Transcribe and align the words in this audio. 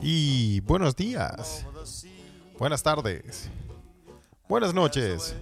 Y 0.00 0.60
buenos 0.60 0.94
días, 0.94 1.66
buenas 2.58 2.82
tardes, 2.82 3.48
buenas 4.48 4.72
noches, 4.72 5.34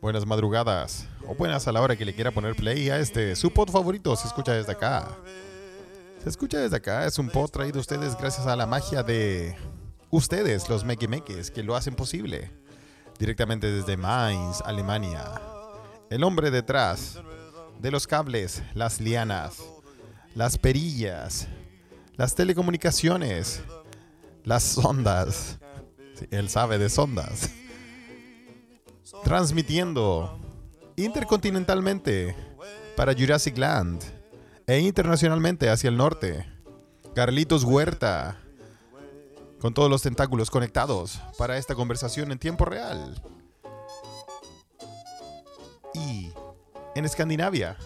buenas 0.00 0.24
madrugadas 0.24 1.06
o 1.26 1.34
buenas 1.34 1.68
a 1.68 1.72
la 1.72 1.82
hora 1.82 1.96
que 1.96 2.04
le 2.04 2.14
quiera 2.14 2.30
poner 2.30 2.54
play 2.54 2.88
a 2.90 2.98
este 2.98 3.36
su 3.36 3.50
pod 3.50 3.70
favorito. 3.70 4.16
Se 4.16 4.26
escucha 4.26 4.52
desde 4.52 4.72
acá. 4.72 5.08
Se 6.22 6.28
escucha 6.28 6.58
desde 6.58 6.76
acá. 6.76 7.06
Es 7.06 7.18
un 7.18 7.28
pod 7.28 7.50
traído 7.50 7.78
a 7.78 7.80
ustedes 7.80 8.16
gracias 8.16 8.46
a 8.46 8.56
la 8.56 8.66
magia 8.66 9.02
de 9.02 9.56
ustedes, 10.10 10.68
los 10.68 10.84
mequimeques, 10.84 11.50
que 11.50 11.62
lo 11.62 11.76
hacen 11.76 11.94
posible. 11.94 12.50
Directamente 13.18 13.70
desde 13.70 13.96
Mainz, 13.96 14.60
Alemania. 14.62 15.49
El 16.10 16.24
hombre 16.24 16.50
detrás 16.50 17.20
de 17.78 17.92
los 17.92 18.08
cables, 18.08 18.64
las 18.74 19.00
lianas, 19.00 19.62
las 20.34 20.58
perillas, 20.58 21.46
las 22.16 22.34
telecomunicaciones, 22.34 23.62
las 24.42 24.64
sondas. 24.64 25.60
Él 26.32 26.48
sabe 26.48 26.78
de 26.78 26.88
sondas. 26.88 27.50
Transmitiendo 29.22 30.36
intercontinentalmente 30.96 32.34
para 32.96 33.14
Jurassic 33.14 33.56
Land 33.56 34.02
e 34.66 34.80
internacionalmente 34.80 35.70
hacia 35.70 35.90
el 35.90 35.96
norte. 35.96 36.44
Carlitos 37.14 37.62
Huerta, 37.62 38.36
con 39.60 39.74
todos 39.74 39.88
los 39.88 40.02
tentáculos 40.02 40.50
conectados 40.50 41.20
para 41.38 41.56
esta 41.56 41.76
conversación 41.76 42.32
en 42.32 42.38
tiempo 42.40 42.64
real. 42.64 43.14
Y 45.94 46.32
en 46.94 47.04
Escandinavia, 47.04 47.76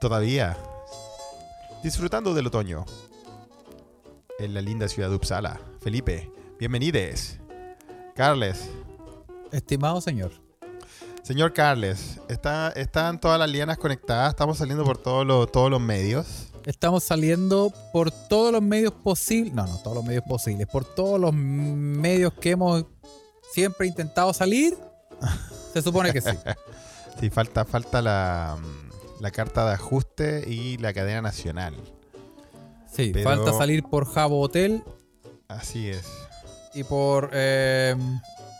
todavía 0.00 0.56
disfrutando 1.82 2.34
del 2.34 2.46
otoño. 2.46 2.84
En 4.38 4.54
la 4.54 4.60
linda 4.60 4.88
ciudad 4.88 5.08
de 5.08 5.16
Uppsala. 5.16 5.60
Felipe, 5.80 6.30
bienvenides. 6.58 7.40
Carles, 8.14 8.68
Estimado 9.52 10.00
señor, 10.00 10.32
señor 11.22 11.52
Carles, 11.54 12.20
está, 12.28 12.70
están 12.70 13.20
todas 13.20 13.38
las 13.38 13.48
lianas 13.48 13.78
conectadas, 13.78 14.30
estamos 14.30 14.58
saliendo 14.58 14.84
por 14.84 14.98
todos 14.98 15.26
los, 15.26 15.50
todos 15.50 15.70
los 15.70 15.80
medios. 15.80 16.48
estamos 16.66 17.04
saliendo 17.04 17.72
por 17.92 18.10
todos 18.10 18.52
los 18.52 18.60
medios 18.60 18.92
posibles, 18.92 19.54
no, 19.54 19.66
no 19.66 19.78
todos 19.78 19.96
los 19.96 20.04
medios 20.04 20.24
posibles, 20.28 20.66
por 20.66 20.84
todos 20.84 21.18
los 21.18 21.32
medios 21.32 22.34
que 22.34 22.50
hemos 22.50 22.84
siempre 23.52 23.86
intentado 23.86 24.32
salir. 24.32 24.76
Se 25.72 25.82
supone 25.82 26.12
que 26.12 26.20
sí. 26.20 26.30
Sí, 27.20 27.30
falta, 27.30 27.64
falta 27.64 28.00
la, 28.00 28.56
mm, 28.60 29.22
la 29.22 29.30
carta 29.32 29.66
de 29.66 29.74
ajuste 29.74 30.44
y 30.46 30.76
la 30.78 30.92
cadena 30.92 31.20
nacional. 31.20 31.74
Sí, 32.88 33.10
Pero- 33.12 33.28
falta 33.28 33.52
salir 33.52 33.82
por 33.82 34.06
Jabo 34.06 34.40
Hotel 34.40 34.84
Así 35.48 35.88
es. 35.88 36.06
y 36.74 36.84
por 36.84 37.30
eh, 37.32 37.96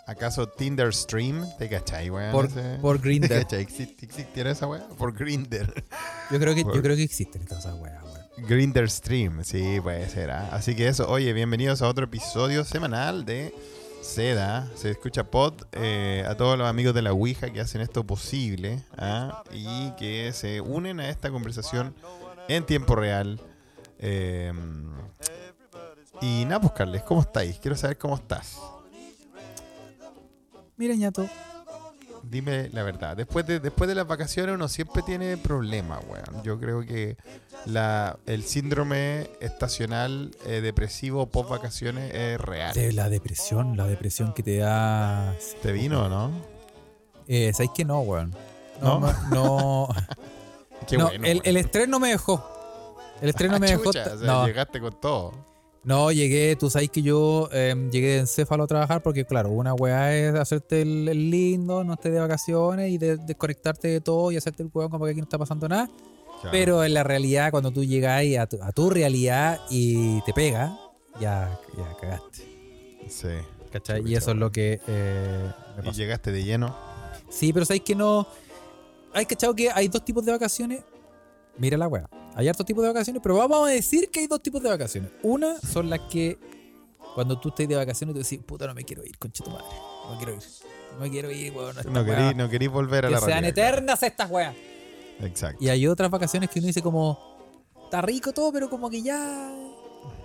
¿Acaso 0.08 0.48
Tinder 0.48 0.92
Stream? 0.92 1.46
¿Te 1.58 1.68
cachai, 1.68 2.10
weón? 2.10 2.32
por, 2.32 2.46
Ese- 2.46 2.78
por 2.80 2.96
¿Te 3.00 3.02
Grindr. 3.08 3.28
cachai? 3.28 3.64
¿Exist- 3.64 4.02
¿Existiera 4.02 4.50
esa 4.50 4.66
weá? 4.66 4.88
Por 4.98 5.12
Grinder. 5.16 5.84
Yo 6.32 6.40
creo 6.40 6.52
que 6.54 6.64
Por- 6.64 6.74
yo 6.74 6.82
creo 6.82 6.96
que 6.96 7.04
existen 7.04 7.44
todas 7.46 7.64
esas 7.64 7.78
weas, 7.78 8.02
weón. 8.02 8.18
Grinder 8.48 8.90
Stream, 8.90 9.44
sí, 9.44 9.78
puede 9.80 10.08
ser. 10.08 10.32
¿ah? 10.32 10.48
Así 10.52 10.74
que 10.74 10.88
eso, 10.88 11.08
oye, 11.08 11.32
bienvenidos 11.32 11.80
a 11.82 11.86
otro 11.88 12.06
episodio 12.06 12.64
semanal 12.64 13.24
de 13.24 13.54
Seda. 14.08 14.66
Se 14.74 14.90
escucha 14.90 15.30
pod 15.30 15.52
eh, 15.72 16.24
a 16.26 16.34
todos 16.34 16.56
los 16.56 16.66
amigos 16.66 16.94
de 16.94 17.02
la 17.02 17.12
Ouija 17.12 17.50
que 17.50 17.60
hacen 17.60 17.82
esto 17.82 18.04
posible 18.04 18.82
¿ah? 18.96 19.42
y 19.52 19.90
que 19.92 20.32
se 20.32 20.62
unen 20.62 20.98
a 20.98 21.10
esta 21.10 21.30
conversación 21.30 21.94
en 22.48 22.64
tiempo 22.64 22.96
real. 22.96 23.38
Eh, 23.98 24.50
y 26.22 26.44
nada, 26.46 26.60
pues 26.62 26.72
Carles, 26.72 27.02
¿cómo 27.02 27.20
estáis? 27.20 27.58
Quiero 27.58 27.76
saber 27.76 27.98
cómo 27.98 28.16
estás. 28.16 28.58
Mira, 30.78 30.94
ñato, 30.94 31.28
Dime 32.28 32.68
la 32.72 32.82
verdad. 32.82 33.16
Después 33.16 33.46
de, 33.46 33.60
después 33.60 33.88
de 33.88 33.94
las 33.94 34.06
vacaciones 34.06 34.54
uno 34.54 34.68
siempre 34.68 35.02
tiene 35.02 35.36
problemas, 35.36 36.00
weón. 36.08 36.42
Yo 36.42 36.58
creo 36.60 36.82
que 36.82 37.16
la, 37.66 38.18
el 38.26 38.44
síndrome 38.44 39.30
estacional 39.40 40.30
eh, 40.46 40.60
depresivo 40.60 41.26
post 41.30 41.50
vacaciones 41.50 42.12
es 42.14 42.40
real. 42.40 42.74
de 42.74 42.92
la 42.92 43.08
depresión, 43.08 43.76
la 43.76 43.86
depresión 43.86 44.32
que 44.34 44.42
te 44.42 44.58
da. 44.58 45.34
¿Te 45.62 45.72
vino 45.72 46.04
o 46.04 46.08
no? 46.08 46.30
Eh, 47.26 47.52
¿Sabéis 47.52 47.72
que 47.74 47.84
no, 47.84 48.00
weón? 48.00 48.34
¿No? 48.82 49.00
No, 49.00 49.12
no, 49.30 49.88
Qué 50.86 50.96
no, 50.98 51.06
bueno. 51.08 51.26
el, 51.26 51.56
estrés 51.56 51.88
no 51.88 51.98
me 52.00 52.08
dejó. 52.10 52.96
El 53.20 53.30
estrés 53.30 53.50
no 53.50 53.56
Ah, 53.56 53.60
me 53.60 53.66
dejó. 53.68 53.84
chucha, 53.84 54.04
ta- 54.04 54.14
o 54.14 54.18
sea, 54.18 54.26
no, 54.26 54.46
Llegaste 54.46 54.80
con 54.80 55.00
todo. 55.00 55.32
No, 55.84 56.12
llegué, 56.12 56.54
tú 56.56 56.68
sabes 56.68 56.90
que 56.90 57.02
yo 57.02 57.48
eh, 57.52 57.74
llegué 57.90 58.08
de 58.08 58.18
encéfalo 58.18 58.64
a 58.64 58.66
trabajar 58.66 59.02
porque, 59.02 59.24
claro, 59.24 59.50
una 59.50 59.72
weá 59.74 60.14
es 60.14 60.34
hacerte 60.34 60.82
el, 60.82 61.08
el 61.08 61.30
lindo, 61.30 61.82
no 61.84 61.94
estés 61.94 62.12
de 62.12 62.18
vacaciones 62.20 62.90
y 62.90 62.98
de- 62.98 63.16
desconectarte 63.16 63.88
de 63.88 64.00
todo 64.00 64.30
y 64.32 64.36
hacerte 64.36 64.62
el 64.62 64.70
weón 64.74 64.90
como 64.90 65.04
que 65.06 65.12
aquí 65.12 65.20
no 65.20 65.24
está 65.24 65.38
pasando 65.38 65.68
nada. 65.68 65.86
Claro. 66.40 66.50
Pero 66.52 66.84
en 66.84 66.94
la 66.94 67.02
realidad, 67.04 67.50
cuando 67.50 67.70
tú 67.70 67.84
llegas 67.84 68.22
a 68.38 68.46
tu, 68.46 68.62
a 68.62 68.70
tu 68.72 68.90
realidad 68.90 69.60
y 69.70 70.20
te 70.22 70.32
pega, 70.32 70.78
ya, 71.20 71.58
ya 71.76 71.96
cagaste. 72.00 72.44
Sí. 73.08 73.28
¿Cachai? 73.72 74.02
Y 74.06 74.14
eso 74.14 74.30
es 74.30 74.36
lo 74.36 74.50
que 74.52 74.80
eh, 74.86 75.50
me 75.82 75.90
Y 75.90 75.92
llegaste 75.92 76.32
de 76.32 76.44
lleno. 76.44 76.74
Sí, 77.28 77.52
pero 77.52 77.66
sabéis 77.66 77.82
que 77.82 77.94
no. 77.94 78.26
Hay 79.12 79.26
cachado 79.26 79.54
que 79.54 79.70
hay 79.70 79.88
dos 79.88 80.04
tipos 80.04 80.24
de 80.24 80.32
vacaciones. 80.32 80.82
Mira 81.58 81.76
la 81.76 81.88
weá. 81.88 82.08
Hay 82.34 82.46
hartos 82.48 82.64
tipos 82.66 82.82
de 82.82 82.88
vacaciones, 82.88 83.20
pero 83.22 83.36
vamos 83.36 83.68
a 83.68 83.70
decir 83.72 84.10
que 84.10 84.20
hay 84.20 84.26
dos 84.26 84.42
tipos 84.42 84.62
de 84.62 84.68
vacaciones. 84.68 85.10
Una 85.22 85.58
son 85.60 85.90
las 85.90 86.00
que 86.10 86.38
cuando 87.14 87.38
tú 87.40 87.48
estás 87.48 87.66
de 87.68 87.74
vacaciones 87.74 88.14
tú 88.14 88.20
decís, 88.22 88.38
puta, 88.46 88.66
no 88.66 88.74
me 88.74 88.84
quiero 88.84 89.04
ir, 89.04 89.18
concha 89.18 89.42
tu 89.42 89.50
madre. 89.50 89.64
No 90.04 90.10
me 90.12 90.16
quiero 90.18 90.34
ir. 90.34 90.42
No 90.92 91.00
me 91.00 91.10
quiero 91.10 91.30
ir, 91.30 91.52
weón. 91.52 91.76
No 91.92 92.02
weá. 92.02 92.16
querí, 92.16 92.34
no 92.36 92.48
querí 92.48 92.66
volver 92.68 93.06
a 93.06 93.08
que 93.08 93.14
la 93.14 93.20
sean 93.20 93.42
realidad. 93.42 93.50
eternas 93.50 94.02
estas 94.02 94.30
weas. 94.30 94.54
Exacto. 95.20 95.62
Y 95.64 95.68
hay 95.68 95.86
otras 95.88 96.10
vacaciones 96.10 96.48
que 96.48 96.60
uno 96.60 96.66
dice 96.68 96.80
como, 96.80 97.18
está 97.84 98.00
rico 98.02 98.32
todo, 98.32 98.52
pero 98.52 98.70
como 98.70 98.88
que 98.88 99.02
ya... 99.02 99.52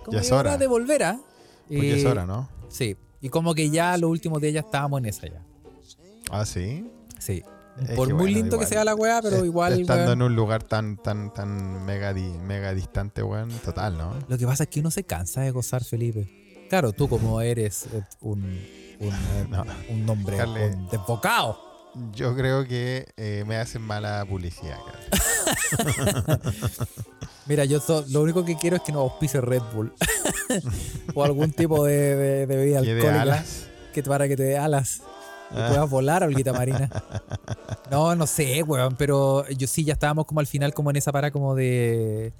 Como 0.04 0.12
Ya 0.16 0.20
es 0.20 0.30
hora. 0.30 0.56
de 0.56 0.66
volver, 0.68 1.02
¿ah? 1.02 1.20
Porque 1.66 1.94
es 1.96 2.02
Y- 2.02 2.06
hora, 2.06 2.26
¿no? 2.26 2.48
Sí. 2.68 2.96
Y 3.20 3.28
como 3.28 3.54
que 3.54 3.70
ya 3.70 3.96
los 3.96 4.10
últimos 4.10 4.40
días 4.40 4.54
ya 4.54 4.60
estábamos 4.60 4.98
en 5.00 5.06
esa 5.06 5.26
ya. 5.26 5.42
Ah, 6.30 6.44
sí. 6.44 6.88
Sí. 7.18 7.42
Es 7.82 7.90
Por 7.96 8.06
que 8.08 8.14
muy 8.14 8.22
bueno, 8.24 8.38
lindo 8.38 8.58
que 8.58 8.66
sea 8.66 8.84
la 8.84 8.94
weá, 8.94 9.20
pero 9.20 9.44
igual... 9.44 9.80
Estando 9.80 10.04
weón, 10.04 10.18
en 10.18 10.22
un 10.22 10.36
lugar 10.36 10.62
tan, 10.62 10.96
tan, 10.96 11.32
tan 11.34 11.84
mega, 11.84 12.14
di- 12.14 12.38
mega 12.38 12.72
distante, 12.72 13.22
weón. 13.22 13.50
Total, 13.64 13.96
¿no? 13.98 14.14
Lo 14.28 14.38
que 14.38 14.46
pasa 14.46 14.62
es 14.64 14.68
que 14.70 14.80
uno 14.80 14.90
se 14.92 15.04
cansa 15.04 15.40
de 15.40 15.50
gozar, 15.50 15.82
Felipe. 15.82 16.66
Claro, 16.70 16.92
tú 16.92 17.08
como 17.08 17.40
eres 17.40 17.86
eh, 17.92 18.02
un, 18.20 18.42
un, 19.00 19.08
eh, 19.10 19.46
No. 19.50 19.64
un 19.90 20.88
desbocado. 20.90 21.58
Yo 22.12 22.34
creo 22.34 22.66
que 22.66 23.06
eh, 23.16 23.44
me 23.46 23.56
hacen 23.56 23.82
mala 23.82 24.24
publicidad. 24.28 24.78
Mira, 27.46 27.64
yo 27.66 27.78
so- 27.80 28.04
lo 28.08 28.22
único 28.22 28.44
que 28.44 28.56
quiero 28.56 28.76
es 28.76 28.82
que 28.82 28.92
nos 28.92 29.02
auspice 29.02 29.40
Red 29.40 29.62
Bull. 29.74 29.92
o 31.14 31.24
algún 31.24 31.52
tipo 31.52 31.84
de, 31.84 32.16
de- 32.16 32.46
de 32.46 32.56
bebida 32.56 32.80
¿Qué 32.82 32.94
de 32.94 33.00
alcohólica. 33.00 33.22
alas? 33.22 33.66
Que 33.92 34.02
para 34.02 34.26
que 34.28 34.36
te 34.36 34.42
dé 34.44 34.58
alas. 34.58 35.02
Y 35.54 35.68
puedas 35.68 35.88
volar, 35.88 36.22
Olguita 36.24 36.52
Marina. 36.52 36.90
No, 37.90 38.14
no 38.14 38.26
sé, 38.26 38.62
weón. 38.62 38.96
Pero 38.96 39.48
yo 39.50 39.66
sí, 39.66 39.84
ya 39.84 39.92
estábamos 39.94 40.26
como 40.26 40.40
al 40.40 40.46
final 40.46 40.74
como 40.74 40.90
en 40.90 40.96
esa 40.96 41.12
para 41.12 41.30
como 41.30 41.54
de... 41.54 42.32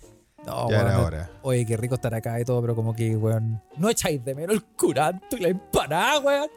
No, 0.46 0.68
Ya 0.68 0.80
era 0.80 0.90
weón, 0.90 1.04
hora. 1.06 1.30
Oye, 1.42 1.64
qué 1.64 1.76
rico 1.76 1.94
estar 1.94 2.14
acá 2.14 2.38
y 2.38 2.44
todo, 2.44 2.60
pero 2.60 2.74
como 2.74 2.94
que, 2.94 3.16
weón, 3.16 3.62
no 3.78 3.88
echáis 3.88 4.22
de 4.24 4.34
menos 4.34 4.56
el 4.56 4.62
curanto 4.64 5.36
y 5.36 5.40
la 5.40 5.48
empanada, 5.48 6.18
weón. 6.20 6.50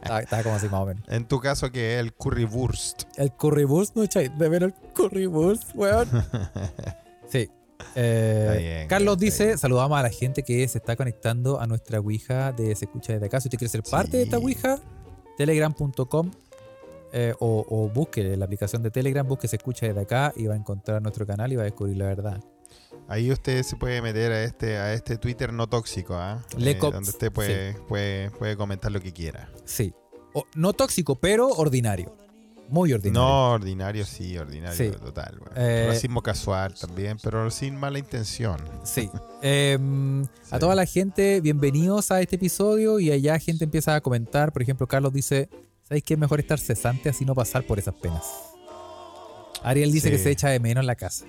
estaba, 0.00 0.20
estaba 0.20 0.42
como 0.44 0.54
así 0.54 0.68
más 0.68 0.80
o 0.80 0.86
menos. 0.86 1.02
En 1.08 1.26
tu 1.26 1.40
caso, 1.40 1.72
que 1.72 1.94
es 1.94 2.00
el 2.00 2.12
currywurst. 2.12 3.02
El 3.16 3.32
currywurst, 3.32 3.96
no 3.96 4.04
echáis 4.04 4.30
de 4.38 4.48
menos 4.48 4.72
el 4.72 4.92
currywurst, 4.92 5.74
weón. 5.74 6.08
Sí. 7.28 7.50
Eh, 7.96 8.56
bien, 8.58 8.88
Carlos 8.88 9.18
dice, 9.18 9.58
saludamos 9.58 9.98
a 9.98 10.02
la 10.02 10.10
gente 10.10 10.44
que 10.44 10.66
se 10.68 10.78
está 10.78 10.94
conectando 10.94 11.60
a 11.60 11.66
nuestra 11.66 11.98
Ouija 11.98 12.52
de 12.52 12.74
Se 12.76 12.84
Escucha 12.84 13.14
Desde 13.14 13.26
Acá. 13.26 13.40
Si 13.40 13.48
usted 13.48 13.58
quiere 13.58 13.70
ser 13.70 13.82
parte 13.82 14.18
de 14.18 14.22
esta. 14.22 14.38
Ouija, 14.38 14.78
telegram.com 15.36 16.30
eh, 17.12 17.34
o, 17.38 17.64
o 17.68 17.88
busque 17.88 18.36
la 18.36 18.44
aplicación 18.44 18.82
de 18.82 18.90
Telegram, 18.90 19.26
busque 19.26 19.48
Se 19.48 19.56
Escucha 19.56 19.86
Desde 19.86 20.00
Acá 20.00 20.32
y 20.36 20.46
va 20.46 20.54
a 20.54 20.56
encontrar 20.56 21.00
nuestro 21.02 21.26
canal 21.26 21.52
y 21.52 21.56
va 21.56 21.62
a 21.62 21.66
descubrir 21.66 21.96
la 21.96 22.06
verdad. 22.06 22.42
Ahí 23.08 23.30
usted 23.30 23.62
se 23.62 23.76
puede 23.76 24.02
meter 24.02 24.32
a 24.32 24.42
este, 24.42 24.76
a 24.76 24.92
este 24.92 25.16
Twitter 25.16 25.52
no 25.52 25.68
tóxico, 25.68 26.14
¿ah? 26.14 26.44
Eh, 26.58 26.76
donde 26.80 27.10
usted 27.10 27.30
puede, 27.30 27.74
puede, 27.88 28.30
puede 28.32 28.56
comentar 28.56 28.90
lo 28.90 29.00
que 29.00 29.12
quiera. 29.12 29.48
Sí. 29.64 29.94
O- 30.34 30.44
no 30.56 30.72
tóxico, 30.72 31.14
pero 31.14 31.48
ordinario. 31.48 32.16
Muy 32.68 32.92
ordinario. 32.92 33.20
No, 33.28 33.50
ordinario 33.52 34.04
sí, 34.04 34.36
ordinario 34.36 34.76
Sí. 34.76 34.98
total. 34.98 35.36
bueno. 35.38 35.52
Eh, 35.56 35.86
Racismo 35.88 36.20
casual 36.22 36.74
también, 36.74 37.16
pero 37.22 37.50
sin 37.50 37.76
mala 37.76 37.98
intención. 37.98 38.56
Sí. 38.84 39.08
Em, 39.42 40.24
Sí. 40.24 40.30
A 40.50 40.58
toda 40.58 40.74
la 40.74 40.86
gente, 40.86 41.40
bienvenidos 41.40 42.10
a 42.10 42.20
este 42.20 42.36
episodio 42.36 42.98
y 42.98 43.10
allá 43.12 43.38
gente 43.38 43.64
empieza 43.64 43.94
a 43.94 44.00
comentar. 44.00 44.52
Por 44.52 44.62
ejemplo, 44.62 44.86
Carlos 44.86 45.12
dice, 45.12 45.48
¿Sabéis 45.84 46.02
que 46.02 46.14
es 46.14 46.18
mejor 46.20 46.40
estar 46.40 46.58
cesante 46.58 47.08
así 47.08 47.24
no 47.24 47.32
pasar 47.36 47.62
por 47.64 47.78
esas 47.78 47.94
penas? 47.94 48.24
Ariel 49.62 49.92
dice 49.92 50.08
Sí. 50.08 50.16
que 50.16 50.18
se 50.20 50.30
echa 50.32 50.48
de 50.48 50.58
menos 50.58 50.84
la 50.84 50.96
casa. 50.96 51.24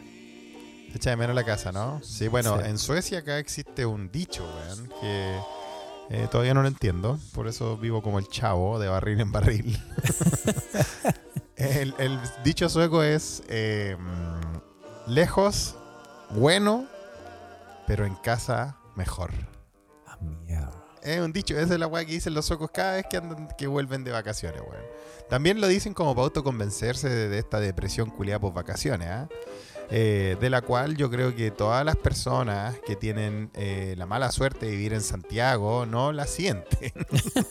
Se 0.91 0.97
echa 0.97 1.11
de 1.11 1.15
menos 1.15 1.35
la 1.35 1.43
casa, 1.43 1.71
¿no? 1.71 2.01
Sí, 2.03 2.27
bueno, 2.27 2.59
en 2.65 2.79
Suecia 2.79 3.19
acá 3.19 3.37
existe 3.37 3.85
un 3.85 4.11
dicho, 4.11 4.43
weón, 4.43 4.89
que 4.99 5.37
eh, 6.09 6.27
todavía 6.31 6.54
no 6.54 6.62
lo 6.62 6.68
entiendo. 6.68 7.19
Por 7.33 7.48
eso 7.48 7.77
vivo 7.77 8.01
como 8.01 8.19
el 8.19 8.27
chavo 8.27 8.80
de 8.80 8.88
barril 8.88 9.19
en 9.19 9.31
barril. 9.31 9.80
el, 11.56 11.94
el 11.98 12.19
dicho 12.44 12.69
sueco 12.69 13.04
es 13.04 13.44
eh, 13.50 13.98
mm, 14.00 15.12
lejos, 15.12 15.75
bueno, 16.31 16.86
pero 17.86 18.06
en 18.06 18.15
casa 18.15 18.77
mejor. 18.95 19.31
Ah, 20.06 20.18
mierda. 20.21 20.71
Es 21.01 21.21
un 21.21 21.31
dicho, 21.31 21.57
esa 21.57 21.74
es 21.74 21.80
la 21.80 21.88
weá 21.88 22.06
que 22.06 22.12
dicen 22.13 22.33
los 22.33 22.45
suecos 22.45 22.69
cada 22.74 22.95
vez 22.95 23.06
que 23.09 23.18
andan, 23.18 23.48
que 23.57 23.68
vuelven 23.68 24.04
de 24.04 24.12
vacaciones, 24.12 24.62
weón. 24.62 24.83
También 25.30 25.62
lo 25.62 25.68
dicen 25.68 25.94
como 25.94 26.15
para 26.15 26.25
autoconvencerse 26.25 27.07
de, 27.07 27.30
de 27.30 27.39
esta 27.39 27.59
depresión 27.59 28.09
culiada 28.09 28.39
por 28.39 28.54
vacaciones, 28.54 29.07
¿ah? 29.09 29.30
Eh, 29.30 29.76
de 29.89 30.49
la 30.49 30.61
cual 30.61 30.97
yo 30.97 31.09
creo 31.09 31.35
que 31.35 31.51
todas 31.51 31.85
las 31.85 31.95
personas 31.95 32.75
que 32.85 32.95
tienen 32.95 33.49
eh, 33.53 33.95
la 33.97 34.05
mala 34.05 34.31
suerte 34.31 34.65
de 34.65 34.71
vivir 34.71 34.93
en 34.93 35.01
Santiago 35.01 35.85
no 35.85 36.11
la 36.11 36.27
sienten. 36.27 36.91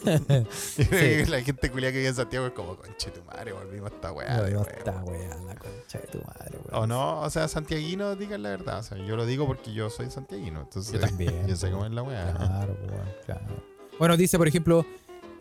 La 1.28 1.40
gente 1.42 1.70
culiada 1.70 1.92
que 1.92 1.98
vive 1.98 2.08
en 2.08 2.14
Santiago 2.14 2.46
es 2.46 2.52
como, 2.52 2.76
conche 2.76 3.10
tu 3.10 3.22
madre, 3.24 3.52
volvimos 3.52 3.90
a 3.90 3.94
esta 3.94 4.12
weá. 4.12 4.36
No, 4.36 4.42
nuevo". 4.42 4.66
esta 4.66 5.04
weá, 5.04 5.36
la 5.46 5.54
concha 5.54 5.98
de 5.98 6.06
tu 6.06 6.18
madre, 6.18 6.58
weón. 6.64 6.82
O 6.82 6.86
no, 6.86 7.20
o 7.20 7.30
sea, 7.30 7.48
santiaguino, 7.48 8.16
digan 8.16 8.42
la 8.42 8.50
verdad. 8.50 8.78
O 8.80 8.82
sea, 8.82 8.98
yo 8.98 9.16
lo 9.16 9.26
digo 9.26 9.46
porque 9.46 9.72
yo 9.72 9.90
soy 9.90 10.10
santiaguino. 10.10 10.60
Entonces, 10.60 10.92
Yo 10.92 11.00
también. 11.00 11.46
yo 11.48 11.56
sé 11.56 11.70
cómo 11.70 11.86
es 11.86 11.92
la 11.92 12.02
weá. 12.02 12.32
Claro, 12.34 12.76
weón, 12.86 13.08
claro. 13.24 13.76
Bueno, 13.98 14.16
dice, 14.16 14.36
por 14.38 14.46
ejemplo, 14.46 14.86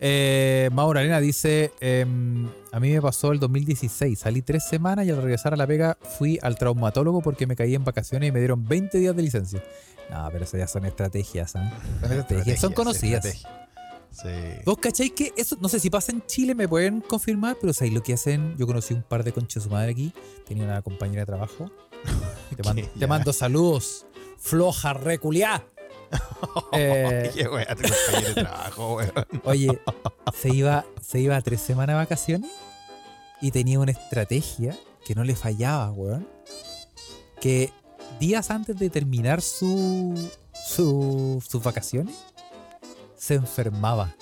eh, 0.00 0.70
Mauro 0.72 0.98
Arena 0.98 1.20
dice: 1.20 1.72
em, 1.80 2.48
A 2.72 2.80
mí 2.80 2.90
me 2.90 3.00
pasó 3.00 3.32
el 3.32 3.38
2016. 3.38 4.18
Salí 4.18 4.42
tres 4.42 4.64
semanas 4.64 5.06
y 5.06 5.10
al 5.10 5.16
regresar 5.16 5.54
a 5.54 5.56
la 5.56 5.66
pega 5.66 5.98
fui 6.18 6.38
al 6.42 6.56
traumatólogo 6.56 7.22
porque 7.22 7.46
me 7.46 7.56
caí 7.56 7.74
en 7.74 7.84
vacaciones 7.84 8.28
y 8.28 8.32
me 8.32 8.38
dieron 8.38 8.64
20 8.66 8.98
días 8.98 9.16
de 9.16 9.22
licencia. 9.22 9.62
No, 10.10 10.28
pero 10.30 10.44
esas 10.44 10.60
ya 10.60 10.68
son 10.68 10.84
estrategias, 10.84 11.56
¿ah? 11.56 11.72
Son 12.00 12.12
estrategias. 12.12 12.60
Son 12.60 12.72
conocidas. 12.72 13.24
estrategia. 13.24 13.66
Sí. 14.10 14.62
¿Vos 14.64 14.78
cacháis 14.78 15.12
que 15.12 15.32
eso, 15.36 15.58
no 15.60 15.68
sé 15.68 15.78
si 15.78 15.90
pasa 15.90 16.10
en 16.10 16.24
Chile, 16.24 16.54
me 16.54 16.66
pueden 16.66 17.02
confirmar, 17.02 17.58
pero 17.60 17.74
¿sabéis 17.74 17.94
lo 17.94 18.02
que 18.02 18.14
hacen? 18.14 18.56
Yo 18.56 18.66
conocí 18.66 18.94
un 18.94 19.02
par 19.02 19.24
de 19.24 19.32
conchas 19.32 19.62
de 19.62 19.68
su 19.68 19.70
madre 19.70 19.90
aquí, 19.90 20.12
tenía 20.46 20.64
una 20.64 20.80
compañera 20.80 21.22
de 21.22 21.26
trabajo. 21.26 21.70
Te, 22.98 23.06
mando 23.06 23.32
saludos, 23.32 24.06
floja 24.38 24.94
reculiá. 24.94 25.66
Eh, 26.72 27.48
wea, 27.50 27.74
de 27.74 28.34
trabajo. 28.34 28.98
Oye, 29.44 29.80
se 30.38 30.54
iba, 30.54 30.84
se 31.00 31.20
iba 31.20 31.36
a 31.36 31.40
tres 31.40 31.60
semanas 31.60 31.94
de 31.94 31.98
vacaciones 31.98 32.50
y 33.40 33.50
tenía 33.50 33.80
una 33.80 33.92
estrategia 33.92 34.76
que 35.04 35.14
no 35.14 35.24
le 35.24 35.34
fallaba, 35.34 35.90
weón. 35.92 36.28
Que 37.40 37.72
días 38.20 38.50
antes 38.50 38.76
de 38.76 38.90
terminar 38.90 39.40
su, 39.40 40.30
su, 40.66 41.42
sus 41.46 41.62
vacaciones, 41.62 42.14
se 43.16 43.34
enfermaba. 43.34 44.14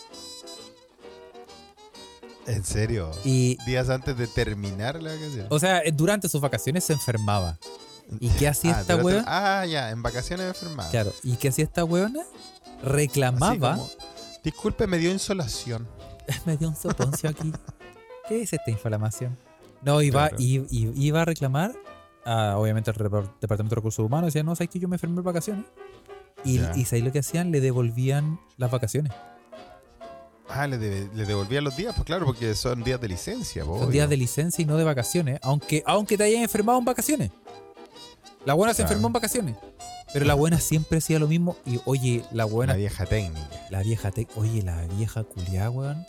En 2.46 2.64
serio. 2.64 3.10
Y, 3.24 3.56
Días 3.64 3.88
antes 3.88 4.16
de 4.16 4.26
terminar 4.26 5.02
la 5.02 5.14
vacación. 5.14 5.46
o 5.48 5.58
sea, 5.58 5.82
durante 5.92 6.28
sus 6.28 6.40
vacaciones 6.40 6.84
se 6.84 6.92
enfermaba. 6.92 7.58
¿Y 8.20 8.28
qué 8.30 8.48
hacía 8.48 8.76
Ah, 8.76 8.80
esta 8.80 8.96
weón? 8.96 9.24
Ah, 9.26 9.64
ya, 9.66 9.90
en 9.90 10.02
vacaciones 10.02 10.46
enfermada. 10.46 10.90
Claro, 10.90 11.12
¿y 11.22 11.36
qué 11.36 11.48
hacía 11.48 11.64
esta 11.64 11.84
weona? 11.84 12.20
Reclamaba. 12.82 13.74
como, 13.76 13.90
Disculpe, 14.42 14.86
me 14.86 14.98
dio 14.98 15.10
insolación. 15.10 15.86
Me 16.46 16.56
dio 16.56 16.68
un 16.68 16.76
soponcio 16.76 17.28
aquí. 17.30 17.52
¿Qué 18.28 18.42
es 18.42 18.52
esta 18.52 18.70
inflamación? 18.70 19.36
No, 19.82 20.00
iba, 20.00 20.28
Claro. 20.30 20.42
iba 20.70 21.20
a 21.22 21.24
reclamar, 21.26 21.72
a, 22.24 22.56
obviamente, 22.56 22.90
al 22.90 22.96
Departamento 22.96 23.74
de 23.74 23.76
Recursos 23.76 24.04
Humanos. 24.04 24.28
Decía, 24.28 24.42
no, 24.42 24.54
sabes 24.56 24.70
que 24.70 24.78
yo 24.78 24.88
me 24.88 24.96
enfermé 24.96 25.18
en 25.18 25.24
vacaciones. 25.24 25.64
Y, 26.44 26.58
Ya. 26.58 26.72
y 26.76 26.84
¿sabes 26.86 27.04
lo 27.04 27.12
que 27.12 27.18
hacían? 27.20 27.50
Le 27.50 27.60
devolvían 27.60 28.38
las 28.56 28.70
vacaciones. 28.70 29.12
Ah, 30.48 30.66
le, 30.66 30.78
debe- 30.78 31.10
le 31.14 31.24
devolvía 31.26 31.60
los 31.62 31.74
días, 31.76 31.94
pues 31.94 32.04
claro, 32.06 32.26
porque 32.26 32.54
son 32.54 32.82
días 32.84 33.00
de 33.00 33.08
licencia. 33.08 33.64
po, 33.64 33.74
Son 33.74 33.82
obvio. 33.84 33.92
días 33.92 34.08
de 34.10 34.16
licencia 34.18 34.62
y 34.62 34.66
no 34.66 34.76
de 34.76 34.84
vacaciones. 34.84 35.38
Aunque, 35.42 35.82
aunque 35.86 36.16
te 36.18 36.24
hayas 36.24 36.42
enfermado 36.42 36.78
en 36.78 36.84
vacaciones. 36.84 37.30
La 38.44 38.54
buena 38.54 38.74
se 38.74 38.82
Claro. 38.82 38.92
enfermó 38.92 39.06
en 39.08 39.12
vacaciones. 39.14 39.56
Pero 40.12 40.26
la 40.26 40.34
buena 40.34 40.60
siempre 40.60 40.98
hacía 40.98 41.18
lo 41.18 41.26
mismo. 41.26 41.56
Y 41.66 41.80
oye, 41.86 42.22
la 42.32 42.44
buena 42.44 42.72
Una 42.74 42.78
vieja 42.78 43.06
técnica. 43.06 43.48
La 43.70 43.82
vieja 43.82 44.10
te... 44.10 44.26
Oye, 44.36 44.62
la 44.62 44.82
vieja 44.96 45.24
culiá, 45.24 45.70
weón. 45.70 46.06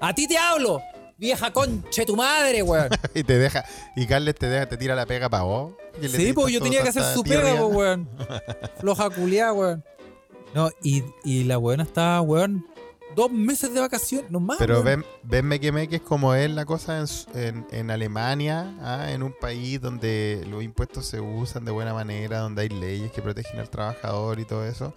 ¡A 0.00 0.14
ti 0.14 0.26
te 0.26 0.38
hablo! 0.38 0.80
¡Vieja 1.18 1.52
conche 1.52 2.06
tu 2.06 2.16
madre, 2.16 2.62
weón! 2.62 2.88
y 3.14 3.22
te 3.24 3.38
deja, 3.38 3.64
y 3.96 4.06
Carles 4.06 4.36
te 4.36 4.48
deja, 4.48 4.66
te 4.68 4.76
tira 4.76 4.94
la 4.94 5.04
pega 5.06 5.28
para 5.28 5.42
vos. 5.42 5.72
sí, 6.00 6.32
pues 6.32 6.52
yo 6.54 6.60
tenía 6.60 6.82
que 6.82 6.88
hacer 6.90 7.02
su 7.14 7.22
pega, 7.24 7.56
po, 7.58 7.66
weón. 7.66 8.08
Floja 8.80 9.10
culiá, 9.10 9.52
weón. 9.52 9.84
No, 10.54 10.70
y, 10.82 11.02
y 11.24 11.44
la 11.44 11.58
weona 11.58 11.82
estaba, 11.82 12.20
weón, 12.22 12.64
dos 13.18 13.30
meses 13.32 13.74
de 13.74 13.80
vacaciones, 13.80 14.30
no 14.30 14.40
más. 14.40 14.58
Pero 14.58 14.82
ven, 14.82 15.04
ven 15.24 15.44
me 15.46 15.58
quemé 15.60 15.88
que 15.88 15.96
es 15.96 16.02
como 16.02 16.34
es 16.34 16.50
la 16.50 16.64
cosa 16.64 17.00
en, 17.00 17.06
en- 17.34 17.66
en 17.70 17.90
Alemania, 17.90 18.74
ah, 18.80 19.10
en 19.10 19.22
un 19.22 19.34
país 19.38 19.80
donde 19.80 20.46
los 20.48 20.62
impuestos 20.62 21.06
se 21.06 21.20
usan 21.20 21.64
de 21.64 21.70
buena 21.72 21.92
manera, 21.92 22.38
donde 22.38 22.62
hay 22.62 22.68
leyes 22.68 23.10
que 23.12 23.20
protegen 23.20 23.58
al 23.58 23.68
trabajador 23.70 24.38
y 24.40 24.44
todo 24.44 24.64
eso. 24.64 24.94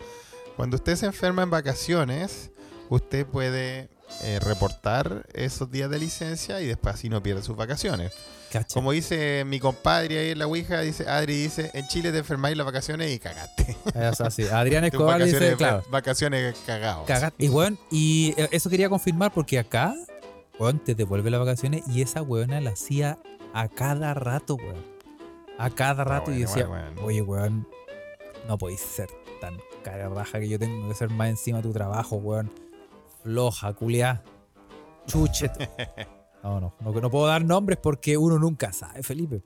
Cuando 0.56 0.76
usted 0.78 0.96
se 0.96 1.06
enferma 1.08 1.44
en 1.44 1.50
vacaciones, 1.50 2.52
usted 2.90 3.26
puede 3.26 3.90
eh, 4.24 4.40
reportar 4.40 5.26
esos 5.34 5.72
días 5.72 5.90
de 5.90 6.00
licencia 6.00 6.62
y 6.62 6.68
después 6.68 6.96
así 6.96 7.10
no 7.10 7.24
pierde 7.24 7.42
sus 7.42 7.56
vacaciones. 7.56 8.14
Cacha. 8.52 8.74
Como 8.74 8.92
dice 8.92 9.46
mi 9.46 9.60
compadre 9.60 10.20
ahí 10.20 10.30
en 10.32 10.40
la 10.40 10.48
Ouija, 10.48 10.82
dice, 10.82 11.08
Adri 11.10 11.44
dice, 11.44 11.72
en 11.74 11.88
Chile 11.88 12.12
te 12.12 12.18
enfermáis 12.18 12.58
las 12.58 12.66
vacaciones 12.66 13.12
y 13.12 13.20
cagaste. 13.20 13.78
Es 13.96 14.22
así. 14.22 14.44
Adrián 14.48 14.84
Escobar 14.86 15.24
dice, 15.24 15.34
vacaciones, 15.34 15.58
claro, 15.58 15.84
vacaciones 15.90 16.58
cagados. 16.66 17.08
cagat. 17.08 17.34
Y 17.38 17.50
weón, 17.50 17.80
y 17.90 18.34
eh, 18.38 18.50
eso 18.52 18.70
quería 18.70 18.90
confirmar 18.90 19.32
porque 19.32 19.58
acá, 19.58 19.96
weón, 20.60 20.80
te 20.80 20.96
devuelve 20.96 21.30
las 21.32 21.40
vacaciones 21.40 21.84
y 21.88 22.02
esa 22.02 22.22
weona 22.22 22.60
la 22.60 22.72
hacía 22.72 23.18
a 23.54 23.70
cada 23.70 24.14
rato, 24.14 24.56
weón. 24.56 24.92
A 25.58 25.70
cada 25.70 26.04
rato 26.04 26.32
y 26.32 26.44
bueno, 26.44 26.48
decía, 26.50 26.68
bueno, 26.68 26.86
bueno. 26.94 27.06
oye, 27.06 27.22
weón, 27.22 27.68
no 28.48 28.58
podéis 28.58 28.82
ser 28.82 29.10
tan 29.40 29.58
cara 29.84 30.10
raja 30.10 30.40
que 30.40 30.50
yo 30.50 30.60
tengo 30.60 30.88
que 30.90 30.96
ser 30.96 31.10
más 31.10 31.30
encima 31.30 31.58
de 31.58 31.64
tu 31.64 31.74
trabajo, 31.74 32.18
weón. 32.18 32.52
Floja, 33.24 33.74
culiá. 33.74 34.24
Chuchet. 35.08 35.52
No, 36.44 36.60
no, 36.60 36.74
no, 36.80 36.92
no 36.92 37.12
puedo 37.12 37.28
dar 37.28 37.46
nombres 37.46 37.78
porque 37.78 38.18
uno 38.18 38.40
nunca 38.40 38.74
sabe, 38.74 39.04
Felipe. 39.04 39.44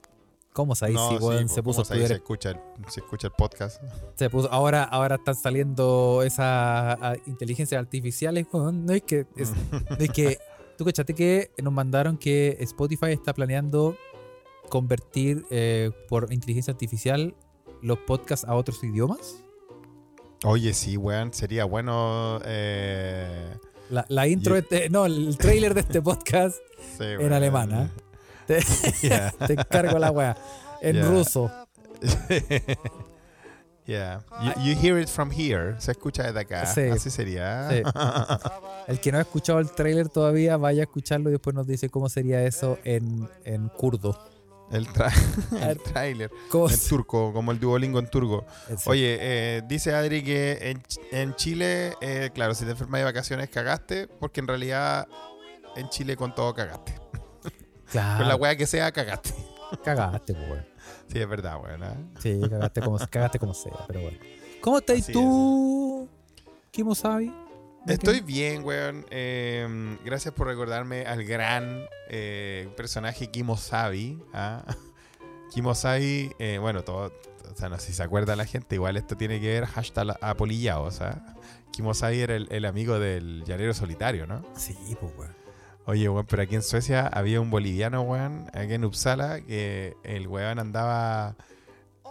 ¿Cómo 0.54 0.74
sabéis 0.74 0.96
No, 0.96 1.10
si 1.10 1.18
sí, 1.18 1.54
se 1.54 1.62
puso 1.62 1.80
a 1.80 1.82
estudiar 1.82 2.08
se 2.08 2.14
escucha, 2.14 2.50
el, 2.52 2.60
se 2.88 3.00
escucha 3.00 3.26
el 3.26 3.34
podcast. 3.34 3.82
se 4.14 4.30
puso, 4.30 4.50
ahora, 4.50 4.84
ahora 4.84 5.16
están 5.16 5.34
saliendo 5.34 6.22
esas 6.24 6.96
ah, 6.98 7.14
inteligencias 7.26 7.78
artificiales. 7.78 8.46
No 8.50 8.94
es 8.94 9.02
que. 9.02 9.26
Es, 9.36 9.52
no 9.70 9.96
es 9.98 10.08
que. 10.08 10.38
Tú 10.78 10.86
que 10.86 11.50
nos 11.62 11.72
mandaron 11.72 12.16
que 12.16 12.56
Spotify 12.60 13.12
está 13.12 13.34
planeando 13.34 13.96
convertir 14.70 15.44
eh, 15.50 15.90
por 16.08 16.32
inteligencia 16.32 16.72
artificial 16.72 17.34
los 17.82 17.98
podcasts 17.98 18.46
a 18.46 18.54
otros 18.54 18.82
idiomas. 18.84 19.42
Oye, 20.44 20.72
sí, 20.74 20.96
weón, 20.96 21.32
sería 21.32 21.64
bueno. 21.64 22.40
Eh, 22.44 23.54
La, 23.90 24.04
la 24.08 24.26
intro, 24.28 24.54
de 24.54 24.60
este- 24.60 24.90
no, 24.90 25.06
el 25.06 25.36
trailer 25.38 25.74
de 25.74 25.80
este 25.80 26.02
podcast 26.02 26.56
sí, 26.98 27.04
en 27.04 27.18
weón. 27.20 27.32
alemán, 27.32 27.72
¿ah? 27.72 27.90
Te, 28.46 28.60
Yeah. 29.02 29.32
te 29.46 29.54
encargo 29.54 29.98
la 29.98 30.10
weá. 30.12 30.36
En 30.80 31.02
ruso. 31.04 31.50
Yeah. 33.86 34.20
You, 34.42 34.62
you 34.62 34.74
hear 34.80 34.98
it 35.00 35.08
from 35.08 35.30
here. 35.30 35.74
Se 35.80 35.92
escucha 35.92 36.24
desde 36.24 36.40
acá. 36.40 36.66
Sí. 36.66 36.82
Así 36.82 37.08
sería. 37.10 37.68
Sí. 37.70 37.82
El 38.88 39.00
que 39.00 39.12
no 39.12 39.18
ha 39.18 39.20
escuchado 39.22 39.60
el 39.60 39.70
trailer 39.70 40.08
todavía, 40.08 40.56
vaya 40.56 40.82
a 40.82 40.84
escucharlo 40.84 41.28
y 41.30 41.32
después 41.32 41.54
nos 41.54 41.66
dice 41.68 41.88
cómo 41.88 42.08
sería 42.08 42.42
eso 42.44 42.78
en, 42.84 43.28
en 43.44 43.68
kurdo. 43.68 44.18
El. 44.70 44.88
¿Cómo 46.50 46.68
En 46.68 46.80
turco, 46.88 47.32
como 47.32 47.52
el 47.52 47.60
Duolingo 47.60 47.98
en 47.98 48.08
turco. 48.08 48.44
Oye, 48.86 49.16
eh, 49.20 49.62
dice 49.66 49.94
Adri 49.94 50.22
que 50.24 50.70
en, 50.70 50.82
en 51.12 51.34
Chile, 51.36 51.94
eh, 52.00 52.30
claro, 52.34 52.54
si 52.54 52.64
te 52.64 52.72
enfermas 52.72 53.00
de 53.00 53.04
vacaciones 53.04 53.48
cagaste, 53.48 54.08
porque 54.08 54.40
en 54.40 54.48
realidad 54.48 55.06
en 55.76 55.88
Chile 55.88 56.16
con 56.16 56.34
todo 56.34 56.52
cagaste. 56.54 56.94
claro, 57.90 58.18
Con 58.18 58.28
la 58.28 58.36
weá 58.36 58.56
que 58.56 58.66
sea, 58.66 58.90
cagaste. 58.92 59.34
cagaste, 59.84 60.32
weón. 60.32 60.66
Sí, 61.12 61.20
es 61.20 61.28
verdad, 61.28 61.60
weón. 61.62 61.82
¿ah? 61.84 61.94
Sí, 62.20 62.40
cagaste 62.48 62.80
como, 62.80 62.98
cagaste 62.98 63.38
como 63.38 63.54
sea, 63.54 63.72
pero 63.86 64.00
bueno. 64.00 64.18
¿Cómo 64.60 64.78
estás 64.78 65.06
tú, 65.06 66.08
Kimosabi? 66.72 67.32
Estoy 67.86 68.20
bien, 68.20 68.64
weón. 68.64 69.06
Eh, 69.10 69.96
gracias 70.04 70.34
por 70.34 70.48
recordarme 70.48 71.06
al 71.06 71.24
gran 71.24 71.86
eh, 72.08 72.68
personaje 72.76 73.28
Kimosabi. 73.28 74.18
¿ah? 74.32 74.64
Kimosabi, 75.54 76.32
eh, 76.38 76.58
bueno, 76.60 76.82
todo, 76.82 77.12
o 77.52 77.56
sea, 77.56 77.68
no 77.68 77.78
sé 77.78 77.88
si 77.88 77.92
se 77.94 78.02
acuerda 78.02 78.34
la 78.34 78.44
gente, 78.44 78.74
igual 78.74 78.96
esto 78.96 79.16
tiene 79.16 79.40
que 79.40 79.48
ver 79.48 79.66
hashtag 79.66 80.16
apolillado, 80.20 80.82
o 80.82 80.90
sea, 80.90 81.24
Kimosabi 81.70 82.20
era 82.20 82.34
el, 82.34 82.48
el 82.50 82.64
amigo 82.64 82.98
del 82.98 83.44
llanero 83.44 83.72
solitario, 83.72 84.26
¿no? 84.26 84.44
Sí, 84.56 84.76
pues, 85.00 85.12
weón. 85.16 85.34
Oye, 85.84 86.08
weón, 86.08 86.26
pero 86.26 86.42
aquí 86.42 86.56
en 86.56 86.62
Suecia 86.62 87.06
había 87.06 87.40
un 87.40 87.50
boliviano, 87.50 88.02
weón, 88.02 88.50
aquí 88.52 88.74
en 88.74 88.84
Uppsala, 88.84 89.40
que 89.42 89.96
el 90.02 90.26
weón 90.26 90.58
andaba. 90.58 91.36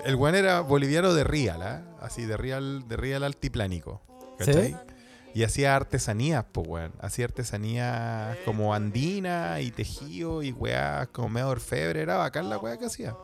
El 0.06 0.16
weón 0.16 0.36
era 0.36 0.62
boliviano 0.62 1.14
de 1.14 1.26
Real, 1.26 1.62
¿ah? 1.62 1.84
Así, 2.00 2.26
de 2.26 2.38
Real, 2.38 2.88
de 2.88 2.96
Real 2.96 3.24
altiplánico. 3.26 4.02
¿Cachai? 4.38 4.70
¿Sí? 4.70 4.95
Y 5.36 5.44
hacía 5.44 5.76
artesanías, 5.76 6.46
pues, 6.52 6.68
weón. 6.68 6.94
Hacía 7.02 7.26
artesanías 7.26 8.38
como 8.46 8.74
andina 8.74 9.60
y 9.60 9.70
tejido 9.70 10.42
y 10.42 10.54
weá 10.54 11.08
como 11.12 11.30
medio 11.30 11.50
orfebre. 11.50 12.02
Era 12.02 12.16
bacán 12.16 12.50
la 12.50 12.58
weá 12.58 12.78
que 12.80 12.86
hacía. 12.86 13.16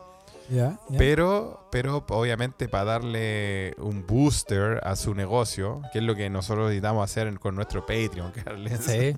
Pero, 0.97 1.67
pero 1.71 2.03
obviamente 2.09 2.67
para 2.67 2.83
darle 2.83 3.73
un 3.77 4.05
booster 4.05 4.81
a 4.83 4.95
su 4.95 5.15
negocio, 5.15 5.81
que 5.93 5.99
es 5.99 6.03
lo 6.03 6.15
que 6.15 6.29
nosotros 6.29 6.65
necesitamos 6.65 7.09
hacer 7.09 7.39
con 7.39 7.55
nuestro 7.55 7.85
Patreon, 7.85 8.31
Carles. 8.31 8.81
Sí. 8.81 9.15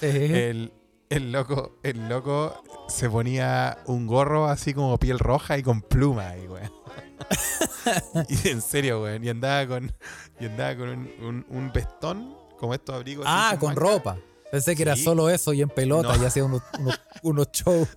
Sí. 0.00 0.06
El, 0.08 0.72
el 1.16 1.32
loco, 1.32 1.78
el 1.82 2.08
loco 2.08 2.62
se 2.88 3.08
ponía 3.10 3.78
un 3.86 4.06
gorro 4.06 4.46
así 4.46 4.74
como 4.74 4.98
piel 4.98 5.18
roja 5.18 5.58
y 5.58 5.62
con 5.62 5.80
pluma 5.82 6.28
ahí, 6.30 6.46
weón. 6.46 6.72
y 8.28 8.48
en 8.48 8.60
serio, 8.62 9.02
weón. 9.02 9.24
Y 9.24 9.28
andaba 9.28 9.66
con, 9.66 9.92
y 10.40 10.46
andaba 10.46 10.76
con 10.76 10.88
un, 10.88 11.10
un, 11.22 11.46
un 11.48 11.72
vestón, 11.72 12.36
como 12.58 12.74
estos 12.74 12.94
abrigos. 12.96 13.24
ah, 13.28 13.56
con 13.58 13.76
ropa. 13.76 14.16
Pensé 14.50 14.76
que 14.76 14.82
era 14.82 14.96
solo 14.96 15.30
eso 15.30 15.52
y 15.54 15.62
en 15.62 15.68
pelota 15.70 16.14
No. 16.16 16.22
y 16.22 16.26
hacía 16.26 16.44
unos, 16.44 16.62
unos, 16.78 17.00
unos 17.22 17.48
shows. 17.52 17.88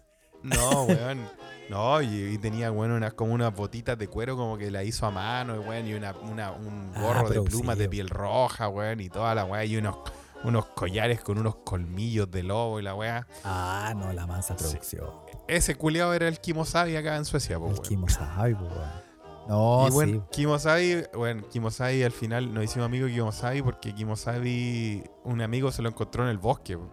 No, 0.44 0.84
weón. 0.84 1.28
No, 1.70 2.00
y, 2.02 2.34
y 2.34 2.38
tenía, 2.38 2.72
weón, 2.72 2.92
unas, 2.92 3.14
como 3.14 3.34
unas 3.34 3.54
botitas 3.54 3.98
de 3.98 4.08
cuero 4.08 4.38
como 4.38 4.58
que 4.58 4.70
la 4.70 4.84
hizo 4.84 5.06
a 5.08 5.12
mano, 5.12 5.60
weón, 5.62 5.88
y 5.88 5.94
una, 5.96 6.14
una- 6.14 6.52
un 6.52 6.92
Ah, 6.96 7.02
gorro 7.02 7.30
de 7.30 7.42
plumas 7.42 7.78
de 7.78 7.90
piel 7.90 8.08
roja, 8.10 8.70
weón, 8.70 9.00
y 9.02 9.10
toda 9.10 9.34
la 9.36 9.46
weá, 9.46 9.66
y 9.66 9.76
unos, 9.78 9.98
unos 10.44 10.66
collares 10.68 11.22
con 11.22 11.38
unos 11.40 11.56
colmillos 11.58 12.30
de 12.30 12.44
lobo 12.44 12.80
y 12.80 12.84
la 12.84 12.94
weá. 12.96 13.28
Ah, 13.44 13.94
no, 13.96 14.12
la 14.14 14.28
mansa 14.28 14.56
Sí. 14.58 14.64
producción. 14.64 15.10
Ese 15.48 15.76
culiado 15.76 16.14
era 16.14 16.28
el 16.28 16.40
Kimosabi 16.40 16.96
acá 16.96 17.16
en 17.16 17.26
Suecia, 17.26 17.58
po, 17.60 17.70
El. 17.72 17.80
Kimosabi, 17.82 18.54
weón. 18.54 19.06
No, 19.48 19.88
y 19.88 19.92
bueno, 19.92 20.14
sí. 20.14 20.22
Kimosabi, 20.32 21.04
bueno, 21.16 21.48
Kimosabi 21.50 22.02
al 22.04 22.12
final 22.12 22.52
nos 22.54 22.64
hicimos 22.64 22.88
amigos 22.88 23.10
de 23.10 23.16
Kimosabi 23.16 23.62
porque 23.62 23.94
Kimosabi, 23.94 25.04
un 25.24 25.42
amigo 25.42 25.72
se 25.72 25.82
lo 25.84 25.90
encontró 25.90 26.24
en 26.24 26.30
el 26.30 26.38
bosque. 26.40 26.78
po. 26.78 26.90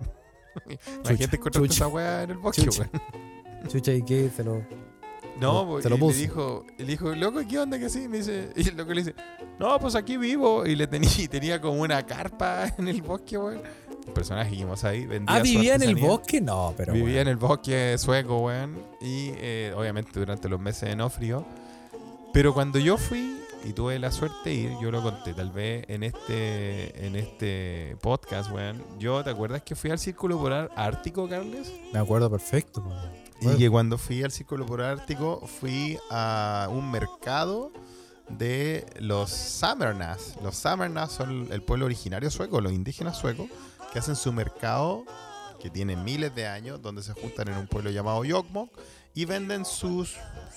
Imagínate 0.66 1.36
encontraste 1.36 1.68
chucha. 1.68 1.74
esa 1.74 1.88
weá 1.88 2.22
en 2.24 2.30
el 2.32 2.38
bosque, 2.38 2.62
Chucha. 2.62 2.90
Chucha, 3.68 3.92
¿y 3.92 4.02
qué? 4.02 4.28
Se 4.28 4.44
lo... 4.44 4.62
No, 5.42 5.66
pues, 5.66 5.82
se 5.82 5.90
lo 5.90 5.98
puso. 5.98 6.12
le 6.16 6.22
dijo, 6.22 6.66
le 6.78 6.84
dijo, 6.84 7.14
loco, 7.14 7.40
¿qué 7.48 7.58
onda 7.58 7.78
que 7.78 7.88
sí? 7.88 8.08
Me 8.08 8.18
dice, 8.18 8.50
y 8.56 8.68
el 8.68 8.76
loco 8.76 8.92
le 8.92 9.02
dice, 9.02 9.14
no, 9.58 9.78
pues 9.78 9.94
aquí 9.94 10.16
vivo. 10.16 10.66
Y 10.66 10.76
le 10.76 10.86
tenía, 10.86 11.10
y 11.18 11.28
tenía 11.28 11.60
como 11.60 11.80
una 11.80 12.04
carpa 12.06 12.66
en 12.78 12.88
el 12.88 13.02
bosque, 13.02 13.36
weón. 13.38 13.62
Un 14.06 14.14
personaje 14.14 14.50
que 14.50 14.56
vimos 14.56 14.82
ahí. 14.82 15.06
Vendía 15.06 15.36
Ah, 15.36 15.40
vivía 15.40 15.74
en 15.76 15.82
el 15.82 15.94
bosque, 15.96 16.40
no, 16.40 16.74
pero. 16.76 16.92
Vivía 16.92 17.06
bueno. 17.06 17.20
en 17.22 17.28
el 17.28 17.36
bosque 17.36 17.96
sueco, 17.98 18.38
weón. 18.38 18.82
Y 19.00 19.30
eh, 19.36 19.72
obviamente 19.76 20.18
durante 20.18 20.48
los 20.48 20.58
meses 20.60 20.88
de 20.88 20.96
no 20.96 21.08
frío. 21.08 21.44
Pero 22.32 22.52
cuando 22.52 22.78
yo 22.80 22.96
fui 22.96 23.38
y 23.64 23.72
tuve 23.74 23.98
la 24.00 24.10
suerte 24.10 24.50
de 24.50 24.54
ir, 24.54 24.72
yo 24.82 24.90
lo 24.90 25.02
conté, 25.02 25.34
tal 25.34 25.52
vez 25.52 25.84
en 25.86 26.02
este, 26.02 27.06
en 27.06 27.14
este 27.14 27.96
podcast, 28.00 28.50
weón. 28.50 28.82
Yo, 28.98 29.22
¿te 29.22 29.30
acuerdas 29.30 29.62
que 29.62 29.76
fui 29.76 29.90
al 29.90 30.00
Círculo 30.00 30.36
Polar 30.36 30.70
Ártico, 30.74 31.28
Carles? 31.28 31.72
Me 31.92 32.00
acuerdo 32.00 32.28
perfecto. 32.28 32.82
Y 33.42 33.58
que 33.58 33.70
cuando 33.70 33.98
fui 33.98 34.22
al 34.22 34.30
Círculo 34.30 34.66
Polar 34.66 35.00
Ártico 35.00 35.46
fui 35.46 35.98
a 36.10 36.68
un 36.70 36.90
mercado 36.90 37.72
de 38.28 38.86
los 39.00 39.30
Samernas. 39.30 40.36
Los 40.42 40.56
Samernas 40.56 41.12
son 41.12 41.48
el 41.50 41.62
pueblo 41.62 41.86
originario 41.86 42.30
sueco, 42.30 42.60
los 42.60 42.72
indígenas 42.72 43.16
suecos, 43.18 43.48
que 43.92 43.98
hacen 43.98 44.16
su 44.16 44.32
mercado 44.32 45.04
que 45.60 45.70
tiene 45.70 45.94
miles 45.94 46.34
de 46.34 46.46
años, 46.46 46.82
donde 46.82 47.02
se 47.02 47.12
juntan 47.12 47.48
en 47.48 47.56
un 47.56 47.68
pueblo 47.68 47.90
llamado 47.90 48.24
Yokmok 48.24 48.70
y 49.14 49.26
venden 49.26 49.64
sus, 49.64 50.16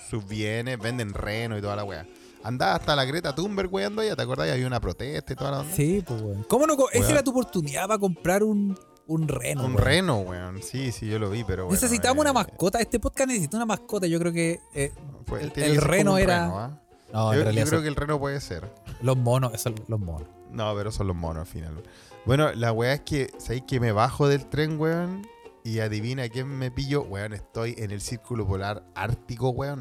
sus 0.09 0.27
bienes, 0.27 0.79
venden 0.79 1.13
reno 1.13 1.57
y 1.57 1.61
toda 1.61 1.75
la 1.75 1.83
weá. 1.83 2.07
Andaba 2.43 2.75
hasta 2.75 2.95
la 2.95 3.05
Greta 3.05 3.33
Thunberg 3.33 3.71
weando 3.71 4.01
allá, 4.01 4.15
¿te 4.15 4.21
acordás? 4.23 4.49
Había 4.49 4.65
una 4.65 4.79
protesta 4.79 5.33
y 5.33 5.35
toda 5.35 5.51
la 5.51 5.59
onda. 5.59 5.75
Sí, 5.75 6.03
pues, 6.05 6.21
weón. 6.21 6.43
¿Cómo 6.43 6.65
no? 6.65 6.75
Esa 6.91 7.11
era 7.11 7.23
tu 7.23 7.31
oportunidad 7.31 7.87
para 7.87 7.99
comprar 7.99 8.43
un, 8.43 8.77
un 9.07 9.27
reno. 9.27 9.61
Un 9.65 9.73
weón. 9.73 9.83
reno, 9.85 10.19
weón. 10.19 10.61
Sí, 10.63 10.91
sí, 10.91 11.07
yo 11.07 11.19
lo 11.19 11.29
vi, 11.29 11.43
pero 11.43 11.65
bueno. 11.65 11.79
Necesitamos 11.79 12.17
eh, 12.17 12.21
una 12.21 12.33
mascota. 12.33 12.79
Este 12.79 12.99
podcast 12.99 13.27
necesita 13.29 13.57
una 13.57 13.65
mascota. 13.65 14.07
Yo 14.07 14.19
creo 14.19 14.31
que. 14.33 14.59
eh, 14.73 14.91
pues, 15.25 15.51
el- 15.57 15.77
reno 15.81 16.17
era- 16.17 16.43
reno, 16.45 16.59
¿ah? 16.59 16.81
no, 17.13 17.31
en 17.33 17.37
yo, 17.39 17.43
realidad 17.43 17.63
yo 17.65 17.69
creo 17.69 17.79
son 17.79 17.83
que 17.83 17.89
el 17.89 17.95
reno 17.95 18.19
puede 18.19 18.41
ser. 18.41 18.71
los 19.01 19.17
monos. 19.17 19.53
Esos 19.53 19.73
son 19.75 19.85
los 19.87 19.99
monos. 19.99 20.27
No, 20.51 20.73
pero 20.75 20.91
son 20.91 21.07
los 21.07 21.15
monos 21.15 21.41
al 21.41 21.47
final. 21.47 21.83
Bueno, 22.25 22.51
la 22.53 22.71
weá 22.71 22.93
es 22.93 23.01
que, 23.01 23.29
¿sabéis 23.37 23.63
que 23.67 23.79
me 23.79 23.91
bajo 23.91 24.27
del 24.27 24.45
tren, 24.47 24.79
weón? 24.79 25.27
Y 25.63 25.79
adivina 25.79 26.27
quién 26.29 26.47
me 26.47 26.71
pillo. 26.71 27.01
Weón, 27.03 27.33
estoy 27.33 27.75
en 27.77 27.91
el 27.91 28.01
círculo 28.01 28.47
polar 28.47 28.83
ártico, 28.95 29.49
weón. 29.49 29.79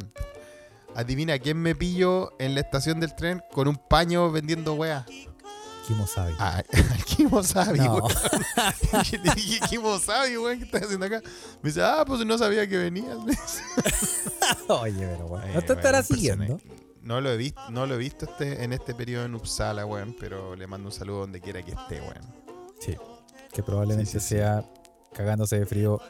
Adivina 0.95 1.39
quién 1.39 1.59
me 1.59 1.75
pillo 1.75 2.33
en 2.39 2.55
la 2.55 2.61
estación 2.61 3.01
del 3.01 3.15
tren 3.15 3.43
con 3.53 3.67
un 3.69 3.77
paño 3.77 4.31
vendiendo 4.31 4.75
weá. 4.75 5.05
Kimosabi. 5.87 6.35
Ah, 6.39 6.63
al 6.93 7.05
Kimosabi, 7.05 7.79
no. 7.81 7.95
weón. 7.97 8.13
Le 9.23 9.35
dije, 9.37 9.61
Kimosabi, 9.69 10.37
weón, 10.37 10.59
¿qué 10.59 10.65
estás 10.65 10.83
haciendo 10.85 11.07
acá? 11.07 11.21
Me 11.63 11.69
dice, 11.71 11.83
ah, 11.83 12.05
pues 12.07 12.25
no 12.25 12.37
sabía 12.39 12.67
que 12.69 12.79
venías. 12.79 13.17
Oye, 14.69 15.07
pero. 15.07 15.37
Ay, 15.39 15.53
No 15.55 15.61
te 15.61 15.75
bueno, 15.75 15.75
estará 15.75 15.75
un 15.75 15.81
personaje. 15.81 16.05
siguiendo. 16.15 16.61
No 17.03 17.21
lo 17.21 17.31
he 17.31 17.37
visto, 17.37 17.61
no 17.71 17.87
lo 17.87 17.95
he 17.95 17.99
visto 17.99 18.25
este, 18.25 18.65
en 18.65 18.73
este 18.73 18.95
periodo 18.95 19.27
en 19.27 19.35
Uppsala, 19.35 19.85
weón, 19.85 20.17
pero 20.19 20.57
le 20.57 20.67
mando 20.67 20.89
un 20.89 20.93
saludo 20.93 21.21
donde 21.21 21.41
quiera 21.41 21.63
que 21.63 21.73
esté, 21.73 22.01
weón. 22.01 22.35
Sí. 22.81 22.97
Que 23.53 23.63
probablemente 23.63 24.11
Sí, 24.11 24.19
sí, 24.21 24.25
sí. 24.27 24.35
sea 24.37 24.65
cagándose 25.13 25.59
de 25.59 25.67
frío 25.67 26.01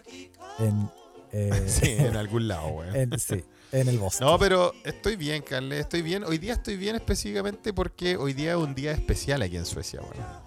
en. 0.61 0.88
eh, 1.33 1.64
Sí, 1.69 1.90
en 1.99 2.16
algún 2.16 2.47
lado, 2.47 2.69
weón. 2.69 2.95
en, 2.95 3.19
sí, 3.19 3.45
en 3.81 3.88
el 3.88 3.99
bosque. 3.99 4.25
No, 4.25 4.38
pero 4.38 4.73
estoy 4.85 5.16
bien, 5.16 5.43
Carles, 5.43 5.81
estoy 5.81 6.02
bien. 6.02 6.25
Hoy 6.25 6.38
día 6.38 6.52
estoy 6.54 6.76
bien 6.76 6.95
específicamente 6.97 7.73
porque 7.73 8.16
hoy 8.16 8.33
día 8.33 8.52
es 8.52 8.57
un 8.59 8.75
día 8.75 8.93
especial 8.93 9.43
aquí 9.43 9.57
en 9.57 9.66
Suecia, 9.66 10.00
weón. 10.00 10.45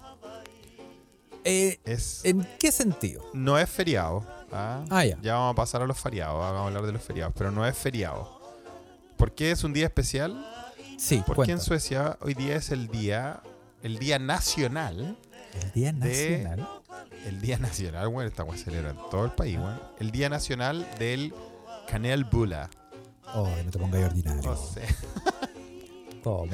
Eh, 1.44 1.78
Es, 1.84 2.24
¿En 2.24 2.46
qué 2.58 2.72
sentido? 2.72 3.22
no 3.32 3.58
es 3.58 3.68
feriado. 3.70 4.24
¿ah? 4.52 4.84
Ah, 4.90 5.04
ya. 5.04 5.18
Ya 5.22 5.34
vamos 5.34 5.52
a 5.52 5.56
pasar 5.56 5.82
a 5.82 5.86
los 5.86 5.98
feriados, 5.98 6.38
vamos 6.38 6.60
a 6.60 6.66
hablar 6.66 6.82
de 6.86 6.92
los 6.92 7.02
feriados, 7.02 7.34
pero 7.36 7.50
no 7.50 7.66
es 7.66 7.76
feriado. 7.76 8.38
¿Por 9.16 9.32
qué 9.34 9.50
es 9.50 9.64
un 9.64 9.72
día 9.72 9.86
especial? 9.86 10.46
Sí, 10.98 11.22
Porque 11.26 11.52
en. 11.52 11.60
Suecia 11.60 12.16
hoy 12.20 12.34
día 12.34 12.56
es 12.56 12.70
el 12.70 12.88
día, 12.88 13.40
el 13.82 13.98
día 13.98 14.18
nacional 14.18 15.16
El 15.62 15.72
Día 15.72 15.92
de- 15.92 16.38
Nacional. 16.44 16.68
El 17.26 17.40
Día 17.40 17.58
Nacional, 17.58 18.08
bueno, 18.08 18.28
esta 18.28 18.42
weá 18.44 18.56
se 18.58 18.64
celebra 18.64 18.90
en 18.90 18.96
todo 19.10 19.24
el 19.24 19.32
país, 19.32 19.58
weón. 19.58 19.80
El 20.00 20.10
Día 20.10 20.28
Nacional 20.28 20.86
del 20.98 21.32
Canel 21.88 22.24
Bula. 22.24 22.68
Oh, 23.34 23.48
no 23.64 23.70
te 23.70 23.78
pongas 23.78 24.04
ordinario. 24.04 24.50
O 24.52 24.56
sea, 24.56 24.86
¿Cómo? 26.24 26.52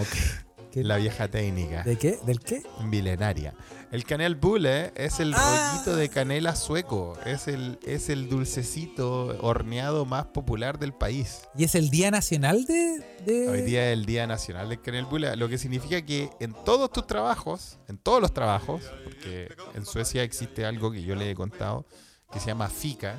La 0.75 0.97
vieja 0.97 1.29
técnica. 1.29 1.85
¿De 1.85 1.97
qué? 1.97 2.19
¿Del 2.27 2.41
qué? 2.41 2.65
Milenaria. 2.83 3.55
El 3.93 4.05
Canel 4.05 4.35
Bule 4.35 4.93
es 4.97 5.21
el 5.21 5.33
Ah. 5.37 5.71
rollito 5.73 5.95
de 5.97 6.09
canela 6.09 6.57
sueco. 6.57 7.17
Es 7.25 7.47
el, 7.47 7.79
es 7.87 8.09
el 8.09 8.29
dulcecito 8.29 9.39
horneado 9.41 10.05
más 10.05 10.27
popular 10.27 10.81
del 10.81 10.93
país. 10.93 11.43
¿Y 11.57 11.63
es 11.63 11.77
el 11.77 11.91
Día 11.91 12.11
Nacional 12.11 12.65
de.? 12.65 12.99
de- 13.25 13.49
Hoy 13.49 13.63
día 13.63 13.87
es 13.87 13.93
el 13.93 14.05
Día 14.05 14.27
Nacional 14.27 14.69
del 14.69 14.81
Canel 14.83 15.05
Bule, 15.05 15.37
lo 15.37 15.49
que 15.49 15.59
significa 15.59 16.03
que 16.05 16.29
en 16.41 16.53
todos 16.65 16.91
tus 16.91 17.07
trabajos, 17.07 17.79
en 17.89 17.97
todos 17.97 18.21
los 18.21 18.35
trabajos, 18.35 18.83
porque 19.05 19.55
en 19.75 19.87
Suecia 19.87 20.25
existe 20.25 20.67
algo 20.67 20.91
que 20.91 21.05
yo 21.05 21.15
le 21.15 21.31
he 21.31 21.35
contado 21.37 21.87
que 22.33 22.41
se 22.41 22.47
llama 22.49 22.69
FICA. 22.69 23.15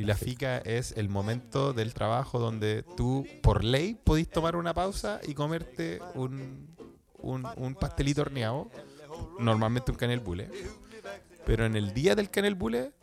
Y 0.00 0.04
la 0.04 0.16
FICA 0.16 0.56
es 0.60 0.92
el 0.96 1.10
momento 1.10 1.74
del 1.74 1.92
trabajo 1.92 2.38
donde 2.38 2.84
tú, 2.96 3.26
por 3.42 3.62
ley, 3.62 3.94
podís 4.02 4.30
tomar 4.30 4.56
una 4.56 4.72
pausa 4.72 5.20
y 5.28 5.34
comerte 5.34 6.00
un, 6.14 6.74
un, 7.18 7.46
un 7.58 7.74
pastelito 7.74 8.22
horneado, 8.22 8.70
normalmente 9.38 9.90
un 9.90 9.98
canel 9.98 10.20
bule. 10.20 10.48
Pero 11.44 11.66
en 11.66 11.76
el 11.76 11.92
día 11.92 12.14
del 12.14 12.30
canel 12.30 12.54
bule 12.54 12.94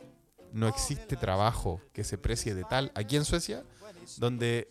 no 0.52 0.66
existe 0.66 1.14
trabajo 1.14 1.80
que 1.92 2.02
se 2.02 2.18
precie 2.18 2.56
de 2.56 2.64
tal 2.64 2.90
aquí 2.96 3.14
en 3.14 3.24
Suecia 3.24 3.62
donde 4.16 4.66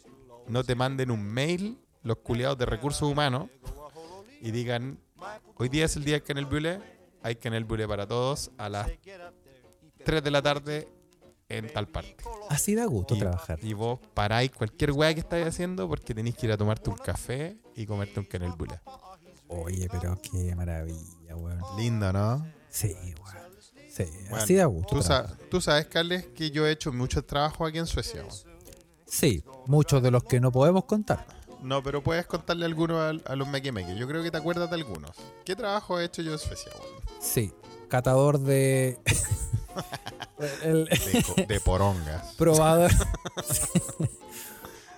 no 0.50 0.66
te 0.66 0.76
manden 0.76 1.12
un 1.12 1.24
mail 1.24 1.80
los 2.04 2.18
culiados 2.18 2.58
de 2.58 2.66
recursos 2.66 3.10
humanos 3.10 3.50
y 4.42 4.52
digan, 4.52 5.00
hoy 5.56 5.70
día 5.70 5.86
es 5.86 5.96
el 5.96 6.04
día 6.04 6.16
del 6.16 6.24
canel 6.24 6.46
bule, 6.46 6.82
hay 7.24 7.38
canel 7.38 7.64
bule 7.64 7.88
para 7.88 8.06
todos 8.06 8.52
a 8.58 8.68
las 8.68 8.92
3 10.04 10.22
de 10.22 10.32
la 10.32 10.42
tarde 10.42 10.97
en 11.50 11.72
tal 11.72 11.88
parte. 11.88 12.18
Así 12.50 12.76
da 12.76 12.86
gusto 12.86 13.16
Y, 13.16 13.20
trabajar. 13.20 13.60
y 13.62 13.74
vos 13.74 14.00
paráis 14.14 14.52
cualquier 14.52 14.92
weá 14.92 15.14
que 15.14 15.22
estáis 15.22 15.48
haciendo 15.48 15.88
porque 15.88 16.14
tenéis 16.14 16.36
que 16.36 16.46
ir 16.48 16.52
a 16.52 16.58
tomarte 16.58 16.90
un 16.90 16.98
café 16.98 17.58
y 17.76 17.86
comerte 17.86 18.20
un 18.20 18.26
canel 18.26 18.52
bule. 18.52 18.80
Oye, 19.48 19.88
pero 19.90 20.20
qué 20.22 20.54
maravilla, 20.56 21.36
weón. 21.36 21.62
Lindo, 21.78 22.12
¿no? 22.12 22.46
Sí, 22.70 22.94
weón. 23.24 23.38
Sí, 23.90 24.04
Bueno, 24.30 24.44
así 24.44 24.54
da 24.56 24.66
gusto. 24.66 24.96
Tú, 24.98 25.02
sa- 25.02 25.24
trabajar. 25.24 25.38
tú 25.50 25.62
sabes, 25.62 25.88
Carles, 25.88 26.28
que 26.28 26.52
yo 26.52 26.68
he 26.68 26.72
hecho 26.72 26.92
mucho 26.94 27.24
trabajo 27.26 27.66
aquí 27.66 27.78
en 27.80 27.88
Suecia. 27.88 28.22
weón. 28.24 28.36
Sí, 29.08 29.44
muchos 29.68 30.04
de 30.04 30.12
los 30.12 30.24
que 30.26 30.40
no 30.42 30.52
podemos 30.52 30.84
contar. 30.86 31.26
No, 31.64 31.82
pero 31.82 32.04
puedes 32.04 32.26
contarle 32.28 32.66
algunos 32.66 32.98
a, 33.00 33.32
a 33.32 33.36
los 33.36 33.48
mequemeques. 33.48 33.98
Yo 33.98 34.08
creo 34.08 34.22
que 34.22 34.30
te 34.30 34.38
acuerdas 34.38 34.70
de 34.70 34.76
algunos. 34.76 35.12
¿Qué 35.46 35.56
trabajo 35.56 36.00
he 36.00 36.06
hecho 36.06 36.22
yo 36.22 36.34
en 36.34 36.40
Suecia? 36.40 36.72
weón? 36.80 37.02
Sí, 37.22 37.52
catador 37.88 38.38
de. 38.40 39.00
El 40.64 40.88
De, 41.48 41.60
porongas. 41.60 42.34
probador. 42.36 42.92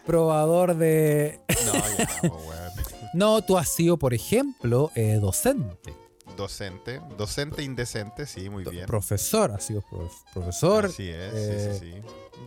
probador 0.06 0.76
de. 0.76 1.40
No, 1.66 1.74
ya 1.74 2.22
weón. 2.24 2.72
No, 3.14 3.42
tú 3.42 3.58
has 3.58 3.70
sido, 3.70 3.98
por 3.98 4.14
ejemplo, 4.14 4.92
eh, 4.96 5.18
docente. 5.22 5.94
Docente. 6.38 7.02
Docente 7.18 7.64
indecente, 7.64 8.26
sí, 8.26 8.50
muy 8.50 8.64
bien. 8.64 8.86
Profesor, 8.86 9.52
has 9.52 9.64
sido 9.66 9.82
prof- 9.82 10.24
profesor. 10.34 10.86
Así 10.86 11.10
es, 11.10 11.34
eh, 11.34 11.78
sí, 11.80 11.86
sí, 11.88 11.94
sí. 11.94 12.02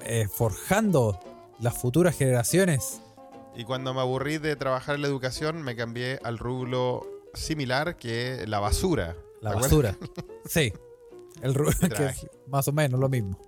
eh, 0.05 0.29
forjando 0.29 1.21
las 1.61 1.77
futuras 1.77 2.17
generaciones. 2.17 3.01
Y 3.55 3.65
cuando 3.65 3.93
me 3.93 4.01
aburrí 4.01 4.39
de 4.39 4.57
trabajar 4.57 4.95
en 4.95 5.03
la 5.03 5.09
educación, 5.09 5.61
me 5.63 5.77
cambié 5.77 6.19
al 6.25 6.39
rublo 6.39 7.07
similar 7.35 7.97
que 7.97 8.45
la 8.47 8.61
basura. 8.61 9.17
La 9.43 9.55
basura. 9.55 9.97
Sí. 10.47 10.73
El 11.43 11.55
que 11.97 12.07
es 12.07 12.27
más 12.47 12.69
o 12.69 12.73
menos 12.73 12.99
lo 12.99 13.09
mismo. 13.09 13.39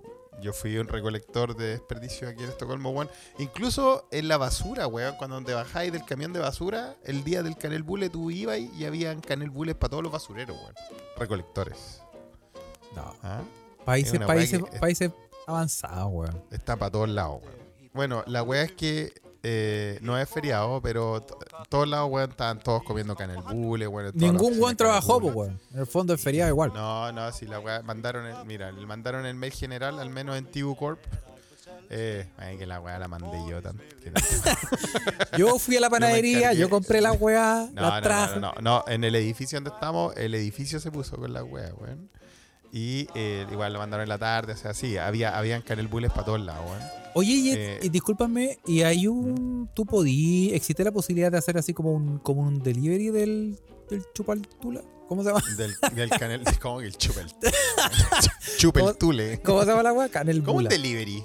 Yo 0.41 0.51
fui 0.51 0.77
un 0.77 0.87
recolector 0.87 1.55
de 1.55 1.69
desperdicio 1.69 2.27
aquí 2.27 2.43
en 2.43 2.49
Estocolmo, 2.49 2.91
weón. 2.91 3.09
Incluso 3.39 4.07
en 4.11 4.27
la 4.27 4.37
basura, 4.37 4.85
weón, 4.85 5.15
cuando 5.15 5.41
te 5.41 5.53
bajáis 5.53 5.93
del 5.93 6.03
camión 6.03 6.33
de 6.33 6.39
basura, 6.39 6.97
el 7.05 7.23
día 7.23 7.41
del 7.41 7.57
Canel 7.57 7.83
Bule 7.83 8.09
tú 8.09 8.29
ibas 8.31 8.59
y 8.59 8.85
habían 8.85 9.21
Canel 9.21 9.49
Bules 9.49 9.75
para 9.75 9.91
todos 9.91 10.03
los 10.03 10.11
basureros, 10.11 10.57
weón. 10.57 10.75
Recolectores. 11.17 12.01
No. 12.95 13.15
¿Ah? 13.23 13.41
Países, 13.85 14.19
países, 14.19 14.61
países 14.79 15.11
avanzados, 15.47 16.09
weón. 16.11 16.43
Está 16.51 16.75
para 16.75 16.91
todos 16.91 17.09
lados, 17.09 17.41
weón. 17.41 17.55
Bueno, 17.93 18.23
la 18.27 18.43
weá 18.43 18.63
es 18.63 18.73
que 18.73 19.13
eh, 19.47 19.99
no 20.01 20.17
es 20.17 20.27
feriado, 20.27 20.81
pero 20.81 21.23
todos 21.69 21.87
lados, 21.87 22.09
weón, 22.11 22.31
estaban 22.31 22.57
todos 22.59 22.81
comiendo 22.81 23.15
Canel 23.15 23.43
Bule, 23.43 23.85
weón. 23.87 24.11
Ningún 24.15 24.59
weón 24.59 24.75
trabajó, 24.75 25.21
pues, 25.21 25.35
weón. 25.35 25.59
En 25.71 25.81
el 25.81 25.85
fondo 25.85 26.15
es 26.15 26.21
feriado 26.21 26.49
igual. 26.49 26.71
No, 26.73 27.11
no, 27.11 27.31
si 27.31 27.45
la 27.45 27.59
weá 27.59 27.83
mandaron 27.83 28.25
el, 28.25 28.43
mira, 28.45 28.71
le 28.71 28.85
mandaron 28.87 29.23
el 29.27 29.35
mail 29.35 29.53
general, 29.53 29.99
al 29.99 30.09
menos 30.09 30.35
en 30.35 30.45
Tibu 30.45 30.75
Corp. 30.75 30.99
Eh, 31.91 32.27
ay, 32.39 32.57
que 32.57 32.65
la 32.65 32.79
weá 32.81 32.97
la 32.97 33.07
mandé 33.07 33.37
yo 33.47 33.61
no- 33.61 33.71
Yo 35.37 35.59
fui 35.59 35.77
a 35.77 35.79
la 35.79 35.89
panadería, 35.91 36.51
yo 36.53 36.67
compré 36.67 36.99
la 37.01 37.11
weá, 37.11 37.69
No, 37.73 37.81
la 37.83 37.95
no, 37.97 38.01
traje. 38.01 38.39
no, 38.39 38.53
no, 38.55 38.61
no, 38.61 38.83
en 38.87 39.03
el 39.03 39.13
edificio 39.15 39.57
donde 39.57 39.69
estamos, 39.69 40.15
el 40.17 40.33
edificio 40.33 40.79
se 40.79 40.89
puso 40.91 41.17
con 41.17 41.31
la 41.31 41.43
weá, 41.43 41.71
weón. 41.75 42.09
Y 42.71 43.07
eh, 43.15 43.45
igual 43.51 43.73
lo 43.73 43.79
mandaron 43.79 44.03
en 44.03 44.09
la 44.09 44.17
tarde, 44.17 44.53
o 44.53 44.57
sea, 44.57 44.73
sí, 44.73 44.97
había, 44.97 45.37
habían 45.37 45.61
canel 45.61 45.87
bules 45.87 46.11
para 46.11 46.25
todos 46.25 46.41
lados, 46.41 46.65
weón. 46.69 46.81
Oye, 47.13 47.31
y, 47.31 47.51
Eh, 47.51 47.79
y 47.81 47.89
discúlpame, 47.89 48.59
¿y 48.65 48.81
hay 48.81 49.07
un. 49.07 49.69
¿Tú 49.73 49.85
podí. 49.85 50.53
¿Existe 50.53 50.83
la 50.83 50.91
posibilidad 50.91 51.31
de 51.31 51.37
hacer 51.37 51.57
así 51.57 51.73
como 51.73 51.93
un, 51.93 52.19
como 52.19 52.41
un 52.41 52.61
delivery 52.61 53.07
del, 53.09 53.57
del 53.89 54.03
chupaltula? 54.13 54.81
¿Cómo 55.07 55.23
se 55.23 55.29
llama? 55.29 55.41
Del, 55.55 55.73
del 55.95 56.09
canel, 56.09 56.43
como 56.61 56.79
que 56.79 56.87
el 56.87 56.97
chupel. 56.97 57.27
chupel 58.57 58.97
tule. 58.97 59.39
¿Cómo 59.43 59.61
se 59.61 59.67
llama 59.67 59.83
la 59.83 59.93
weá? 59.93 60.09
Canel 60.09 60.43
¿Cómo 60.43 60.57
un 60.57 60.65
delivery? 60.65 61.23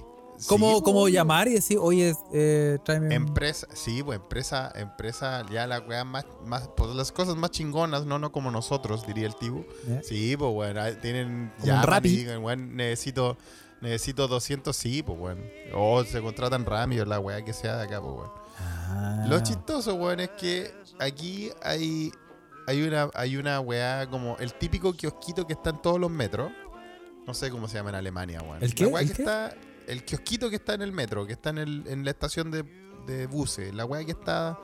¿Cómo, 0.49 0.77
Sí, 0.77 0.83
cómo 0.85 1.09
llamar 1.09 1.49
y 1.49 1.55
decir, 1.55 1.79
oye, 1.81 2.15
eh, 2.33 2.79
tráeme 2.85 3.07
un- 3.09 3.13
Empresa, 3.13 3.67
sí, 3.75 4.03
pues 4.03 4.19
empresa, 4.19 4.73
empresa, 4.75 5.45
ya 5.51 5.67
la 5.67 5.81
weá 5.81 6.05
más, 6.05 6.25
más, 6.47 6.69
pues 6.77 6.95
las 6.95 7.13
cosas 7.13 7.37
más 7.37 7.51
chingonas, 7.51 8.07
no, 8.07 8.19
no 8.19 8.33
como 8.33 8.51
nosotros, 8.51 9.07
diría 9.07 9.27
el 9.27 9.35
Tibu. 9.37 9.65
Sí, 10.03 10.37
pues 10.37 10.53
bueno, 10.53 10.83
tienen 11.03 11.53
ya 11.63 12.01
digan, 12.01 12.43
weón, 12.43 12.77
necesito, 12.77 13.37
necesito 13.81 14.29
200, 14.29 14.75
sí, 14.77 15.03
pues 15.03 15.19
bueno. 15.19 15.43
O 15.75 16.05
se 16.05 16.21
contratan 16.21 16.65
rápido 16.65 17.05
la 17.05 17.19
weá 17.21 17.45
que 17.45 17.53
sea 17.53 17.77
de 17.77 17.85
acá, 17.85 18.01
pues 18.01 18.15
bueno. 18.15 18.35
Ah. 18.59 19.25
Lo 19.29 19.41
chistoso, 19.41 19.95
weón, 19.95 20.21
es 20.21 20.31
que 20.31 20.73
aquí 20.99 21.51
hay, 21.63 22.13
hay 22.67 22.83
una, 22.83 23.09
hay 23.15 23.37
una 23.37 23.61
weá 23.61 24.09
como 24.09 24.37
el 24.39 24.53
típico 24.55 24.93
kiosquito 24.93 25.47
que 25.47 25.53
está 25.55 25.71
en 25.71 25.81
todos 25.83 25.99
los 26.01 26.11
metros. 26.11 26.51
No 27.27 27.35
sé 27.35 27.51
cómo 27.51 27.69
se 27.69 27.75
llama 27.77 27.91
en 27.91 27.97
Alemania, 27.97 28.41
weón. 28.43 28.63
¿El 28.63 28.75
qué? 28.75 28.85
La 28.85 28.91
weá 28.91 29.03
¿El 29.03 29.09
que 29.09 29.15
qué? 29.15 29.23
está, 29.23 29.55
el 29.91 30.05
kiosquito 30.05 30.49
que 30.51 30.57
está 30.57 30.75
en 30.75 30.83
el 30.83 30.93
metro, 30.93 31.27
que 31.27 31.33
está 31.33 31.51
en, 31.51 31.59
el, 31.59 31.85
en 31.87 32.05
la 32.05 32.11
estación 32.11 32.51
de, 32.51 32.65
de 33.07 33.27
buses. 33.27 33.75
La 33.75 33.85
weá 33.85 34.05
que 34.05 34.13
está, 34.13 34.59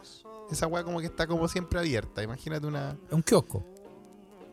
esa 0.51 0.67
weá 0.67 0.85
como 0.85 1.01
que 1.01 1.07
está 1.07 1.27
como 1.27 1.49
siempre 1.49 1.79
abierta. 1.79 2.23
Imagínate 2.23 2.67
una, 2.67 2.97
Un 3.11 3.23
kiosco. 3.23 3.65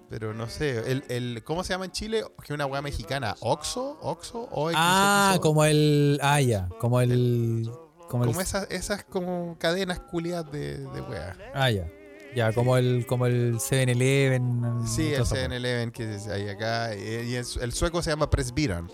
pero 0.10 0.34
no 0.34 0.48
sé, 0.50 0.92
el, 0.92 1.04
el, 1.10 1.44
¿cómo 1.44 1.64
se 1.64 1.74
llama 1.74 1.86
en 1.86 1.92
Chile? 1.92 2.24
Que 2.40 2.46
es 2.46 2.50
una 2.52 2.66
weá 2.66 2.82
mexicana. 2.82 3.36
¿Oxo? 3.40 3.98
¿Oxo? 4.02 4.48
¿O 4.52 4.70
Ah, 4.76 5.38
como 5.42 5.64
el. 5.66 6.20
Ah, 6.22 6.42
ya. 6.42 6.70
Como 6.80 7.00
el. 7.02 7.70
Como, 8.10 8.26
Como 8.26 8.40
el. 8.40 8.46
esas, 8.46 8.68
esas 8.70 9.04
como 9.06 9.56
cadenas 9.60 10.00
culiadas 10.00 10.52
de, 10.52 10.78
de 10.78 11.02
weá. 11.02 11.36
Ah, 11.54 11.72
ya. 11.72 11.88
Ya, 12.36 12.52
como 12.52 12.78
el, 12.78 13.06
como 13.08 13.26
el 13.28 13.60
7-Eleven. 13.60 14.88
Sí, 14.88 15.14
el 15.14 15.22
esa 15.22 15.36
weá. 15.36 15.48
7-Eleven 15.50 15.92
que 15.92 16.04
hay 16.32 16.50
acá. 16.50 16.94
eh, 16.94 17.26
Y 17.28 17.36
el, 17.36 17.46
el 17.62 17.72
sueco 17.74 18.02
se 18.02 18.10
llama 18.10 18.30
Presbyterian. 18.30 18.90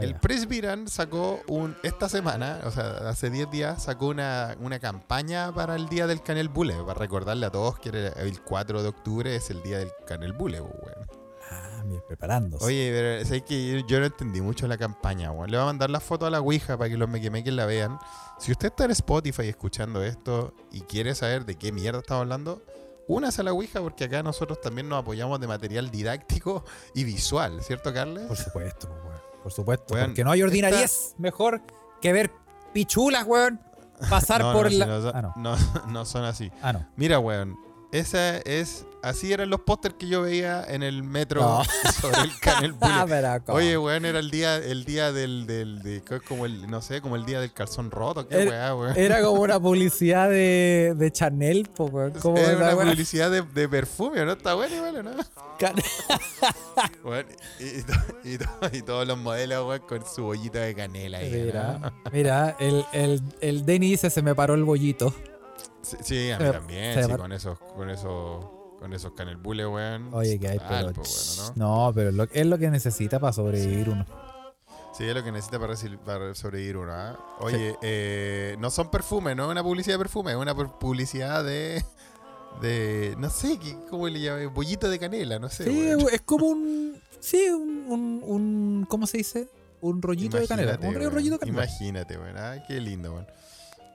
El. 0.00 0.14
Presbyterian 0.16 0.88
sacó 0.88 1.40
un. 1.48 1.76
Esta 1.82 2.08
semana, 2.08 2.60
o 2.64 2.70
sea, 2.70 3.08
hace 3.08 3.30
10 3.30 3.50
días, 3.50 3.82
sacó 3.82 4.08
una, 4.08 4.56
una 4.60 4.78
campaña 4.78 5.52
para 5.52 5.76
el 5.76 5.88
día 5.88 6.06
del 6.06 6.22
Canel 6.22 6.48
Bule. 6.48 6.74
Para 6.84 6.98
recordarle 6.98 7.46
a 7.46 7.50
todos 7.50 7.78
que 7.78 7.88
el 7.88 8.42
4 8.42 8.82
de 8.82 8.88
octubre 8.88 9.34
es 9.34 9.50
el 9.50 9.62
día 9.62 9.78
del 9.78 9.90
Canel 10.06 10.32
Bule, 10.32 10.60
pues, 10.60 10.74
weón. 10.82 11.08
Ah, 11.50 11.82
mira, 11.86 12.02
preparándose. 12.06 12.64
Oye, 12.64 12.90
pero 12.92 13.24
¿sabes 13.24 13.42
que 13.42 13.84
yo, 13.86 14.00
no 14.00 14.06
entendí 14.06 14.40
mucho 14.40 14.66
la 14.66 14.76
campaña, 14.76 15.30
weón. 15.30 15.50
Le 15.50 15.56
voy 15.56 15.62
a 15.62 15.66
mandar 15.66 15.90
la 15.90 16.00
foto 16.00 16.26
a 16.26 16.30
la 16.30 16.40
Ouija 16.40 16.76
para 16.76 16.90
que 16.90 16.96
los 16.96 17.08
mequemeques 17.08 17.52
la 17.52 17.66
vean. 17.66 17.98
Si 18.38 18.52
usted 18.52 18.68
está 18.68 18.84
en 18.84 18.92
Spotify 18.92 19.48
escuchando 19.48 20.02
esto 20.02 20.54
y 20.70 20.82
quiere 20.82 21.14
saber 21.14 21.44
de 21.44 21.56
qué 21.56 21.72
mierda 21.72 22.00
estamos 22.00 22.22
hablando, 22.22 22.62
únase 23.08 23.40
a 23.40 23.44
la 23.44 23.52
Ouija 23.52 23.80
porque 23.80 24.04
acá 24.04 24.22
nosotros 24.22 24.60
también 24.60 24.88
nos 24.88 25.00
apoyamos 25.00 25.40
de 25.40 25.46
material 25.46 25.90
didáctico 25.90 26.64
y 26.94 27.04
visual, 27.04 27.62
¿cierto, 27.62 27.92
Carles? 27.92 28.26
Por 28.26 28.36
supuesto, 28.36 28.88
pues. 29.02 29.07
Por 29.48 29.52
supuesto. 29.54 29.94
Weón, 29.94 30.08
porque 30.08 30.24
no 30.24 30.30
hay 30.30 30.42
ordinariez 30.42 31.14
mejor 31.16 31.62
que 32.02 32.12
ver 32.12 32.30
pichulas, 32.74 33.24
weón. 33.26 33.58
Pasar 34.10 34.42
No, 34.42 34.52
por 34.52 34.64
no, 34.64 34.70
si 34.70 34.76
la. 34.76 34.86
no, 34.86 35.00
son- 35.02 35.12
ah, 35.16 35.22
no. 35.22 35.32
no, 35.36 35.56
no 35.88 36.04
son 36.04 36.24
así. 36.26 36.52
Ah, 36.60 36.74
no. 36.74 36.86
Mira, 36.96 37.18
weón. 37.18 37.56
Esa 37.92 38.36
es. 38.40 38.84
Así 39.00 39.32
eran 39.32 39.48
los 39.48 39.60
pósters 39.60 39.94
que 39.96 40.08
yo 40.08 40.22
veía 40.22 40.64
en 40.66 40.82
el 40.82 41.04
metro 41.04 41.40
No. 41.40 41.62
sobre 42.00 42.20
el 42.22 42.74
¿cómo? 43.46 43.56
Oye, 43.58 43.78
weón, 43.78 44.04
era 44.04 44.18
el 44.18 44.30
día, 44.30 44.56
el 44.56 44.84
día 44.84 45.12
del, 45.12 45.46
del, 45.46 45.82
de, 45.82 46.02
co- 46.02 46.20
como 46.26 46.46
el, 46.46 46.68
no 46.68 46.82
sé, 46.82 47.00
como 47.00 47.14
el 47.14 47.24
día 47.24 47.40
del 47.40 47.52
calzón 47.52 47.90
roto, 47.92 48.26
qué 48.26 48.42
Era- 48.42 48.50
weá, 48.50 48.74
weón. 48.74 48.96
Era 48.96 49.22
como 49.22 49.42
una 49.42 49.60
publicidad 49.60 50.28
de, 50.28 50.94
de 50.96 51.12
Chanel, 51.12 51.68
po, 51.74 51.84
weón. 51.84 52.10
Como 52.12 52.38
Era 52.38 52.56
una 52.56 52.74
weá. 52.74 52.86
publicidad 52.90 53.30
de, 53.30 53.42
de 53.42 53.68
perfume, 53.68 54.24
¿no? 54.24 54.32
Está 54.32 54.54
bueno 54.54 54.74
igual, 54.74 54.96
¿o 54.96 55.02
¿no? 55.04 55.10
Can- 55.60 55.76
Bueno, 57.02 57.28
y, 57.58 57.64
y 57.64 57.82
to- 57.82 57.92
y 58.24 58.38
to- 58.38 58.76
y 58.78 58.82
todos 58.82 59.06
los 59.06 59.18
modelos, 59.18 59.66
weón, 59.66 59.80
con 59.88 60.04
su 60.06 60.24
bollito 60.24 60.58
de 60.58 60.74
canela 60.74 61.18
ahí, 61.18 61.30
¿no? 61.30 61.38
Mira, 61.44 61.92
mira, 62.12 62.56
el, 62.58 62.84
el, 62.92 63.22
el 63.40 63.64
Denny 63.64 63.90
dice 63.90 64.10
se 64.10 64.22
me 64.22 64.34
paró 64.34 64.54
el 64.54 64.64
bollito. 64.64 65.14
Sí, 65.82 65.96
sí, 66.02 66.30
a 66.32 66.38
mí 66.38 66.44
Se- 66.46 66.52
también, 66.52 66.94
se 66.94 67.04
sí, 67.04 67.12
con 67.16 67.32
esos, 67.32 67.58
con 67.58 67.90
esos, 67.90 68.44
con 68.78 68.92
esos 68.92 69.12
canelbules, 69.12 69.66
weón. 69.66 70.12
Oye, 70.14 70.38
que 70.38 70.48
hay, 70.48 70.58
pero. 70.58 70.92
bueno, 70.92 71.02
¿no? 71.56 71.86
No, 71.86 71.92
pero 71.94 72.12
lo- 72.12 72.28
es 72.32 72.46
lo 72.46 72.58
que 72.58 72.70
necesita 72.70 73.18
para 73.18 73.32
sobrevivir 73.32 73.88
uno. 73.90 74.06
Sí, 74.96 75.04
es 75.04 75.14
lo 75.14 75.22
que 75.22 75.30
necesita 75.30 75.58
para, 75.60 76.34
sobrevivir 76.34 76.76
uno, 76.76 76.92
¿ah? 76.92 77.16
Oye, 77.40 77.76
eh, 77.82 78.56
no 78.58 78.70
son 78.70 78.90
perfumes, 78.90 79.36
no 79.36 79.44
es 79.44 79.50
una 79.50 79.62
publicidad 79.62 79.94
de 79.94 79.98
perfume, 79.98 80.32
es 80.32 80.36
una 80.36 80.54
pu- 80.54 80.78
publicidad 80.78 81.44
de. 81.44 81.84
de. 82.60 83.14
no 83.18 83.30
sé, 83.30 83.58
¿qué- 83.58 83.76
¿cómo 83.90 84.08
le 84.08 84.20
llaman? 84.20 84.52
Bollito 84.52 84.88
de 84.88 84.98
canela, 84.98 85.38
no 85.38 85.48
sé. 85.48 85.64
Sí, 85.64 85.70
weón. 85.94 86.06
es 86.12 86.20
como 86.22 86.46
un. 86.46 87.00
Sí, 87.20 87.48
un, 87.50 87.84
un, 87.88 88.22
un- 88.24 88.86
¿Cómo 88.88 89.06
se 89.06 89.18
dice? 89.18 89.48
Un 89.80 90.02
rollito 90.02 90.36
de 90.36 90.48
canela. 90.48 90.78
Un, 90.82 90.94
rollito 90.94 91.34
de 91.34 91.38
canela. 91.40 91.64
Imagínate, 91.64 92.16
weón. 92.18 92.36
Ah, 92.36 92.56
qué 92.66 92.80
lindo, 92.80 93.12
weón. 93.12 93.26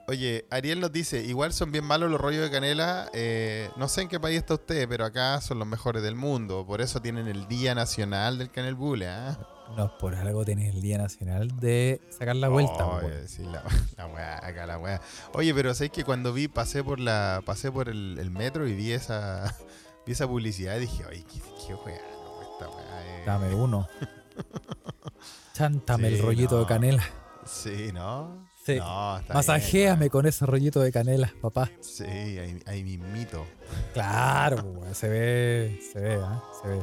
Oye, 0.08 0.46
Ariel 0.52 0.82
nos 0.82 0.92
dice, 0.92 1.24
igual 1.24 1.54
son 1.54 1.72
bien 1.72 1.86
malos 1.86 2.12
los 2.12 2.20
rollos 2.20 2.44
de 2.44 2.52
canela. 2.52 3.10
eh, 3.14 3.70
no 3.78 3.88
sé 3.88 4.02
en 4.02 4.10
qué 4.10 4.20
país 4.20 4.38
está 4.38 4.56
usted, 4.56 4.88
pero 4.90 5.06
acá 5.06 5.40
son 5.40 5.60
los 5.60 5.68
mejores 5.68 6.04
del 6.04 6.16
mundo. 6.16 6.66
Por 6.66 6.82
eso 6.82 7.02
tienen 7.02 7.28
el 7.28 7.48
Día 7.48 7.74
Nacional 7.74 8.38
del 8.38 8.52
Canel 8.52 8.76
Bule, 8.76 9.08
¿ah? 9.08 9.38
No, 9.78 9.98
por 9.98 10.14
algo 10.16 10.44
tenés 10.44 10.76
el 10.76 10.82
Día 10.82 10.98
Nacional 10.98 11.58
de 11.58 12.02
sacar 12.10 12.36
la 12.36 12.50
vuelta. 12.50 12.86
Oye, 12.86 13.28
sí, 13.30 13.44
la, 13.44 13.64
la 13.98 14.08
weá, 14.08 14.46
acá 14.46 14.66
la 14.66 14.78
weá. 14.78 15.02
Oye, 15.34 15.54
pero 15.54 15.74
sabes 15.74 15.92
que 15.92 16.04
cuando 16.04 16.34
vi, 16.34 16.50
pasé 16.50 16.84
por 16.84 17.00
la, 17.00 17.42
pasé 17.46 17.72
por 17.72 17.88
el, 17.88 18.18
el 18.20 18.30
metro 18.30 18.68
y 18.68 18.74
vi 18.76 18.92
esa, 18.92 19.56
vi 20.06 20.12
esa 20.12 20.28
publicidad 20.28 20.76
y 20.76 20.82
dije, 20.82 21.06
oye, 21.06 21.24
qué, 21.32 21.40
qué 21.66 21.76
weá, 21.76 22.02
no, 22.26 22.42
esta 22.42 22.70
weá 22.70 23.20
es- 23.22 23.26
Dame 23.26 23.56
uno. 23.56 23.88
Chántame 25.54 26.10
Sí, 26.10 26.16
el 26.16 26.22
rollito 26.22 26.56
no. 26.56 26.62
de 26.62 26.68
canela. 26.68 27.04
Sí, 27.46 27.92
¿no? 27.94 28.46
Sí. 28.66 28.78
No, 28.78 29.20
está 29.20 29.34
Masajéame 29.34 30.00
bien, 30.00 30.10
con 30.10 30.26
ese 30.26 30.46
rollito 30.46 30.80
de 30.82 30.92
canela, 30.92 31.34
papá. 31.42 31.70
Sí, 31.82 32.06
ahí, 32.06 32.60
ahí 32.66 32.84
mismito. 32.84 33.46
Claro, 33.94 34.64
weón, 34.64 34.96
se 34.96 35.10
ve, 35.10 35.80
se 35.92 36.00
ve, 36.00 36.20
¿ah? 36.22 36.42
se 36.62 36.70
ve. 36.70 36.80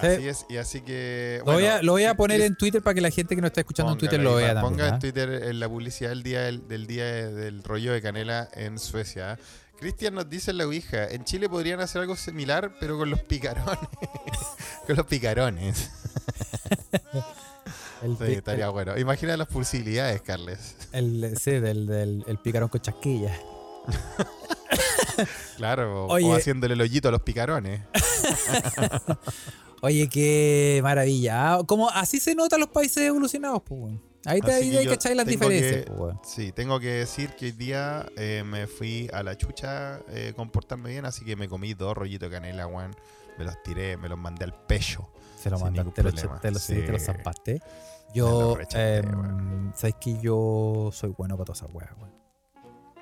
Sí. 0.00 0.06
Así 0.06 0.28
es, 0.28 0.46
y 0.50 0.56
así 0.56 0.80
que. 0.82 1.42
Lo 1.46 1.52
voy, 1.52 1.64
a, 1.64 1.82
lo 1.82 1.92
voy 1.92 2.04
a 2.04 2.14
poner 2.14 2.40
en 2.42 2.56
Twitter 2.56 2.82
para 2.82 2.94
que 2.94 3.00
la 3.00 3.10
gente 3.10 3.34
que 3.34 3.40
nos 3.40 3.48
está 3.50 3.60
escuchando 3.60 3.92
en 3.92 3.98
Twitter 3.98 4.20
lo 4.20 4.34
vea 4.34 4.54
también. 4.54 4.72
Ponga 4.72 4.84
¿ah? 4.84 4.88
en 4.94 4.98
Twitter 4.98 5.30
en 5.44 5.60
la 5.60 5.68
publicidad 5.68 6.10
del 6.10 6.22
día 6.22 6.40
del, 6.42 6.68
del 6.68 6.86
día 6.86 7.04
del 7.04 7.62
rollo 7.62 7.92
de 7.92 8.02
canela 8.02 8.48
en 8.54 8.78
Suecia. 8.78 9.38
Cristian 9.78 10.14
nos 10.14 10.28
dice 10.28 10.52
en 10.52 10.58
la 10.58 10.66
Ouija, 10.66 11.08
en 11.08 11.24
Chile 11.24 11.48
podrían 11.48 11.80
hacer 11.80 12.02
algo 12.02 12.16
similar, 12.16 12.74
pero 12.78 12.98
con 12.98 13.10
los 13.10 13.20
picarones. 13.22 13.78
con 14.86 14.96
los 14.96 15.06
picarones. 15.06 15.90
El, 18.02 18.16
Sí, 18.18 18.32
estaría 18.34 18.68
bueno. 18.68 18.98
Imagina 18.98 19.36
las 19.36 19.46
posibilidades, 19.48 20.20
Carles. 20.22 20.76
el, 20.92 21.22
el- 21.22 21.38
sí, 21.38 21.52
del, 21.52 21.86
del 21.86 22.24
el 22.26 22.38
picarón 22.38 22.68
con 22.68 22.80
chasquilla. 22.80 23.36
Claro, 25.56 26.06
Oye. 26.06 26.24
o 26.26 26.34
haciéndole 26.34 26.74
el 26.74 26.80
hoyito 26.80 27.08
a 27.08 27.10
los 27.10 27.22
picarones. 27.22 27.82
Oye, 29.82 30.08
qué 30.08 30.80
maravilla. 30.82 31.54
Ah, 31.54 31.62
Como 31.66 31.90
así 31.90 32.18
se 32.20 32.34
notan 32.34 32.60
los 32.60 32.68
países 32.70 32.98
evolucionados, 33.02 33.62
pues. 33.64 33.94
Ahí 34.24 34.40
te 34.40 34.52
ahí 34.52 34.76
hay 34.76 34.86
que 34.86 34.94
echáis 34.94 35.16
las 35.16 35.26
diferencias, 35.26 35.84
que- 35.84 35.90
pues. 35.90 36.14
Sí, 36.24 36.52
tengo 36.52 36.78
que 36.80 36.88
decir 36.88 37.30
que 37.36 37.46
hoy 37.46 37.52
día 37.52 38.06
eh, 38.16 38.42
me 38.46 38.66
fui 38.68 39.10
a 39.12 39.22
la 39.22 39.36
chucha 39.36 40.00
eh, 40.08 40.32
comportarme 40.36 40.90
bien, 40.90 41.04
así 41.04 41.24
que 41.24 41.34
me 41.36 41.48
comí 41.48 41.74
dos 41.74 41.96
rollitos 41.96 42.30
de 42.30 42.36
canela, 42.36 42.66
weón. 42.66 42.94
Me 43.38 43.44
los 43.44 43.60
tiré, 43.62 43.96
me 43.96 44.08
los 44.08 44.18
mandé 44.18 44.44
al 44.44 44.54
pecho. 44.66 45.08
Se 45.42 45.50
lo 45.50 45.58
te 45.58 45.64
lo, 45.82 45.90
problema. 45.92 46.40
te 46.40 46.50
lo, 46.50 46.58
sí, 46.58 46.74
te 46.74 46.92
lo 46.92 46.98
zampaste. 46.98 47.60
Yo, 48.14 48.58
em, 48.72 49.72
sabes 49.74 49.96
que 50.00 50.20
yo 50.20 50.90
soy 50.92 51.10
bueno 51.16 51.36
para 51.36 51.46
todas 51.46 51.62
esas 51.62 51.74
weas, 51.74 51.90
weón. 51.98 52.12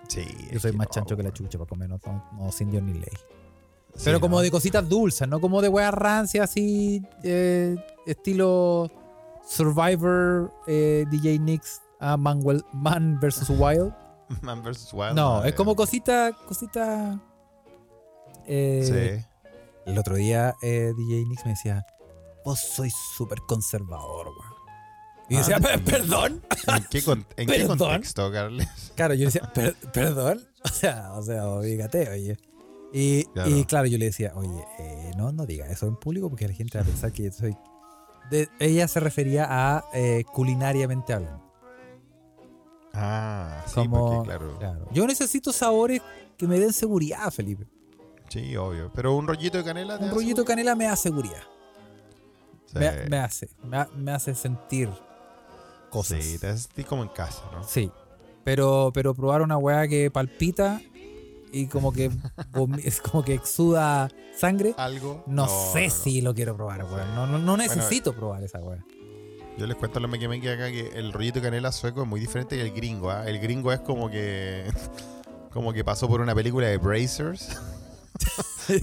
Sí. 0.09 0.25
Yo 0.53 0.59
soy 0.61 0.73
más 0.73 0.87
no, 0.89 0.93
chancho 0.93 1.17
que 1.17 1.23
la 1.23 1.33
chucha 1.33 1.59
para 1.59 1.69
comer, 1.69 1.89
no, 1.89 1.99
no, 2.33 2.53
sin 2.53 2.71
Dios 2.71 2.83
ni 2.83 2.95
ley. 2.95 3.05
Sí, 3.95 4.03
Pero 4.05 4.21
como 4.21 4.37
¿no? 4.37 4.43
de 4.43 4.51
cositas 4.51 4.89
dulces, 4.89 5.27
no 5.29 5.41
como 5.41 5.61
de 5.63 5.69
weas 5.69 5.93
rancias 5.93 6.49
así, 6.51 7.03
eh, 7.25 7.77
estilo 8.07 8.89
Survivor, 9.45 10.53
eh, 10.67 11.05
DJ 11.11 11.39
Nix, 11.41 11.81
a 11.99 12.17
Man, 12.17 12.41
Wel- 12.43 12.65
Man 12.73 13.19
vs. 13.21 13.51
Wild. 13.51 13.93
Man 14.43 14.63
vs. 14.63 14.93
Wild. 14.93 15.15
No, 15.15 15.45
es 15.45 15.55
como 15.55 15.75
cosita, 15.75 16.31
cosita. 16.47 17.21
eh, 18.47 18.85
Sí. 19.21 19.27
El 19.87 19.99
otro 19.99 20.15
día 20.15 20.55
DJ 20.63 21.25
Nix 21.27 21.45
me 21.45 21.51
decía, 21.53 21.85
vos 22.45 22.59
sois 22.61 22.95
súper 23.17 23.41
conservador, 23.43 24.29
weón. 24.29 24.61
Y 25.29 25.35
yo 25.35 25.41
Ah, 25.41 25.43
decía, 25.43 25.59
"Per- 25.61 25.85
perdón. 25.85 26.43
¿En 26.67 26.85
qué, 26.91 27.03
con- 27.05 27.27
en 27.37 27.47
qué 27.47 27.59
Perdón. 27.59 27.79
contexto, 27.79 28.33
Carles? 28.33 28.69
Claro, 28.97 29.15
yo 29.15 29.21
le 29.21 29.25
decía, 29.27 29.53
"Per- 29.53 29.77
perdón. 29.93 30.45
O 30.65 30.69
sea, 30.69 31.13
o 31.15 31.23
sea, 31.23 31.45
fíjate, 31.63 32.11
oye. 32.11 32.37
Y 32.93 33.25
Claro. 33.27 33.51
y 33.57 33.65
claro, 33.65 33.87
yo 33.87 33.97
le 33.97 34.07
decía, 34.07 34.33
oye, 34.35 34.65
eh, 34.79 35.13
no, 35.17 35.31
no 35.33 35.47
diga 35.47 35.67
eso 35.69 35.87
en 35.87 35.97
público 35.97 36.29
porque 36.29 36.49
la 36.49 36.53
gente 36.55 36.77
va 36.77 36.83
a 36.83 36.87
pensar 36.87 37.13
que 37.13 37.23
yo 37.25 37.33
soy. 37.33 37.57
de- 38.31 38.49
ella 38.59 38.87
se 38.89 39.01
refería 39.01 39.47
a 39.49 39.85
eh, 39.95 40.25
culinariamente 40.33 41.13
hablando. 41.15 41.43
Ah, 42.93 43.63
sí, 43.67 43.75
como, 43.75 44.07
porque 44.17 44.29
claro. 44.29 44.59
claro. 44.59 44.89
Yo 44.93 45.07
necesito 45.07 45.53
sabores 45.53 46.03
que 46.37 46.47
me 46.47 46.59
den 46.59 46.73
seguridad, 46.73 47.31
Felipe. 47.31 47.67
Sí, 48.29 48.57
obvio. 48.57 48.91
Pero 48.95 49.15
un 49.17 49.27
rollito 49.27 49.59
de 49.59 49.65
canela. 49.65 49.99
te 49.99 50.05
Un 50.05 50.11
rollito 50.11 50.43
de 50.43 50.47
canela 50.47 50.75
me 50.75 50.85
da 50.87 50.97
seguridad. 50.97 51.43
Sí. 52.73 52.79
Me, 52.79 52.93
me 53.09 53.17
hace, 53.19 53.49
me, 53.65 53.77
ha- 53.79 53.89
me 53.97 54.13
hace 54.13 54.35
sentir 54.35 54.89
cosas. 55.91 56.23
Sí, 56.25 56.39
te 56.39 56.57
sentís 56.57 56.87
como 56.87 57.03
en 57.03 57.09
casa, 57.09 57.43
¿no? 57.53 57.65
Sí. 57.65 57.91
Pero, 58.45 58.91
pero 58.95 59.15
probar 59.15 59.43
una 59.43 59.57
weá 59.59 59.87
que 59.89 60.11
palpita 60.11 60.81
y 61.53 61.67
como 61.67 61.93
que 61.93 62.11
es 62.85 63.01
como 63.01 63.25
que 63.25 63.35
exuda 63.35 64.09
sangre. 64.37 64.75
Algo. 64.77 65.25
No, 65.27 65.47
sé 65.73 65.89
no, 65.89 65.95
no. 65.95 66.03
si 66.03 66.21
lo 66.21 66.35
quiero 66.35 66.55
probar, 66.57 66.85
weón. 66.85 67.15
No, 67.15 67.27
no, 67.27 67.39
no 67.39 67.57
necesito 67.57 68.15
probar 68.15 68.43
esa 68.45 68.61
weá. 68.61 68.85
Yo 69.59 69.67
les 69.67 69.77
cuento 69.77 69.99
a 69.99 70.03
los 70.03 70.11
mequemeques 70.11 70.49
acá 70.55 70.71
que 70.71 70.89
el 70.99 71.13
rollito 71.13 71.41
de 71.41 71.47
canela 71.47 71.71
sueco 71.73 72.03
es 72.03 72.09
muy 72.09 72.19
diferente 72.21 72.57
que 72.57 72.63
el 72.63 72.73
gringo. 72.73 73.11
¿ah? 73.11 73.29
El 73.29 73.39
gringo 73.41 73.73
es 73.73 73.81
como 73.81 74.11
que. 74.11 74.71
Como 75.53 75.73
que 75.73 75.83
pasó 75.83 76.07
por 76.09 76.21
una 76.21 76.33
película 76.33 76.69
de 76.69 76.77
Brazers. 76.79 77.61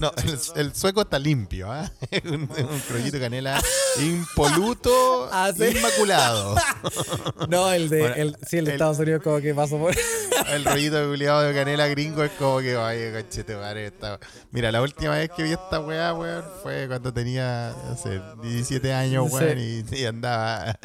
No, 0.00 0.12
el, 0.22 0.38
el 0.56 0.74
sueco 0.74 1.00
está 1.02 1.18
limpio. 1.18 1.72
Es 2.10 2.22
un, 2.24 2.42
un 2.42 2.82
rollito 2.90 3.16
de 3.16 3.20
canela 3.20 3.58
impoluto, 4.00 5.28
Ah, 5.32 5.50
¿sí? 5.56 5.64
inmaculado. 5.76 6.56
No, 7.48 7.72
el 7.72 7.88
de, 7.88 8.00
Bueno, 8.00 8.14
el, 8.16 8.36
sí, 8.46 8.58
el 8.58 8.64
de 8.66 8.70
el- 8.72 8.74
Estados 8.76 8.98
Unidos 8.98 9.22
como 9.22 9.40
que 9.40 9.54
pasó 9.54 9.78
por... 9.78 9.94
El 10.52 10.64
rollito 10.64 10.96
de 10.96 11.08
culiado 11.08 11.40
de 11.42 11.54
canela 11.54 11.86
gringo 11.88 12.22
es 12.22 12.30
como 12.32 12.60
que, 12.60 12.76
oye, 12.76 13.12
conchete, 13.12 13.56
madre, 13.56 13.86
esta- 13.86 14.18
Mira, 14.50 14.70
la 14.70 14.82
última 14.82 15.14
vez 15.14 15.30
que 15.34 15.42
vi 15.42 15.52
esta 15.52 15.80
weá, 15.80 16.12
weón, 16.14 16.44
fue 16.62 16.86
cuando 16.86 17.12
tenía, 17.12 17.74
no 17.88 17.96
sé, 17.96 18.20
17 18.42 18.92
años, 18.92 19.26
Sí. 19.30 19.34
weón, 19.36 19.58
y, 19.58 19.84
y 19.96 20.04
andaba. 20.04 20.78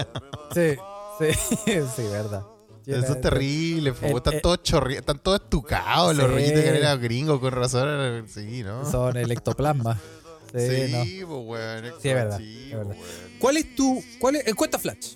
Sí, 0.53 0.75
sí, 1.19 1.73
sí, 1.95 2.03
verdad. 2.09 2.43
Eso 2.85 3.13
es 3.13 3.21
terrible, 3.21 3.93
el- 4.01 4.15
están 4.17 4.33
el- 4.35 4.41
todos 4.41 4.61
chorri 4.63 4.95
están 4.95 5.19
todos 5.19 5.41
estucados 5.41 6.15
los 6.15 6.25
Sí. 6.25 6.31
rollitos 6.31 6.55
de 6.55 6.63
canela 6.65 6.95
gringos, 6.97 7.39
con 7.39 7.51
razón, 7.51 8.25
sí, 8.27 8.63
¿no? 8.63 8.89
Son 8.89 9.15
el 9.17 9.31
ectoplasma. 9.31 9.99
Sí, 10.53 10.91
no. 10.91 11.03
Sí, 11.03 11.21
pues, 11.25 11.39
weón. 11.47 11.85
Sí, 11.99 12.09
es 12.09 12.13
verdad, 12.15 12.37
sí, 12.37 12.63
es 12.69 12.77
verdad. 12.77 12.91
weón. 12.91 13.03
¿Cuál 13.39 13.57
es 13.57 13.75
tu... 13.75 14.03
Cuál 14.19 14.35
es, 14.35 14.45
encuesta 14.47 14.77
Flash. 14.77 15.15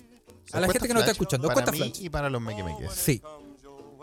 A 0.52 0.58
la 0.58 0.66
gente 0.66 0.88
que 0.88 0.94
nos 0.94 1.02
está 1.02 1.04
flash 1.04 1.10
escuchando, 1.12 1.46
Para 1.46 1.60
encuesta 1.60 1.84
Flash. 1.86 2.02
y 2.04 2.10
para 2.10 2.28
los 2.28 2.42
mequemeques. 2.42 2.90
Sí. 2.92 3.22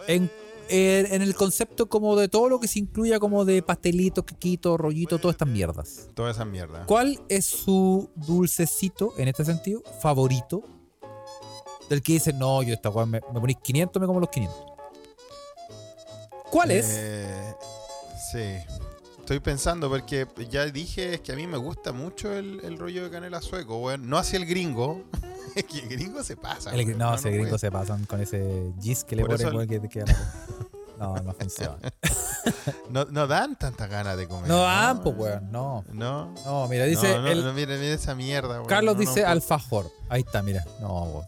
En, 0.07 0.31
en- 0.69 1.13
en 1.13 1.21
el 1.21 1.35
concepto 1.35 1.89
como 1.89 2.15
de 2.15 2.29
todo 2.29 2.47
lo 2.47 2.59
que 2.61 2.69
se 2.69 2.79
incluya 2.79 3.19
como 3.19 3.43
de 3.43 3.61
pastelitos, 3.61 4.23
quequitos, 4.23 4.79
rollitos, 4.79 5.19
todas 5.19 5.33
estas 5.35 5.49
mierdas. 5.49 6.07
Toda 6.13 6.31
esa 6.31 6.45
mierda. 6.45 6.85
¿Cuál 6.85 7.19
es 7.27 7.43
su 7.45 8.09
dulcecito, 8.15 9.13
en 9.17 9.27
este 9.27 9.43
sentido, 9.43 9.83
favorito? 10.01 10.63
Del 11.89 12.01
que 12.01 12.13
dice, 12.13 12.33
no, 12.33 12.63
yo 12.63 12.73
esta 12.73 12.89
weá 12.89 13.05
me, 13.05 13.21
me 13.33 13.39
ponís 13.39 13.57
500, 13.57 14.01
me 14.01 14.07
como 14.07 14.19
los 14.19 14.29
500. 14.29 14.57
¿Cuál 16.51 16.71
es? 16.71 16.87
Eh, 16.97 17.55
sí. 18.31 18.57
Estoy 19.19 19.39
pensando 19.39 19.89
porque 19.89 20.27
ya 20.49 20.65
dije 20.65 21.15
es 21.15 21.21
que 21.21 21.31
a 21.31 21.35
mí 21.35 21.47
me 21.47 21.57
gusta 21.57 21.91
mucho 21.91 22.31
el, 22.31 22.61
el 22.63 22.77
rollo 22.77 23.03
de 23.05 23.09
canela 23.09 23.41
sueco, 23.41 23.77
weón. 23.77 24.07
No 24.09 24.17
hacia 24.17 24.37
el 24.37 24.45
gringo. 24.45 25.03
Es 25.55 25.63
que 25.63 25.79
el 25.79 25.87
gringo 25.87 26.21
se 26.21 26.35
pasa. 26.35 26.71
El, 26.71 26.85
weón. 26.85 26.97
no, 26.97 27.15
ese 27.15 27.29
gringo 27.29 27.49
puede. 27.49 27.59
se 27.59 27.71
pasan 27.71 28.05
con 28.05 28.19
ese 28.19 28.73
gis 28.81 29.03
que 29.05 29.15
le 29.15 29.25
ponen, 29.25 29.67
que, 29.67 29.79
que- 29.87 30.03
No, 30.97 31.15
no 31.17 31.33
funciona. 31.33 31.77
no, 32.89 33.05
no 33.05 33.27
dan 33.27 33.57
tantas 33.57 33.89
ganas 33.89 34.17
de 34.17 34.27
comer. 34.27 34.47
No 34.47 34.59
dan, 34.59 35.01
pues, 35.01 35.15
weón, 35.17 35.51
no. 35.51 35.83
No. 35.91 36.33
No, 36.45 36.67
mira, 36.67 36.85
dice... 36.85 37.15
no, 37.15 37.21
no, 37.23 37.27
el, 37.27 37.43
no, 37.43 37.53
mira, 37.53 37.75
mira 37.75 37.93
esa 37.93 38.15
mierda, 38.15 38.55
weón. 38.55 38.65
Carlos 38.65 38.97
dice 38.97 39.21
no, 39.21 39.27
alfajor. 39.27 39.91
Ahí 40.09 40.21
está, 40.21 40.41
mira. 40.41 40.65
No, 40.79 41.03
weón. 41.03 41.25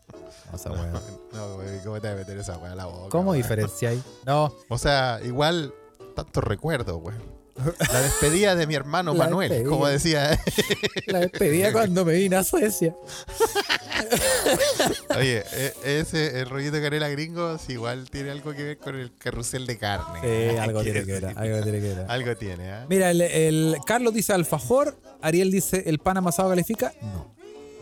No, 0.51 0.55
esa 0.55 0.71
weá. 0.71 0.91
No, 1.33 1.55
güey, 1.55 1.79
¿cómo 1.83 1.99
te 2.01 2.07
vas 2.07 2.15
a 2.15 2.19
meter 2.19 2.37
esa 2.39 2.57
weá 2.57 2.71
a 2.71 2.75
la 2.75 2.85
boca? 2.85 3.09
¿Cómo 3.09 3.31
weón? 3.31 3.41
diferenciáis? 3.41 4.01
No, 4.25 4.51
O 4.69 4.77
sea, 4.77 5.19
igual, 5.23 5.73
tantos 6.15 6.43
recuerdos, 6.43 6.99
güey. 6.99 7.15
La 7.91 8.01
despedida 8.01 8.55
de 8.55 8.67
mi 8.67 8.75
hermano 8.75 9.13
La 9.13 9.25
Manuel, 9.25 9.49
despedida. 9.49 9.69
como 9.71 9.87
decía. 9.87 10.39
la 11.07 11.19
despedida 11.19 11.71
cuando 11.71 12.05
me 12.05 12.13
vine 12.13 12.35
a 12.35 12.43
Suecia. 12.43 12.95
Oye, 15.17 15.43
e- 15.53 15.99
ese, 15.99 16.39
el 16.41 16.49
rollito 16.49 16.73
de 16.77 16.81
canela 16.83 17.09
gringo, 17.09 17.57
sí, 17.57 17.73
igual 17.73 18.09
tiene 18.09 18.31
algo 18.31 18.53
que 18.53 18.63
ver 18.63 18.77
con 18.77 18.95
el 18.95 19.15
carrusel 19.17 19.65
de 19.65 19.77
carne. 19.77 20.19
Sí, 20.21 20.57
algo 20.57 20.83
tiene 20.83 21.03
que 21.05 21.11
ver. 21.13 21.25
Algo 21.35 21.61
tiene 21.63 21.79
que 21.81 21.93
ver. 21.93 22.05
Algo 22.07 22.35
tiene, 22.35 22.71
¿ah? 22.71 22.85
Mira, 22.89 23.11
el, 23.11 23.21
el 23.21 23.77
Carlos 23.85 24.13
dice 24.13 24.33
alfajor, 24.33 24.99
Ariel 25.21 25.51
dice 25.51 25.83
el 25.87 25.99
pan 25.99 26.17
amasado 26.17 26.49
califica. 26.49 26.93
No, 27.01 27.35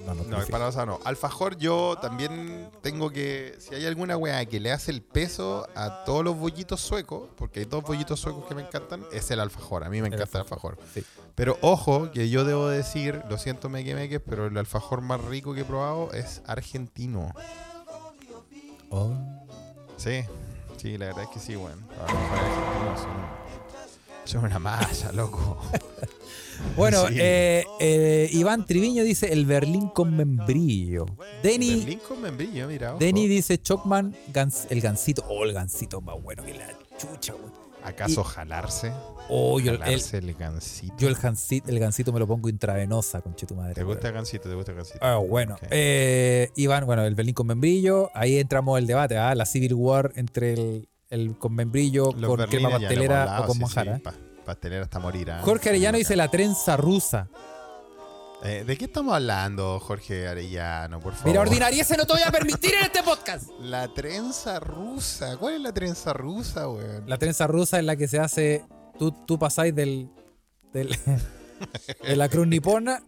no, 0.05 0.13
no, 0.13 0.23
No, 0.23 0.37
amasado 0.37 0.85
no. 0.85 0.99
Alfajor 1.03 1.57
yo 1.57 1.97
también 2.01 2.69
tengo 2.81 3.09
que... 3.09 3.55
Si 3.59 3.73
hay 3.73 3.85
alguna 3.85 4.17
weá 4.17 4.45
que 4.45 4.59
le 4.59 4.71
hace 4.71 4.91
el 4.91 5.01
peso 5.01 5.67
a 5.75 6.03
todos 6.05 6.23
los 6.23 6.37
bollitos 6.37 6.81
suecos, 6.81 7.29
porque 7.35 7.61
hay 7.61 7.65
dos 7.65 7.83
bollitos 7.83 8.19
suecos 8.19 8.45
que 8.45 8.55
me 8.55 8.61
encantan, 8.61 9.03
es 9.11 9.29
el 9.31 9.39
alfajor. 9.39 9.83
A 9.83 9.89
mí 9.89 10.01
me 10.01 10.07
encanta 10.07 10.37
el 10.37 10.43
alfajor. 10.43 10.77
Sí. 10.93 11.03
Pero 11.35 11.57
ojo, 11.61 12.11
que 12.11 12.29
yo 12.29 12.45
debo 12.45 12.67
decir, 12.69 13.21
lo 13.29 13.37
siento 13.37 13.69
mequemeques, 13.69 14.21
pero 14.25 14.47
el 14.47 14.57
alfajor 14.57 15.01
más 15.01 15.21
rico 15.21 15.53
que 15.53 15.61
he 15.61 15.65
probado 15.65 16.11
es 16.13 16.41
argentino. 16.45 17.33
Oh. 18.89 19.13
Sí, 19.97 20.23
sí, 20.77 20.97
la 20.97 21.07
verdad 21.07 21.23
es 21.23 21.29
que 21.29 21.39
sí, 21.39 21.55
weón. 21.55 21.85
Argentinos 22.01 22.99
son, 22.99 23.25
son 24.25 24.45
una 24.45 24.59
masa, 24.59 25.11
loco. 25.11 25.57
Bueno, 26.77 27.07
Sí. 27.09 27.15
eh, 27.19 27.65
eh, 27.81 28.29
Iván 28.31 28.65
Triviño 28.65 29.03
dice 29.03 29.31
el 29.33 29.45
Berlín 29.45 29.89
con 29.89 30.15
membrillo. 30.15 31.05
Denny, 31.43 31.75
Berlín 31.79 31.99
con 32.07 32.21
membrillo, 32.21 32.67
mira. 32.67 32.91
ojo. 32.91 32.99
Denny 32.99 33.27
dice 33.27 33.57
Chocman, 33.61 34.15
gans- 34.33 34.65
el 34.69 34.79
gansito. 34.81 35.25
Oh, 35.27 35.43
el 35.43 35.51
gansito 35.53 35.99
más 36.01 36.15
bueno 36.23 36.43
que 36.45 36.53
la 36.53 36.67
chucha, 36.97 37.33
güey. 37.33 37.51
¿Acaso 37.83 38.23
jalarse? 38.23 38.91
Oh, 39.29 39.59
yo 39.59 39.73
el, 39.73 39.77
jalarse 39.79 40.17
el 40.17 40.33
gansito. 40.33 40.95
yo 40.97 41.07
el, 41.09 41.15
gansito, 41.15 41.69
el 41.69 41.77
gansito 41.79 42.11
me 42.13 42.19
lo 42.19 42.25
pongo 42.25 42.47
intravenosa, 42.49 43.21
conche 43.21 43.45
tu 43.45 43.53
madre. 43.55 43.75
¿Te 43.75 43.83
gusta 43.83 44.07
el 44.07 44.13
gansito? 44.13 44.49
¿Te 44.49 44.55
gusta 44.55 44.71
el 44.71 44.77
gansito? 44.77 44.99
Ah, 45.01 45.17
bueno. 45.17 45.57
Eh, 45.69 46.49
Iván, 46.55 46.85
bueno, 46.85 47.03
el 47.03 47.13
Berlín 47.15 47.35
con 47.35 47.47
membrillo. 47.47 48.09
Ahí 48.15 48.37
entramos 48.39 48.79
el 48.79 48.87
debate, 48.87 49.17
¿ah? 49.17 49.35
La 49.35 49.45
Civil 49.45 49.73
War 49.75 50.13
entre 50.15 50.53
el, 50.53 50.89
el 51.09 51.37
con 51.37 51.53
membrillo, 51.53 52.05
Los 52.17 52.27
con 52.29 52.37
berlines 52.37 52.49
crema 52.49 52.69
pastelera 52.71 53.21
hablado, 53.23 53.43
o 53.43 53.47
con 53.47 53.55
sí, 53.57 53.61
manjar. 53.61 53.95
sí, 53.97 54.01
pa- 54.01 54.13
pastelera 54.45 54.83
hasta 54.83 54.99
morir. 54.99 55.31
¿ah? 55.31 55.41
Jorge 55.43 55.69
Arellano 55.69 55.97
dice 55.97 56.15
la 56.15 56.29
trenza 56.29 56.77
rusa. 56.77 57.27
Eh, 58.43 58.63
¿De 58.63 58.77
qué 58.77 58.85
estamos 58.85 59.15
hablando, 59.15 59.79
Jorge 59.79 60.27
Arellano, 60.27 60.99
por 60.99 61.13
favor? 61.13 61.27
Mira, 61.29 61.41
ordinariese 61.41 61.97
no 61.97 62.05
te 62.05 62.13
voy 62.13 62.21
a 62.21 62.31
permitir 62.31 62.75
en 62.75 62.83
este 62.83 63.01
podcast. 63.01 63.49
La 63.59 63.87
trenza 63.87 64.59
rusa. 64.59 65.37
¿Cuál 65.37 65.55
es 65.55 65.61
la 65.61 65.73
trenza 65.73 66.13
rusa, 66.13 66.69
weón? 66.69 67.03
La 67.07 67.17
trenza 67.17 67.47
rusa 67.47 67.79
es 67.79 67.85
la 67.85 67.95
que 67.95 68.07
se 68.07 68.19
hace. 68.19 68.63
Tú, 68.99 69.11
tú 69.25 69.39
pasáis 69.39 69.73
del. 69.73 70.09
del 70.73 70.89
de 72.07 72.15
la 72.15 72.29
cruz 72.29 72.45
nipona. 72.45 73.01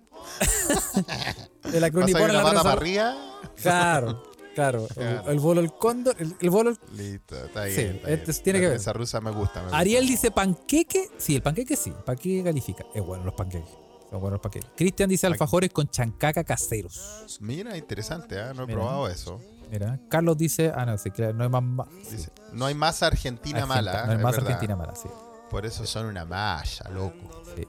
de 1.71 1.79
la 1.79 1.91
cruz 1.91 2.05
nipona 2.05 2.33
la 2.33 2.41
pata 2.41 2.49
trenza 2.49 2.63
para 2.63 2.81
arriba. 2.81 3.15
Claro, 3.61 4.23
claro. 4.57 4.87
Claro. 4.93 5.21
El, 5.27 5.33
el 5.33 5.39
bolo 5.39 5.61
el 5.61 5.71
cóndor, 5.73 6.15
el, 6.19 6.35
el 6.39 6.49
bolo 6.49 6.71
el- 6.71 6.79
Listo, 6.97 7.45
está 7.45 7.65
bien. 7.65 7.75
Sí, 7.75 7.81
está 7.83 8.09
este 8.11 8.31
bien. 8.31 8.43
tiene 8.43 8.59
La 8.59 8.61
que 8.63 8.67
ver. 8.67 8.75
prensa 8.77 8.93
rusa 8.93 9.21
me 9.21 9.31
gusta. 9.31 9.59
me 9.59 9.65
gusta. 9.65 9.77
Ariel 9.77 10.07
dice 10.07 10.31
panqueque. 10.31 11.09
Sí, 11.17 11.35
el 11.35 11.41
panqueque 11.41 11.75
sí. 11.75 11.93
Panqueque 12.05 12.43
califica. 12.43 12.85
Es 12.93 13.03
bueno 13.03 13.23
los 13.25 13.33
panqueques. 13.35 13.69
Son 14.09 14.21
buenos 14.21 14.39
panqueques. 14.39 14.69
Cristian 14.75 15.09
dice 15.09 15.27
alfajores 15.27 15.69
con 15.69 15.87
chancaca 15.89 16.43
caseros. 16.43 17.27
Mira, 17.41 17.75
interesante, 17.77 18.39
¿ah? 18.39 18.53
no 18.55 18.63
he 18.63 18.67
Mira. 18.67 18.79
probado 18.79 19.07
eso. 19.09 19.39
Mira. 19.69 19.99
Carlos 20.09 20.37
dice. 20.37 20.71
Ah, 20.73 20.85
no, 20.85 20.97
sí, 20.97 21.11
claro, 21.11 21.33
no 21.33 21.43
hay 21.43 21.49
más. 21.49 21.61
ma- 21.63 21.87
sí. 22.03 22.15
Dice, 22.15 22.31
no 22.53 22.65
hay 22.65 22.73
más 22.73 23.03
Argentina 23.03 23.65
mala. 23.65 24.05
No 24.05 24.11
hay 24.13 24.17
más 24.17 24.31
verdad. 24.35 24.47
Argentina 24.51 24.75
mala, 24.77 24.95
sí. 24.95 25.09
Por 25.49 25.65
eso 25.65 25.85
son 25.85 26.05
una 26.07 26.25
malla, 26.25 26.89
loco. 26.89 27.43
Sí. 27.55 27.67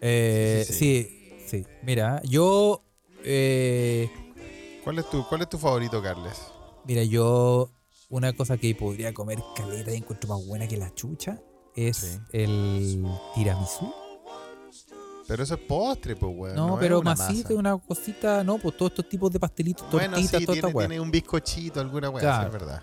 Eh, 0.00 0.64
Sí, 0.68 0.72
sí, 0.74 1.46
sí, 1.46 1.66
Mira, 1.82 2.20
yo. 2.24 2.82
eh, 3.24 4.10
¿Cuál 4.86 5.00
es 5.00 5.10
tu, 5.10 5.26
cuál 5.28 5.42
es 5.42 5.48
tu 5.48 5.58
favorito, 5.58 6.00
Carles? 6.00 6.40
mira, 6.84 7.02
yo. 7.02 7.68
Una 8.08 8.32
cosa 8.32 8.56
que 8.56 8.72
podría 8.76 9.12
comer 9.12 9.40
caleta 9.56 9.90
y 9.90 9.96
encuentro 9.96 10.28
más 10.28 10.46
buena 10.46 10.68
que 10.68 10.76
la 10.76 10.94
chucha 10.94 11.40
es 11.74 11.96
Sí. 11.96 12.18
el 12.32 13.04
tiramisú. 13.34 13.92
Pero 15.26 15.42
eso 15.42 15.54
es 15.54 15.60
postre, 15.62 16.14
pues, 16.14 16.32
weón. 16.36 16.54
No, 16.54 16.78
pero 16.78 17.00
una 17.00 17.16
masita, 17.16 17.48
masa. 17.48 17.54
una 17.58 17.78
cosita, 17.78 18.44
no, 18.44 18.58
pues 18.58 18.76
todos 18.76 18.92
estos 18.92 19.08
tipos 19.08 19.32
de 19.32 19.40
pastelitos, 19.40 19.90
Bueno, 19.90 20.12
tortitas, 20.14 20.38
sí, 20.38 20.46
toda 20.46 20.56
esta 20.58 20.68
tiene, 20.68 20.80
tiene 20.86 21.00
un 21.00 21.10
bizcochito, 21.10 21.80
alguna 21.80 22.10
weá, 22.10 22.20
Claro. 22.22 22.42
sí, 22.42 22.46
es 22.46 22.52
verdad. 22.52 22.82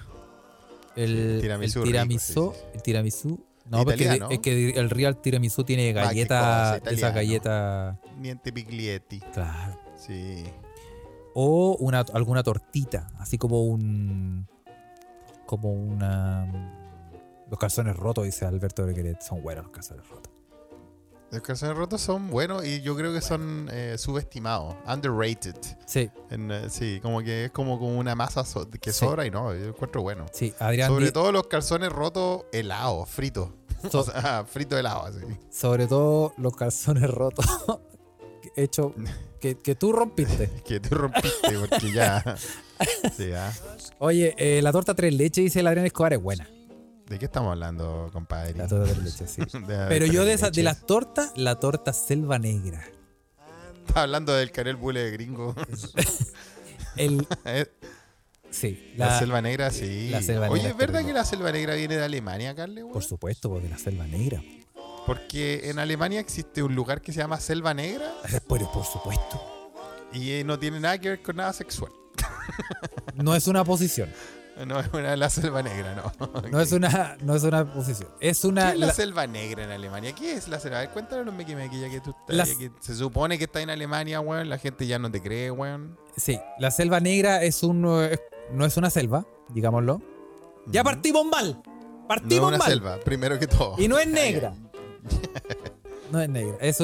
El 0.97 1.37
tiramisú 1.41 1.79
el 1.79 1.85
tiramisú, 1.85 2.53
sí, 2.53 2.61
el 2.73 2.81
tiramisú. 2.83 3.45
No, 3.69 3.85
porque 3.85 4.19
es 4.29 4.39
que 4.39 4.69
el 4.71 4.89
real 4.89 5.21
tiramisú 5.21 5.63
tiene 5.63 5.91
Ah, 5.91 5.93
qué 5.93 6.25
galleta, 6.25 6.39
cosa, 6.39 6.71
de 6.71 6.77
esa 6.77 6.93
italiano. 6.95 7.15
galleta, 7.15 7.99
Niente 8.17 8.51
piglietti. 8.51 9.21
claro. 9.33 9.79
Sí. 9.95 10.43
O 11.33 11.75
una, 11.79 11.99
alguna 12.13 12.43
tortita, 12.43 13.07
así 13.17 13.37
como 13.37 13.63
un. 13.63 14.47
Como 15.45 15.71
una. 15.73 16.47
Los 17.49 17.59
calzones 17.59 17.95
rotos, 17.95 18.25
dice 18.25 18.45
Alberto 18.45 18.85
Bequeret. 18.85 19.21
Son 19.21 19.41
buenos 19.41 19.65
los 19.65 19.73
calzones 19.73 20.07
rotos. 20.07 20.31
Los 21.31 21.41
calzones 21.41 21.75
rotos 21.75 21.99
son 21.99 22.29
buenos 22.29 22.63
y 22.63 22.81
yo 22.81 22.95
creo 22.95 23.11
que 23.11 23.19
son 23.21 23.67
eh, 23.71 23.95
subestimados, 23.97 24.75
underrated. 24.87 25.55
Sí, 25.87 26.11
En, 26.29 26.51
eh, 26.51 26.69
sí, 26.69 26.99
como 27.01 27.21
que 27.21 27.45
es 27.45 27.51
como, 27.51 27.79
como 27.79 27.97
una 27.97 28.13
masa 28.13 28.45
so- 28.45 28.69
que 28.69 28.93
Sí. 28.93 28.99
sobra 28.99 29.25
y 29.25 29.31
no, 29.31 29.51
yo 29.55 29.69
encuentro 29.69 30.03
bueno. 30.03 30.27
sí. 30.31 30.53
Adrián 30.59 30.89
Sobre 30.91 31.11
todo 31.11 31.31
los 31.31 31.47
calzones 31.47 31.91
rotos 31.91 32.43
helados, 32.51 33.09
fritos. 33.09 33.49
So- 33.89 33.99
o 34.01 34.03
sea, 34.03 34.45
frito 34.45 34.77
helado, 34.77 35.05
así. 35.05 35.21
sobre 35.49 35.87
todo 35.87 36.33
los 36.37 36.55
calzones 36.55 37.09
rotos. 37.09 37.45
Hechos 38.55 38.93
que, 39.39 39.55
que 39.57 39.75
tú 39.75 39.91
rompiste. 39.91 40.49
Que 40.65 40.79
tú 40.79 40.95
rompiste 40.95 41.57
porque 41.59 41.91
ya. 41.91 42.23
Sí, 43.15 43.31
ah. 43.33 43.51
Oye, 43.99 44.35
eh, 44.37 44.61
la 44.61 44.71
torta 44.73 44.93
tres 44.93 45.13
leches, 45.13 45.43
dice 45.45 45.59
el 45.61 45.67
Adrián 45.67 45.85
Escobar, 45.85 46.13
es 46.13 46.21
buena. 46.21 46.49
¿De 47.07 47.17
qué 47.19 47.25
estamos 47.25 47.51
hablando, 47.51 48.09
compadre? 48.11 48.55
La 48.55 48.67
torta 48.67 48.91
tres 48.93 49.03
leches, 49.03 49.29
sí. 49.29 49.41
De- 49.67 49.85
Pero 49.87 50.05
yo 50.05 50.25
de, 50.25 50.33
esa, 50.33 50.49
de 50.49 50.63
las 50.63 50.85
tortas, 50.85 51.31
la 51.35 51.59
torta 51.59 51.93
selva 51.93 52.39
negra. 52.39 52.83
Estaba 53.87 54.01
hablando 54.03 54.33
del 54.33 54.51
canel 54.51 54.75
bule 54.75 55.01
de 55.03 55.11
gringo. 55.11 55.55
El, 56.97 57.25
Eh, 57.45 57.67
sí, 58.49 58.93
la, 58.97 59.07
la, 59.07 59.19
selva 59.19 59.41
negra, 59.41 59.71
sí. 59.71 60.09
la 60.09 60.21
selva 60.21 60.49
Oye, 60.49 60.63
negra 60.63 60.69
¿es 60.69 60.73
está 60.81 60.85
verdad 60.93 61.07
que 61.07 61.13
la 61.13 61.25
selva 61.25 61.51
negra 61.51 61.75
viene 61.75 61.95
de 61.97 62.03
Alemania, 62.03 62.53
Carle? 62.55 62.83
por 62.85 63.03
supuesto, 63.03 63.49
pues, 63.49 63.63
de 63.63 63.69
la 63.69 63.77
selva 63.77 64.07
negra. 64.07 64.41
Porque 65.05 65.69
en 65.69 65.79
Alemania 65.79 66.19
existe 66.19 66.63
un 66.63 66.75
lugar 66.75 67.01
que 67.01 67.11
se 67.11 67.19
llama 67.19 67.39
Selva 67.39 67.73
Negra 67.73 68.11
Pero 68.47 68.71
por 68.71 68.85
supuesto. 68.85 69.41
y 70.13 70.31
eh, 70.31 70.43
no 70.43 70.57
tiene 70.59 70.79
nada 70.79 70.97
que 70.97 71.09
ver 71.09 71.21
con 71.21 71.35
nada 71.35 71.51
sexual. 71.53 71.91
No 73.15 73.35
es 73.35 73.47
una 73.47 73.63
posición. 73.63 74.09
No 74.67 74.79
es 74.79 74.87
una 74.93 75.15
la 75.17 75.31
selva 75.31 75.63
negra, 75.63 75.95
no. 75.95 76.31
No 76.51 76.61
es 76.61 76.71
una, 76.73 77.17
no 77.23 77.33
es 77.35 77.41
una 77.41 77.73
posición. 77.73 78.07
Es 78.19 78.41
¿Qué 78.41 78.47
una. 78.47 78.73
es 78.73 78.77
la, 78.77 78.85
la- 78.85 78.93
selva 78.93 79.25
negra 79.25 79.63
en 79.63 79.71
Alemania? 79.71 80.13
¿Qué 80.13 80.33
es 80.33 80.47
la 80.47 80.59
selva? 80.59 80.77
A 80.77 80.81
ver, 80.81 80.89
cuéntanos 80.91 81.25
los 81.25 81.35
ya 81.47 81.89
que 81.89 81.99
tú 82.01 82.13
estás. 82.29 82.49
Ya 82.49 82.57
que 82.59 82.69
se 82.79 82.93
supone 82.93 83.39
que 83.39 83.45
está 83.45 83.61
en 83.61 83.71
Alemania, 83.71 84.19
weón. 84.21 84.49
La 84.49 84.59
gente 84.59 84.85
ya 84.85 84.99
no 84.99 85.09
te 85.09 85.23
cree, 85.23 85.49
weón. 85.49 85.97
sí, 86.15 86.39
la 86.59 86.69
selva 86.69 86.99
negra 86.99 87.41
es 87.41 87.63
un. 87.63 87.81
No 87.81 88.65
es 88.65 88.77
una 88.77 88.91
selva, 88.91 89.25
digámoslo. 89.49 90.03
Ya 90.67 90.81
Ujú. 90.81 90.89
partimos 90.91 91.25
mal. 91.25 91.63
No 91.65 92.07
Partimos 92.07 92.43
es 92.43 92.47
una 92.49 92.57
mal. 92.59 92.69
selva, 92.69 92.99
primero 92.99 93.39
que 93.39 93.47
todo. 93.47 93.73
Y 93.79 93.87
no 93.87 93.97
es 93.97 94.05
ya. 94.07 94.11
negra. 94.13 94.53
No 96.11 96.21
es 96.21 96.29
negra. 96.29 96.57
Es, 96.61 96.77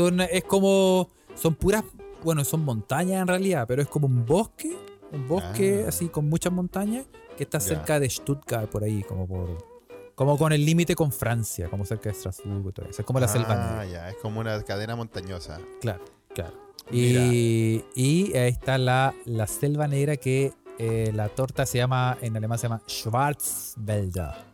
como. 0.45 1.07
Son 1.35 1.53
puras. 1.53 1.83
Bueno, 2.23 2.43
son 2.43 2.65
montañas 2.65 3.21
en 3.21 3.27
realidad, 3.27 3.65
pero 3.67 3.81
es 3.81 3.87
como 3.87 4.07
un 4.07 4.25
bosque. 4.25 4.75
Un 5.11 5.27
bosque 5.27 5.83
Ah. 5.85 5.89
así 5.89 6.09
con 6.09 6.27
muchas 6.27 6.51
montañas 6.51 7.05
que 7.37 7.43
está 7.43 7.59
cerca 7.59 7.99
de 7.99 8.09
Stuttgart, 8.09 8.69
por 8.69 8.83
ahí, 8.83 9.03
como 9.03 9.27
por. 9.27 9.69
Como 10.15 10.37
con 10.37 10.51
el 10.51 10.65
límite 10.65 10.95
con 10.95 11.11
Francia, 11.11 11.69
como 11.69 11.85
cerca 11.85 12.09
de 12.09 12.15
Estrasburgo 12.15 12.69
y 12.69 12.73
todo 12.73 12.87
eso. 12.89 13.01
Es 13.01 13.05
como 13.05 13.19
la 13.19 13.27
selva 13.27 13.49
negra. 13.49 13.79
Ah, 13.81 13.85
ya, 13.85 14.09
es 14.09 14.15
como 14.17 14.39
una 14.39 14.61
cadena 14.63 14.95
montañosa. 14.95 15.59
Claro, 15.79 16.03
claro. 16.33 16.53
Y 16.91 17.83
ahí 17.95 18.31
está 18.33 18.77
la, 18.79 19.13
la 19.25 19.45
selva 19.47 19.87
negra 19.87 20.17
que 20.17 20.53
eh, 20.79 21.11
la 21.13 21.29
torta 21.29 21.65
se 21.67 21.77
llama, 21.77 22.17
en 22.21 22.35
alemán 22.35 22.57
se 22.57 22.63
llama 22.63 22.81
Schwarzwälder. 22.87 24.48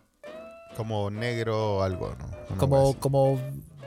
Como 0.76 1.10
negro 1.10 1.76
o 1.76 1.82
algo, 1.82 2.14
¿no? 2.18 2.56
Como, 2.58 2.90
así. 2.90 2.98
como 2.98 3.40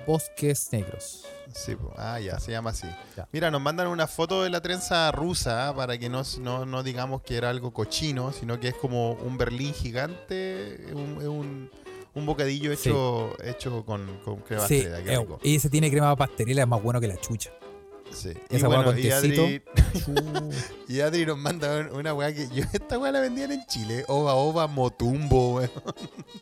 bosques 0.08 0.70
negros. 0.72 1.26
Sí, 1.54 1.76
ah, 1.98 2.20
ya, 2.20 2.40
se 2.40 2.52
llama 2.52 2.70
así. 2.72 2.88
Ya. 3.18 3.28
Mira, 3.32 3.50
nos 3.52 3.62
mandan 3.62 3.88
una 3.88 4.08
foto 4.08 4.44
de 4.44 4.50
la 4.50 4.62
trenza 4.62 5.12
rusa 5.12 5.74
para 5.76 5.98
que 5.98 6.10
no, 6.10 6.22
no, 6.42 6.66
no 6.66 6.84
digamos 6.84 7.22
que 7.22 7.38
era 7.38 7.50
algo 7.50 7.74
cochino, 7.74 8.32
sino 8.32 8.60
que 8.60 8.70
es 8.70 8.76
como 8.76 9.14
un 9.14 9.38
berlín 9.38 9.74
gigante, 9.74 10.80
un, 10.94 11.28
un, 11.28 11.70
un 12.14 12.26
bocadillo 12.26 12.76
Sí. 12.76 12.90
hecho, 12.90 13.34
hecho 13.44 13.84
con, 13.86 14.20
con 14.24 14.38
crema 14.38 14.68
Sí, 14.68 14.82
pastelera, 14.84 15.22
eh, 15.22 15.28
y 15.44 15.56
ese 15.56 15.70
tiene 15.70 15.90
crema 15.90 16.16
pastelera, 16.16 16.64
es 16.64 16.68
más 16.68 16.82
bueno 16.84 17.00
que 17.02 17.08
la 17.08 17.18
chucha. 17.18 17.52
Sí. 18.12 18.34
Y 18.50 18.56
esa 18.56 18.68
bueno, 18.68 18.86
con 18.86 19.00
y 19.00 19.10
Adri, 19.10 19.30
tecito. 19.30 19.79
Y 20.88 21.00
Adri 21.02 21.26
nos 21.26 21.38
manda 21.38 21.80
un- 21.80 21.96
una 21.98 22.14
weá 22.14 22.34
que 22.34 22.48
yo 22.50 22.64
esta 22.74 22.98
weá 22.98 23.12
la 23.12 23.20
vendían 23.20 23.52
en 23.52 23.66
Chile, 23.68 24.06
Ova 24.08 24.34
Ova 24.36 24.68
Motumbo, 24.68 25.56
weón. 25.56 25.72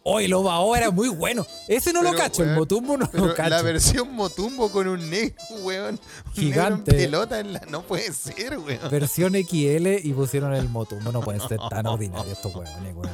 Hoy 0.04 0.26
el 0.26 0.34
Oba 0.34 0.60
Oba 0.60 0.78
era 0.78 0.92
muy 0.92 1.10
bueno. 1.10 1.46
Ese 1.68 1.94
no 1.94 2.02
lo 2.04 2.14
cacho, 2.14 2.44
el 2.44 2.56
Motumbo 2.56 2.98
no 2.98 3.10
Pero 3.12 3.28
lo 3.28 3.34
cacho. 3.36 3.50
la 3.50 3.62
versión 3.62 4.14
Motumbo 4.14 4.70
con 4.72 4.88
un 4.88 5.10
negro, 5.10 5.36
weón. 5.64 6.00
Un 6.28 6.34
Gigante. 6.34 6.92
negro 6.92 7.04
en 7.06 7.12
pelota 7.12 7.40
en 7.40 7.54
la- 7.54 7.62
no 7.70 7.82
puede 7.84 8.12
ser, 8.14 8.58
weón. 8.60 8.90
Versión 8.90 9.34
XL 9.36 10.00
y 10.04 10.14
pusieron 10.14 10.54
el 10.54 10.70
Motumbo. 10.70 11.12
No 11.12 11.22
pueden 11.22 11.42
ser 11.48 11.60
tan 11.70 11.86
ordinarios 11.88 12.38
estos 12.38 12.54
huevones, 12.56 12.96
weón. 12.96 13.10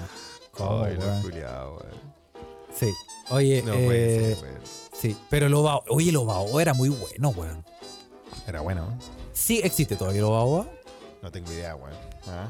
¿Cómo, 0.52 0.84
Ay, 0.84 0.98
weón? 0.98 1.22
culiados, 1.22 1.82
weón. 1.82 2.14
Sí. 2.78 2.92
Oye, 3.30 3.62
No 3.64 3.74
eh, 3.74 3.86
puede 3.86 4.36
ser, 4.36 4.44
weón. 4.44 4.60
sí. 5.00 5.18
Pero 5.30 5.46
el 5.48 5.54
Oba 5.54 5.80
Oye, 5.90 6.10
el 6.10 6.16
Oba 6.18 6.38
Oba 6.40 6.62
era 6.62 6.74
muy 6.74 6.90
bueno, 6.90 7.30
weón. 7.30 7.64
Era 8.48 8.62
bueno. 8.62 8.88
Sí 9.44 9.60
existe 9.64 9.96
todavía 9.98 10.20
el 10.20 10.26
Oba. 10.26 10.66
No 11.22 11.32
tengo 11.32 11.52
idea, 11.52 11.76
weón. 11.76 11.94
Ah. 12.28 12.48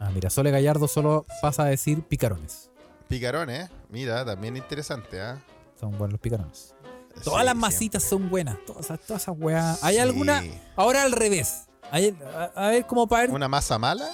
Ah, 0.00 0.10
mira, 0.10 0.30
Sole 0.30 0.50
Gallardo 0.50 0.88
solo 0.88 1.26
pasa 1.42 1.64
a 1.64 1.66
decir 1.66 2.02
picarones. 2.02 2.70
Picarones, 3.08 3.68
mira, 3.90 4.24
también 4.24 4.56
interesante, 4.56 5.20
¿ah? 5.20 5.38
Son 5.78 5.90
buenos 5.92 6.12
los 6.12 6.20
picarones. 6.20 6.74
Todas 7.22 7.40
Sí, 7.40 7.46
las 7.46 7.56
masitas 7.56 8.02
son 8.02 8.28
buenas. 8.30 8.56
Todas, 8.66 8.86
esas- 8.86 9.00
todas 9.00 9.22
esas 9.22 9.34
weas. 9.38 9.84
¿Hay 9.84 9.96
Sí. 9.96 10.00
alguna? 10.00 10.42
Ahora 10.76 11.02
al 11.02 11.12
revés. 11.12 11.64
Hay- 11.90 12.16
a, 12.34 12.44
a 12.54 12.68
ver, 12.70 12.86
como 12.86 13.06
para 13.06 13.22
ver. 13.22 13.30
¿Una 13.30 13.46
masa 13.48 13.78
mala? 13.78 14.10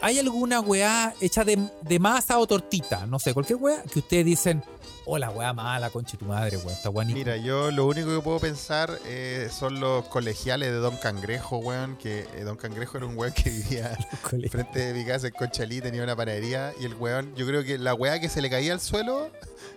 ¿Hay 0.00 0.18
alguna 0.18 0.60
weá 0.60 1.14
hecha 1.20 1.44
de, 1.44 1.68
de 1.80 1.98
masa 1.98 2.38
o 2.38 2.46
tortita? 2.46 3.06
No 3.06 3.18
sé, 3.18 3.32
cualquier 3.32 3.58
weá 3.58 3.82
que 3.84 4.00
ustedes 4.00 4.24
dicen, 4.26 4.62
oh, 5.04 5.18
la 5.18 5.30
weá 5.30 5.52
mala, 5.52 5.90
conche 5.90 6.16
tu 6.16 6.24
madre, 6.24 6.56
weón. 6.58 6.76
Weá 6.94 7.04
ni- 7.04 7.14
Mira, 7.14 7.36
yo 7.36 7.70
lo 7.70 7.86
único 7.86 8.08
que 8.14 8.20
puedo 8.20 8.38
pensar 8.38 8.98
eh, 9.06 9.48
son 9.50 9.80
los 9.80 10.04
colegiales 10.08 10.70
de 10.70 10.76
Don 10.76 10.96
Cangrejo, 10.96 11.58
weón. 11.58 11.96
Que 11.96 12.26
eh, 12.34 12.44
Don 12.44 12.56
Cangrejo 12.56 12.96
era 12.98 13.06
un 13.06 13.16
weón 13.16 13.32
que 13.32 13.50
vivía 13.50 13.96
frente 14.50 14.78
de 14.78 14.94
mi 14.94 15.04
casa 15.04 15.26
en 15.28 15.32
Conchalí, 15.34 15.80
tenía 15.80 16.02
una 16.02 16.16
panadería. 16.16 16.72
Y 16.80 16.84
el 16.84 16.94
weón, 16.94 17.34
yo 17.34 17.46
creo 17.46 17.64
que 17.64 17.78
la 17.78 17.94
weá 17.94 18.20
que 18.20 18.28
se 18.28 18.40
le 18.42 18.48
caía 18.50 18.72
al 18.72 18.80
suelo, 18.80 19.30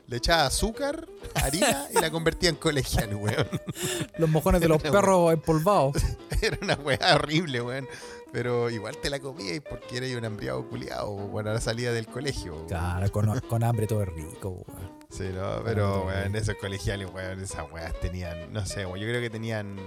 le 0.08 0.18
echaba 0.18 0.46
azúcar, 0.46 1.08
harina 1.36 1.88
y 1.96 2.00
la 2.00 2.10
convertía 2.12 2.50
en 2.50 2.56
colegial, 2.56 3.16
weón. 3.16 3.48
Los 4.18 4.30
mojones 4.30 4.62
de 4.62 4.68
los 4.68 4.82
perros 4.82 5.34
empolvados. 5.34 5.96
Era 6.42 6.58
una 6.62 6.76
weá 6.76 7.16
horrible, 7.16 7.62
weón. 7.62 7.88
Pero 8.32 8.70
igual 8.70 8.98
te 8.98 9.10
la 9.10 9.20
comías 9.20 9.62
porque 9.70 9.96
eres 9.96 10.14
un 10.18 10.26
hambriado 10.26 10.68
culiado, 10.68 11.10
bueno, 11.14 11.52
a 11.52 11.54
la 11.54 11.62
salida 11.62 11.94
del 11.94 12.06
colegio. 12.06 12.66
Claro, 12.68 13.10
con, 13.10 13.40
con 13.42 13.64
hambre 13.64 13.88
todo 13.88 14.04
es 14.04 14.10
rico, 14.10 14.50
weón. 14.68 15.05
Sí, 15.16 15.24
no, 15.34 15.62
pero, 15.64 16.04
Bueno, 16.04 16.20
weón, 16.22 16.36
esos 16.36 16.56
colegiales, 16.56 17.10
weón, 17.14 17.40
esas 17.42 17.72
weas 17.72 17.94
tenían, 18.02 18.52
no 18.52 18.66
sé, 18.66 18.86
weón, 18.86 19.00
yo 19.00 19.08
creo 19.08 19.22
que 19.22 19.30
tenían 19.30 19.78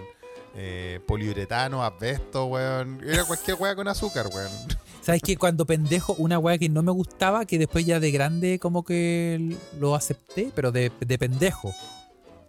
eh, 0.54 1.00
poliuretano, 1.06 1.84
asbesto, 1.84 2.46
weón. 2.46 3.00
Era 3.06 3.24
cualquier 3.24 3.56
wea 3.60 3.76
con 3.76 3.88
azúcar, 3.88 4.26
weón. 4.34 4.50
¿Sabes 5.02 5.22
que 5.22 5.36
Cuando 5.36 5.64
pendejo, 5.66 6.14
una 6.18 6.38
weá 6.38 6.58
que 6.58 6.68
no 6.68 6.82
me 6.82 6.92
gustaba, 6.92 7.44
que 7.46 7.58
después 7.58 7.84
ya 7.86 8.00
de 8.00 8.10
grande 8.10 8.58
como 8.58 8.84
que 8.84 9.56
lo 9.78 9.94
acepté, 9.94 10.50
pero 10.54 10.72
de, 10.72 10.90
de 11.00 11.18
pendejo, 11.18 11.72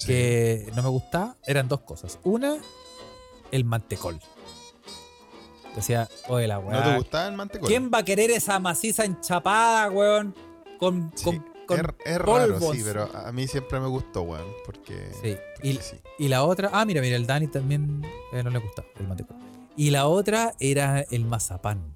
que 0.05 0.71
no 0.75 0.81
me 0.83 0.89
gustaba, 0.89 1.35
eran 1.45 1.67
dos 1.67 1.81
cosas. 1.81 2.17
Una, 2.23 2.57
el 3.51 3.65
mantecol. 3.65 4.19
Decía, 5.75 6.09
oye, 6.27 6.47
la 6.47 6.55
¿No 6.59 6.69
te 6.69 6.75
weá. 6.89 6.97
gustaba 6.97 7.27
el 7.27 7.35
mantecol? 7.35 7.67
¿Quién 7.67 7.91
va 7.93 7.99
a 7.99 8.03
querer 8.05 8.31
esa 8.31 8.59
maciza 8.59 9.05
enchapada, 9.05 9.89
weón? 9.91 10.33
Con, 10.79 11.11
Sí, 11.15 11.25
con, 11.25 11.45
con 11.69 11.79
es, 11.79 11.85
es 12.05 12.17
raro, 12.19 12.59
sí, 12.59 12.81
pero 12.83 13.09
a 13.15 13.31
mí 13.31 13.47
siempre 13.47 13.79
me 13.79 13.87
gustó, 13.87 14.23
weón. 14.23 14.47
Porque. 14.65 15.11
Sí. 15.21 15.37
porque 15.55 15.67
Y, 15.67 15.73
sí. 15.77 15.97
y 16.17 16.27
la 16.27 16.43
otra, 16.43 16.69
ah, 16.73 16.83
mira, 16.85 17.01
mira, 17.01 17.15
el 17.15 17.25
Dani 17.27 17.47
también 17.47 18.03
eh, 18.33 18.43
no 18.43 18.49
le 18.49 18.59
gusta 18.59 18.83
el 18.99 19.07
mantecol. 19.07 19.37
Y 19.77 19.91
la 19.91 20.07
otra 20.07 20.53
era 20.59 21.01
el 21.01 21.25
mazapán. 21.25 21.95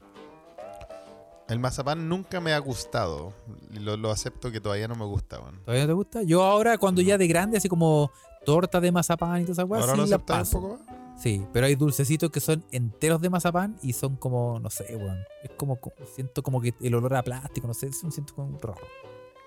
El 1.49 1.59
mazapán 1.59 2.07
nunca 2.07 2.39
me 2.39 2.53
ha 2.53 2.59
gustado. 2.59 3.33
Lo, 3.71 3.97
lo 3.97 4.11
acepto 4.11 4.51
que 4.51 4.61
todavía 4.61 4.87
no 4.87 4.95
me 4.95 5.05
gusta, 5.05 5.39
weón. 5.39 5.59
¿Todavía 5.65 5.83
no 5.83 5.87
te 5.89 5.93
gusta? 5.93 6.23
Yo 6.23 6.43
ahora, 6.43 6.77
cuando 6.77 7.01
ya 7.01 7.17
de 7.17 7.27
grande, 7.27 7.57
así 7.57 7.67
como 7.67 8.11
torta 8.45 8.79
de 8.79 8.91
mazapán 8.91 9.41
y 9.41 9.43
todas 9.43 9.57
esas 9.57 9.69
weas, 9.69 9.83
Ahora 9.83 9.97
lo 9.97 10.03
sí 10.05 10.09
la 10.11 10.15
aceptas 10.15 10.37
paso. 10.37 10.57
un 10.59 10.63
poco 10.63 10.83
más. 10.85 11.21
Sí, 11.21 11.45
pero 11.53 11.67
hay 11.67 11.75
dulcecitos 11.75 12.31
que 12.31 12.39
son 12.39 12.65
enteros 12.71 13.21
de 13.21 13.29
mazapán 13.29 13.77
y 13.83 13.93
son 13.93 14.15
como, 14.15 14.59
no 14.59 14.69
sé, 14.69 14.95
weón. 14.95 15.19
Es 15.43 15.51
como, 15.51 15.79
siento 16.15 16.41
como 16.41 16.59
que 16.61 16.73
el 16.81 16.95
olor 16.95 17.15
a 17.15 17.23
plástico, 17.23 17.67
no 17.67 17.73
sé, 17.73 17.91
siento 17.91 18.33
como 18.33 18.57
raro. 18.59 18.81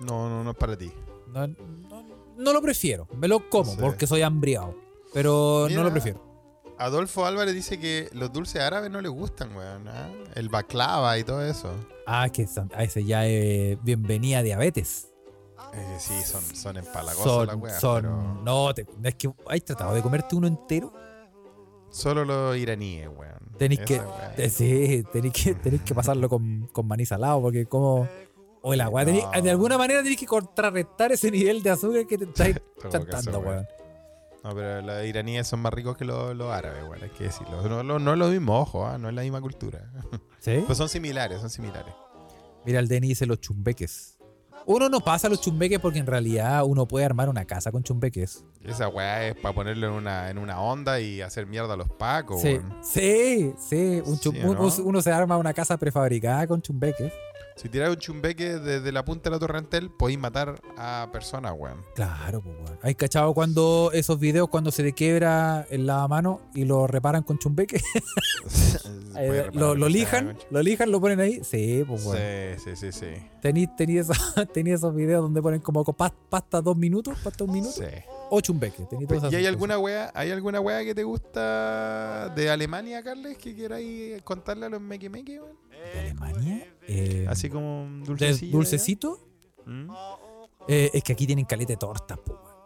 No, 0.01 0.29
no, 0.29 0.45
no 0.45 0.51
es 0.51 0.57
para 0.57 0.77
ti. 0.77 0.93
No, 1.33 1.47
no- 1.47 2.07
no 2.37 2.53
lo 2.53 2.61
prefiero, 2.61 3.09
me 3.17 3.29
lo 3.29 3.49
como 3.49 3.73
Sí. 3.73 3.79
porque 3.81 4.07
soy 4.07 4.23
hambriado, 4.23 4.75
pero 5.15 5.69
no 5.71 5.83
lo 5.83 5.91
prefiero. 5.91 6.23
Adolfo 6.79 7.25
Álvarez 7.25 7.55
dice 7.55 7.81
que 7.81 8.11
los 8.13 8.31
dulces 8.31 8.61
árabes 8.61 8.91
no 8.91 9.01
le 9.01 9.09
gustan, 9.09 9.57
weón. 9.57 9.89
¿ah? 9.89 10.11
El 10.35 10.51
baklava 10.51 11.19
y 11.19 11.25
todo 11.25 11.43
eso. 11.43 11.73
Ah, 12.07 12.29
que 12.29 12.47
a 12.75 12.83
ese 12.83 13.05
ya 13.05 13.27
es 13.27 13.83
bienvenida 13.83 14.41
a 14.41 14.43
diabetes. 14.43 15.09
Eh, 15.73 15.97
sí, 15.99 16.13
son, 16.23 16.43
son 16.55 16.77
empalagosos 16.77 17.25
Son, 17.33 17.47
las 17.47 17.57
weas. 17.57 17.81
son, 17.81 18.03
pero 18.03 18.35
no, 18.45 18.75
te- 18.75 18.87
es 19.03 19.15
que 19.15 19.33
hay 19.49 19.61
tratado 19.63 19.95
de 19.95 20.03
comerte 20.03 20.37
uno 20.37 20.47
entero. 20.47 20.93
Solo 21.89 22.27
los 22.27 22.57
iraníes, 22.59 23.09
weón. 23.09 23.39
Tenéis 23.57 23.81
que, 23.81 24.03
sí, 24.51 25.03
tenéis 25.11 25.33
que, 25.33 25.55
tenéis 25.55 25.81
que 25.83 25.95
pasarlo 25.95 26.29
con, 26.29 26.69
con 26.73 26.87
maní 26.87 27.07
salado, 27.07 27.41
porque 27.41 27.65
como, 27.65 28.07
o 28.63 28.73
tenéis- 28.75 29.25
No. 29.35 29.43
de 29.43 29.51
alguna 29.51 29.79
manera 29.79 30.01
tenéis 30.01 30.19
que 30.19 30.27
contrarrestar 30.27 31.13
ese 31.13 31.31
nivel 31.31 31.63
de 31.63 31.71
azúcar 31.71 32.07
que 32.07 32.19
te 32.19 32.25
estáis 32.25 32.57
chantando, 32.91 33.41
weón. 33.41 33.67
No, 34.45 34.55
pero 34.55 34.81
los 34.83 35.05
iraníes 35.05 35.47
son 35.49 35.61
más 35.61 35.73
ricos 35.73 35.97
que 35.97 36.05
los, 36.05 36.35
los 36.37 36.53
árabes, 36.53 36.83
weón. 36.89 37.03
Hay 37.03 37.11
que 37.11 37.25
decirlo. 37.25 37.63
No, 37.69 37.83
no- 37.83 37.99
no 37.99 38.13
es 38.13 38.19
lo 38.19 38.29
mismo, 38.29 38.59
ojo, 38.61 38.87
¿ah? 38.87 38.97
no 38.99 39.09
es 39.09 39.15
la 39.15 39.23
misma 39.23 39.41
cultura. 39.41 39.91
¿Sí? 40.41 40.63
Pues 40.67 40.79
son 40.79 40.89
similares, 40.89 41.41
son 41.41 41.51
similares. 41.51 41.93
Mira, 42.65 42.79
el 42.81 42.89
Denis 42.89 43.11
dice 43.11 43.27
los 43.27 43.41
chumbeques. 43.41 44.13
Uno 44.69 44.89
no 44.89 44.99
pasa 44.99 45.29
los 45.29 45.41
chumbeques 45.41 45.79
porque 45.79 46.01
en 46.01 46.07
realidad 46.07 46.65
uno 46.65 46.89
puede 46.89 47.05
armar 47.07 47.29
una 47.29 47.45
casa 47.45 47.71
con 47.71 47.85
chumbeques. 47.85 48.45
Esa 48.65 48.89
weá 48.89 49.29
es 49.29 49.37
para 49.37 49.55
ponerlo 49.55 49.87
en 49.87 49.93
una, 49.93 50.29
en 50.29 50.39
una 50.39 50.61
onda 50.61 50.99
y 51.01 51.21
hacer 51.23 51.47
mierda 51.47 51.75
a 51.75 51.77
los 51.77 51.89
pacos, 51.89 52.41
Sí, 52.43 52.55
weón. 52.55 52.77
sí, 52.83 53.55
sí. 53.59 54.03
un 54.05 54.19
chum- 54.19 54.33
Sí, 54.35 54.41
un- 54.45 54.57
¿no? 54.57 54.85
uno 54.89 55.03
se 55.03 55.13
arma 55.13 55.37
una 55.37 55.55
casa 55.55 55.77
prefabricada 55.77 56.49
con 56.49 56.61
chumbeques. 56.63 57.13
Si 57.57 57.71
tiras 57.71 57.89
un 57.89 57.97
chumbeque 57.97 58.59
desde 58.59 58.93
la 58.93 59.03
punta 59.03 59.31
de 59.31 59.37
la 59.37 59.41
torrentel, 59.41 59.89
podéis 59.91 60.19
matar 60.19 60.61
a 60.77 61.09
personas, 61.11 61.55
weón. 61.57 61.81
Claro, 61.95 62.43
pues, 62.43 62.55
weón. 62.55 62.79
¿Hay 62.83 62.95
cachado 62.95 63.33
cuando 63.33 63.91
esos 63.95 64.19
videos 64.21 64.49
cuando 64.51 64.71
se 64.71 64.83
te 64.83 64.93
quiebra 64.93 65.67
el 65.71 65.87
lavamano 65.87 66.43
y 66.55 66.67
lo 66.67 66.87
reparan 66.87 67.23
con 67.23 67.39
chumbeque? 67.39 67.81
Eh, 69.19 69.49
lo, 69.55 69.75
lijan, 69.89 70.27
weón. 70.27 70.39
lo 70.51 70.63
lijan, 70.63 70.91
lo 70.91 71.01
ponen 71.01 71.21
ahí. 71.21 71.43
Sí, 71.43 71.83
pues 71.89 72.05
bueno. 72.05 72.21
Sí, 72.59 72.61
sí, 72.63 72.77
sí, 72.77 72.93
sí. 72.93 73.23
Tení, 73.41 73.67
tení, 73.67 73.97
esos, 73.97 74.19
tení 74.53 74.73
esos 74.73 74.95
videos 74.95 75.23
donde 75.23 75.41
ponen 75.41 75.61
como 75.61 75.83
co- 75.85 75.97
pas- 75.97 76.13
pasta 76.29 76.61
dos 76.61 76.77
minutos, 76.77 77.17
pasta 77.25 77.45
un 77.45 77.53
minuto, 77.53 77.73
Sí. 77.73 77.85
o 78.29 78.41
chumbeque. 78.43 78.87
Esas 79.09 79.33
¿Y 79.33 79.37
hay 79.37 79.47
alguna 79.47 79.79
wea, 79.79 80.13
hay 80.15 80.33
alguna 80.33 80.61
wea 80.61 80.85
que 80.85 80.95
te 80.95 81.03
gusta 81.03 82.29
de 82.37 82.51
Alemania, 82.51 83.03
Carles, 83.03 83.39
que 83.39 83.57
queráis 83.57 84.21
contarle 84.21 84.67
a 84.67 84.69
los 84.69 84.83
meque 84.83 85.09
meque, 85.09 85.41
weón? 85.41 85.57
¿De 85.97 86.01
Alemania? 86.11 86.67
Eh, 86.89 87.27
Así 87.29 87.49
como 87.51 87.85
un 87.85 88.01
¿de 88.01 88.07
dulcecillo. 88.07 88.53
dulcecito? 88.53 89.29
¿Mm? 89.65 89.91
Eh, 90.69 90.91
es 90.95 91.03
que 91.03 91.13
aquí 91.13 91.27
tienen 91.27 91.45
caleta 91.45 91.73
de 91.73 91.77
tortas, 91.77 92.19
pues, 92.25 92.39
weón. 92.39 92.57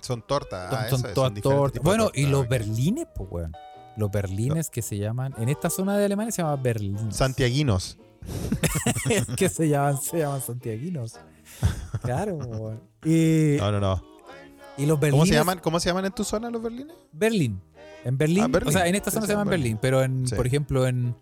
Son 0.00 0.22
tortas. 0.22 0.70
Son, 0.70 0.78
ah, 0.78 0.88
son 0.88 1.02
todas 1.02 1.14
tortas. 1.14 1.34
tipos 1.34 1.72
de 1.72 1.80
Bueno, 1.80 2.04
tortas, 2.04 2.22
y 2.22 2.26
los 2.26 2.42
ok. 2.44 2.48
berlines, 2.48 3.06
pues, 3.14 3.28
weón. 3.30 3.52
Los 3.96 4.10
berlines 4.10 4.70
que 4.70 4.80
se 4.82 4.96
llaman. 4.96 5.34
En 5.38 5.48
esta 5.48 5.70
zona 5.70 5.96
de 5.98 6.04
Alemania 6.04 6.30
se 6.32 6.42
llama 6.42 6.56
Berlín. 6.56 7.12
Santiaguinos. 7.12 7.98
que 9.36 9.48
se 9.48 9.68
llaman, 9.68 10.00
se 10.00 10.18
llaman 10.18 10.40
santiaguinos. 10.40 11.18
Claro, 12.02 12.36
weón. 12.36 12.80
Y, 13.04 13.56
No, 13.58 13.72
no, 13.72 13.80
no. 13.80 14.02
y 14.76 14.86
los 14.86 14.98
berlines. 15.00 15.12
¿Cómo 15.20 15.26
se 15.26 15.32
llaman, 15.34 15.58
cómo 15.60 15.80
se 15.80 15.88
llaman 15.88 16.04
en 16.06 16.12
tu 16.12 16.24
zona 16.24 16.50
los 16.50 16.62
berlines? 16.62 16.94
Berlín. 17.12 17.60
En 18.04 18.16
Berlín, 18.16 18.44
Ah, 18.44 18.48
Berlín. 18.48 18.68
o 18.68 18.72
sea, 18.72 18.86
en 18.86 18.94
esta 18.94 19.10
zona 19.10 19.22
sí, 19.22 19.26
se 19.28 19.32
llaman 19.32 19.48
Berlín. 19.48 19.62
Berlín, 19.74 19.78
pero 19.82 20.02
en, 20.02 20.26
Sí. 20.26 20.34
por 20.36 20.46
ejemplo, 20.46 20.86
en, 20.86 21.16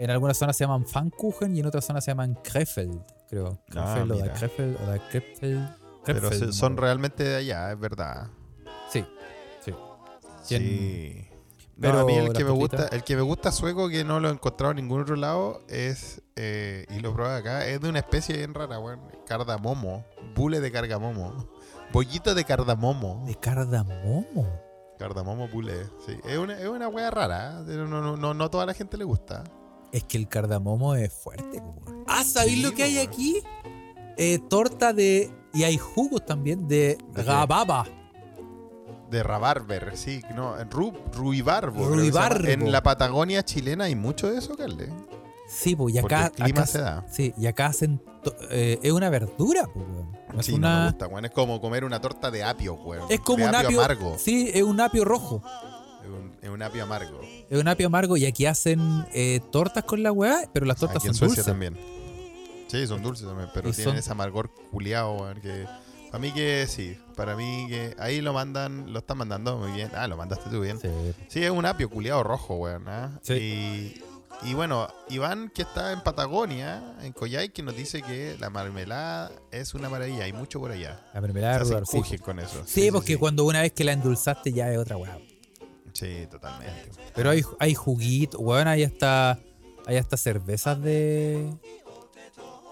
en 0.00 0.10
algunas 0.10 0.38
zonas 0.38 0.56
se 0.56 0.64
llaman 0.64 0.84
Pfannkuchen 0.84 1.54
y 1.54 1.60
en 1.60 1.66
otras 1.66 1.84
zonas 1.84 2.02
se 2.02 2.10
llaman 2.10 2.34
Krefeld, 2.42 3.02
creo. 3.28 3.58
Ah, 3.76 3.94
Krefeld 3.94 4.12
o 4.12 4.16
da. 4.16 4.32
Krefeld 4.32 4.76
o 4.80 4.86
da 4.86 5.08
Krefeld. 5.10 5.68
Pero 6.06 6.20
Krefeld, 6.20 6.52
son 6.54 6.78
realmente 6.78 7.22
de 7.22 7.36
allá, 7.36 7.70
es 7.70 7.78
verdad. 7.78 8.28
Sí, 8.90 9.04
sí. 9.62 9.74
Sí. 10.42 11.26
Pero 11.78 11.94
No, 11.94 12.00
a 12.00 12.04
mí 12.06 12.14
el 12.14 12.32
que 12.32 12.44
me 12.44 12.50
gusta, 12.50 12.88
el 12.88 13.04
que 13.04 13.14
me 13.14 13.22
gusta 13.22 13.52
sueco 13.52 13.90
que 13.90 14.02
no 14.02 14.20
lo 14.20 14.30
he 14.30 14.32
encontrado 14.32 14.70
en 14.70 14.78
ningún 14.78 15.02
otro 15.02 15.16
lado 15.16 15.60
es 15.68 16.22
eh, 16.36 16.86
y 16.88 17.00
lo 17.00 17.12
probé 17.12 17.36
acá, 17.36 17.66
es 17.66 17.80
de 17.82 17.90
una 17.90 17.98
especie 17.98 18.38
bien 18.38 18.54
rara, 18.54 18.78
weón. 18.78 19.00
Cardamomo. 19.26 20.06
Bule 20.34 20.60
de 20.60 20.72
cardamomo. 20.72 21.50
Bollito 21.92 22.34
de 22.34 22.44
cardamomo. 22.44 23.24
De 23.26 23.34
cardamomo. 23.34 24.46
Cardamomo 24.98 25.48
bule. 25.48 25.84
Sí. 26.06 26.18
Es 26.24 26.38
una, 26.38 26.58
es 26.58 26.68
una 26.68 26.88
wea 26.88 27.10
rara. 27.10 27.60
¿eh? 27.68 27.76
No, 27.76 27.86
no, 27.86 28.16
no, 28.16 28.32
no 28.32 28.44
a 28.44 28.50
toda 28.50 28.64
la 28.64 28.72
gente 28.72 28.96
le 28.96 29.04
gusta. 29.04 29.44
Es 29.92 30.04
que 30.04 30.18
el 30.18 30.28
cardamomo 30.28 30.94
es 30.94 31.12
fuerte, 31.12 31.58
weón. 31.58 32.04
Ah, 32.06 32.22
¿sabéis 32.24 32.56
Sí, 32.58 32.62
lo 32.62 32.72
que 32.72 32.82
hay 32.84 32.98
aquí? 32.98 33.42
Eh, 34.16 34.38
torta 34.48 34.92
de. 34.92 35.30
Y 35.52 35.64
hay 35.64 35.78
jugos 35.78 36.24
también 36.24 36.68
de 36.68 36.96
qué? 37.14 37.22
rababa. 37.22 37.86
De 39.10 39.22
rabarber, 39.24 39.96
sí. 39.96 40.22
No, 40.36 40.54
ru, 40.64 40.92
ruibarbo. 41.16 41.88
Ruibarbo. 41.88 42.46
En 42.46 42.70
la 42.70 42.82
Patagonia 42.82 43.44
chilena 43.44 43.84
hay 43.84 43.96
mucho 43.96 44.30
de 44.30 44.38
eso, 44.38 44.56
Carle. 44.56 44.88
Sí, 45.48 45.74
pues, 45.74 45.96
y 45.96 46.00
Porque 46.00 46.14
acá. 46.14 46.26
el 46.26 46.32
clima 46.32 46.60
acá- 46.60 46.66
se 46.66 46.78
da. 46.80 47.04
Sí, 47.10 47.34
y 47.36 47.46
acá 47.46 47.66
hacen. 47.66 48.00
eh, 48.50 48.78
es 48.82 48.92
una 48.92 49.08
verdura, 49.10 49.66
pues, 49.72 49.84
weón. 49.84 50.12
No 50.32 50.38
es 50.40 50.46
Sí, 50.46 50.56
no 50.58 50.68
me 50.68 50.84
gusta, 50.86 51.08
weón. 51.08 51.24
Es 51.24 51.30
como 51.32 51.60
comer 51.60 51.84
una 51.84 52.00
torta 52.00 52.30
de 52.30 52.44
apio, 52.44 52.74
weón. 52.74 53.10
es 53.10 53.18
como 53.20 53.38
de 53.42 53.48
un 53.48 53.54
apio. 53.56 53.80
amargo. 53.80 54.16
Sí, 54.18 54.48
es 54.54 54.62
un 54.62 54.80
apio 54.80 55.04
rojo. 55.04 55.42
Es 56.04 56.08
un, 56.08 56.36
es 56.40 56.48
un 56.48 56.62
apio 56.62 56.84
amargo. 56.84 57.20
Es 57.50 57.60
un 57.60 57.68
apio 57.68 57.88
amargo 57.88 58.16
y 58.16 58.24
aquí 58.26 58.46
hacen 58.46 59.04
eh, 59.12 59.40
tortas 59.50 59.84
con 59.84 60.02
la 60.02 60.12
weá, 60.12 60.48
pero 60.52 60.64
las 60.66 60.78
tortas 60.78 60.98
Aquí 60.98 61.08
en 61.08 61.14
son 61.14 61.28
Suecia 61.28 61.42
dulces. 61.42 61.46
también. 61.46 61.76
Sí, 62.68 62.86
son 62.86 63.02
dulces 63.02 63.26
también, 63.26 63.48
pero 63.52 63.68
Y 63.68 63.72
tienen 63.72 63.92
son- 63.94 63.98
ese 63.98 64.12
amargor 64.12 64.50
culiado, 64.70 65.14
weón, 65.16 65.40
que... 65.40 65.66
Para 66.12 66.20
mí 66.22 66.32
que 66.32 66.66
sí, 66.68 66.96
para 67.16 67.36
mí 67.36 67.66
que... 67.68 67.94
Ahí 67.98 68.20
lo 68.20 68.32
mandan, 68.32 68.92
lo 68.92 68.98
están 69.00 69.18
mandando 69.18 69.58
muy 69.58 69.70
bien. 69.72 69.90
Ah, 69.94 70.06
lo 70.08 70.16
mandaste 70.16 70.50
tú 70.50 70.60
bien. 70.60 70.78
Sí. 70.80 70.88
Sí, 71.28 71.44
es 71.44 71.50
un 71.50 71.64
apio 71.66 71.88
culiado 71.90 72.22
rojo, 72.24 72.54
weón. 72.56 72.88
¿ah? 72.88 73.18
Sí. 73.22 73.34
Y, 73.34 74.50
y 74.50 74.54
bueno, 74.54 74.88
Iván, 75.08 75.50
que 75.54 75.62
está 75.62 75.92
en 75.92 76.00
Patagonia, 76.02 76.96
en 77.02 77.12
Coyhai, 77.12 77.50
que 77.50 77.62
nos 77.62 77.76
dice 77.76 78.02
que 78.02 78.36
la 78.40 78.50
mermelada 78.50 79.30
es 79.52 79.74
una 79.74 79.88
maravilla. 79.88 80.24
Hay 80.24 80.32
mucho 80.32 80.58
por 80.58 80.70
allá. 80.72 81.00
La 81.14 81.20
mermelada 81.20 81.54
Se 81.64 81.70
de 81.74 81.80
hacen 81.80 81.84
Rudolf, 82.00 82.08
sí. 82.08 82.18
con 82.18 82.38
eso. 82.40 82.62
Sí, 82.66 82.90
porque 82.90 83.16
cuando 83.16 83.44
una 83.44 83.60
vez 83.62 83.72
que 83.72 83.84
la 83.84 83.92
endulzaste 83.92 84.52
ya 84.52 84.70
es 84.72 84.78
otra 84.78 84.96
weá. 84.96 85.16
Sí, 85.92 86.26
totalmente. 86.30 86.90
Pero 87.14 87.30
hay, 87.30 87.42
hay 87.58 87.74
juguito, 87.74 88.38
weón, 88.38 88.68
hay 88.68 88.84
hasta, 88.84 89.38
hay 89.86 89.96
hasta 89.96 90.16
cervezas 90.16 90.80
de... 90.82 91.50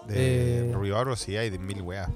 De 0.06 0.70
Eh, 0.70 0.72
Ruibarbo 0.72 1.16
sí 1.16 1.36
hay 1.36 1.50
de 1.50 1.58
mil 1.58 1.82
weas. 1.82 2.08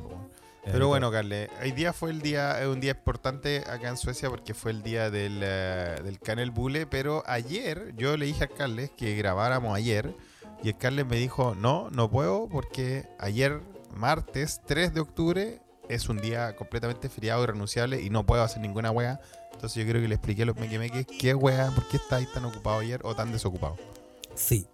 Eh, 0.65 0.71
Pero 0.71 0.89
bueno, 0.89 1.11
Carle, 1.11 1.51
hoy 1.61 1.73
día 1.73 1.93
fue 1.93 2.11
el 2.11 2.23
día, 2.23 2.57
un 2.71 2.81
día 2.81 2.93
importante 2.93 3.65
acá 3.69 3.89
en 3.89 3.97
Suecia 3.97 4.31
porque 4.31 4.55
fue 4.55 4.71
el 4.71 4.83
día 4.83 5.11
del, 5.11 5.41
eh, 5.43 5.97
del 6.05 6.21
Canel 6.21 6.53
Bule, 6.53 6.87
pero 6.87 7.23
ayer 7.27 7.93
yo 7.97 8.17
le 8.17 8.27
dije 8.27 8.45
a 8.45 8.47
Carles 8.47 8.91
que 8.97 9.17
grabáramos 9.17 9.77
ayer 9.77 10.15
y 10.63 10.69
el 10.69 10.79
Carles 10.79 11.05
me 11.07 11.17
dijo, 11.17 11.55
no, 11.57 11.91
no 11.91 12.09
puedo 12.11 12.49
porque 12.49 13.09
ayer, 13.19 13.61
martes 13.93 14.61
3 14.67 14.95
de 14.95 15.01
octubre, 15.01 15.61
es 15.89 16.09
un 16.09 16.19
día 16.21 16.55
completamente 16.55 17.09
feriado 17.09 17.43
y 17.43 17.47
renunciable 17.47 18.01
y 18.01 18.09
no 18.09 18.25
puedo 18.25 18.43
hacer 18.45 18.63
ninguna 18.63 18.93
wea. 18.93 19.21
Entonces 19.63 19.85
yo 19.85 19.89
creo 19.89 20.03
que 20.03 20.09
le 20.09 20.17
expliqué 20.17 20.43
a 20.43 20.47
los 20.47 20.57
mequemeques 20.57 21.07
qué 21.07 21.37
wea, 21.37 21.71
por 21.71 21.87
qué 21.87 21.97
estáis 21.97 22.27
tan 22.33 22.45
ocupado 22.45 22.81
ayer 22.81 23.01
o 23.05 23.15
tan 23.15 23.31
desocupado. 23.31 23.77
Sí. 24.35 24.67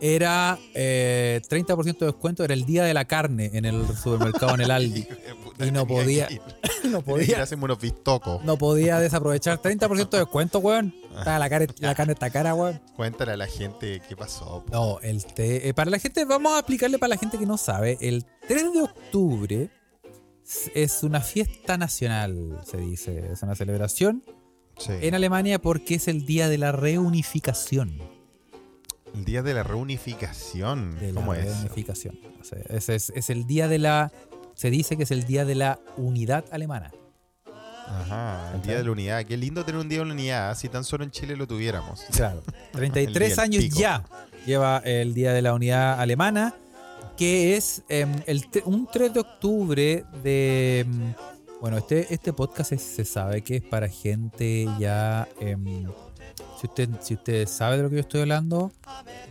Era 0.00 0.58
eh, 0.74 1.40
30% 1.48 1.98
de 2.00 2.06
descuento, 2.06 2.42
era 2.44 2.52
el 2.52 2.66
día 2.66 2.82
de 2.82 2.92
la 2.92 3.04
carne 3.04 3.50
en 3.54 3.64
el 3.64 3.86
supermercado 3.96 4.54
en 4.56 4.60
el 4.62 4.70
Aldi. 4.72 5.06
Y 5.64 5.70
no 5.70 5.86
podía- 5.86 6.28
No 6.84 7.00
Podía. 7.02 7.42
Hacerme 7.42 7.64
unos 7.64 7.80
bistocos. 7.80 8.44
no 8.44 8.58
podía 8.58 8.98
desaprovechar 8.98 9.60
30% 9.62 10.10
de 10.10 10.18
descuento, 10.18 10.58
weón. 10.58 10.92
Estaba 11.16 11.38
La, 11.38 11.48
carne- 11.48 11.68
la 11.78 11.94
carne 11.96 12.12
está 12.12 12.28
cara, 12.30 12.54
weón. 12.54 12.80
Cuéntale 12.96 13.32
a 13.32 13.36
la 13.36 13.46
gente 13.46 14.02
qué 14.08 14.16
pasó. 14.16 14.64
po. 14.66 14.72
No, 14.72 15.00
el 15.00 15.24
té. 15.24 15.68
eh, 15.68 15.72
para 15.72 15.90
la 15.90 15.98
gente, 16.00 16.24
vamos 16.26 16.52
a 16.52 16.58
explicarle 16.58 16.98
para 16.98 17.10
la 17.10 17.16
gente 17.16 17.38
que 17.38 17.46
no 17.46 17.56
sabe. 17.56 17.96
El 18.00 18.24
3 18.48 18.72
de 18.74 18.82
octubre 18.82 19.70
es 20.74 21.02
una 21.02 21.20
fiesta 21.20 21.76
nacional, 21.76 22.58
se 22.64 22.76
dice. 22.78 23.32
Es 23.32 23.42
una 23.42 23.54
celebración 23.54 24.22
Sí. 24.78 24.92
en 25.00 25.14
Alemania 25.14 25.58
porque 25.58 25.94
es 25.94 26.06
el 26.06 26.26
día 26.26 26.48
de 26.48 26.58
la 26.58 26.70
reunificación. 26.72 27.98
El 29.14 29.24
día 29.24 29.42
de 29.42 29.54
la 29.54 29.62
reunificación. 29.62 30.98
de 30.98 31.12
la 31.12 31.20
¿Cómo 31.20 31.32
es? 31.34 31.44
reunificación. 31.46 32.18
O 32.40 32.44
sea, 32.44 32.58
ese 32.68 32.94
es, 32.94 33.10
es 33.16 33.30
el 33.30 33.46
día 33.46 33.68
de 33.68 33.78
la. 33.78 34.12
Se 34.54 34.70
dice 34.70 34.96
que 34.96 35.04
es 35.04 35.10
el 35.10 35.24
día 35.24 35.44
de 35.44 35.54
la 35.54 35.80
unidad 35.96 36.44
alemana. 36.50 36.92
Ajá, 37.88 38.52
el 38.54 38.62
día 38.62 38.76
de 38.78 38.84
la 38.84 38.90
unidad. 38.90 39.24
Qué 39.24 39.36
lindo 39.36 39.64
tener 39.64 39.80
un 39.80 39.88
día 39.88 40.00
de 40.00 40.06
la 40.06 40.12
unidad, 40.12 40.56
si 40.58 40.68
tan 40.68 40.84
solo 40.84 41.04
en 41.04 41.10
Chile 41.10 41.36
lo 41.36 41.46
tuviéramos. 41.46 42.02
Claro. 42.12 42.42
El 42.74 42.78
33 42.92 43.14
día 43.14 43.28
del 43.36 43.38
años 43.40 43.62
pico. 43.64 43.78
ya 43.78 44.04
lleva 44.44 44.78
el 44.84 45.14
día 45.14 45.32
de 45.32 45.40
la 45.42 45.54
unidad 45.54 45.98
alemana, 46.00 46.54
que 47.16 47.56
es 47.56 47.82
em, 47.88 48.12
el 48.26 48.44
un 48.64 48.86
3 48.90 49.12
de 49.14 49.20
octubre 49.20 50.04
de. 50.22 50.80
em, 50.80 51.14
bueno, 51.60 51.78
este, 51.78 52.12
este 52.12 52.32
podcast 52.32 52.72
es- 52.72 52.82
se 52.82 53.04
sabe 53.04 53.42
que 53.42 53.56
es 53.56 53.62
para 53.62 53.88
gente 53.88 54.66
ya. 54.78 55.28
em, 55.40 55.86
si 56.60 56.66
usted, 56.66 56.88
si 57.00 57.14
usted 57.14 57.46
sabe 57.48 57.76
de 57.78 57.82
lo 57.82 57.88
que 57.90 57.96
yo 57.96 58.00
estoy 58.02 58.20
hablando, 58.22 58.72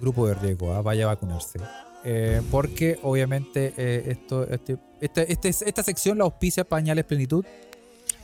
grupo 0.01 0.27
de 0.27 0.33
riesgo, 0.35 0.73
¿ah? 0.73 0.81
vaya 0.81 1.05
a 1.05 1.07
vacunarse. 1.07 1.59
Eh, 2.03 2.41
porque 2.51 2.99
obviamente 3.03 3.73
eh, 3.77 4.03
esto, 4.07 4.43
este, 4.47 4.77
este- 5.01 5.31
este- 5.31 5.49
esta 5.49 5.81
sección 5.83 6.17
la 6.19 6.23
auspicia 6.25 6.63
Pañales 6.63 7.03
Plenitud 7.05 7.43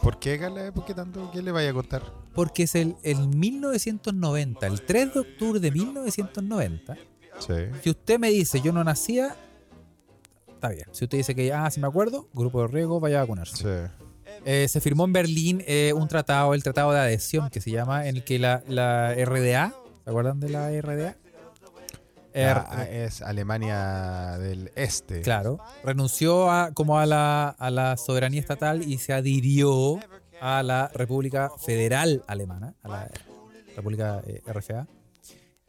¿Por 0.03 0.20
qué, 0.20 0.38
Carla? 0.39 0.72
¿Por 0.72 0.86
qué 0.86 0.93
tanto? 0.95 1.30
¿Qué 1.32 1.41
le 1.41 1.51
vaya 1.51 1.70
a 1.72 1.74
contar? 1.74 2.03
porque 2.34 2.64
es 2.64 2.76
el, 2.76 2.95
el 3.03 3.28
1990, 3.28 4.66
el 4.68 4.82
3 4.84 5.14
de 5.14 5.20
octubre 5.20 5.59
de 5.59 5.70
1990. 5.72 6.95
Sí. 7.39 7.53
Si 7.84 7.89
usted 7.89 8.20
me 8.20 8.30
dice 8.30 8.62
yo 8.62 8.72
no 8.72 8.84
nacía, 8.84 9.36
está 10.62 10.70
bien. 10.70 10.86
Si 10.91 11.05
usted 11.05 11.18
dice 11.18 11.34
que, 11.34 11.51
ah, 11.53 11.70
sí 11.72 11.80
me 11.80 11.88
acuerdo, 11.88 12.28
grupo 12.34 12.62
de 12.62 12.68
riesgo, 12.68 12.99
vaya 12.99 13.18
a 13.18 13.22
vacunarse. 13.22 13.55
Sí. 13.57 13.91
Eh, 14.45 14.68
se 14.68 14.80
firmó 14.80 15.05
en 15.05 15.14
Berlín 15.14 15.64
eh, 15.68 15.91
un 15.95 16.07
tratado, 16.07 16.53
el 16.53 16.64
tratado 16.64 16.91
de 16.93 16.99
adhesión 16.99 17.49
que 17.49 17.59
se 17.62 17.72
llama, 17.72 18.07
en 18.07 18.18
el 18.18 18.24
que 18.24 18.38
la, 18.39 18.64
la 18.68 19.14
RDA, 19.16 19.74
¿se 20.03 20.09
acuerdan 20.09 20.39
de 20.39 20.49
la 20.49 20.70
RDA? 20.82 21.16
Er- 22.34 22.64
Ah, 22.70 22.86
es 22.89 23.22
Alemania 23.22 24.38
del 24.39 24.72
Este. 24.76 25.22
Claro, 25.22 25.59
renunció 25.84 26.49
a, 26.49 26.72
como 26.74 26.97
a 26.97 27.05
la, 27.05 27.49
a 27.49 27.70
la 27.72 27.97
soberanía 27.97 28.39
estatal 28.39 28.84
y 28.84 28.99
se 28.99 29.12
adhirió 29.14 29.99
a 30.39 30.64
la 30.64 30.89
República 30.93 31.51
Federal 31.57 32.24
Alemana, 32.28 32.74
a 32.84 32.88
la 32.88 33.09
República 33.76 34.22
eh, 34.26 34.41
RFA. 34.47 34.88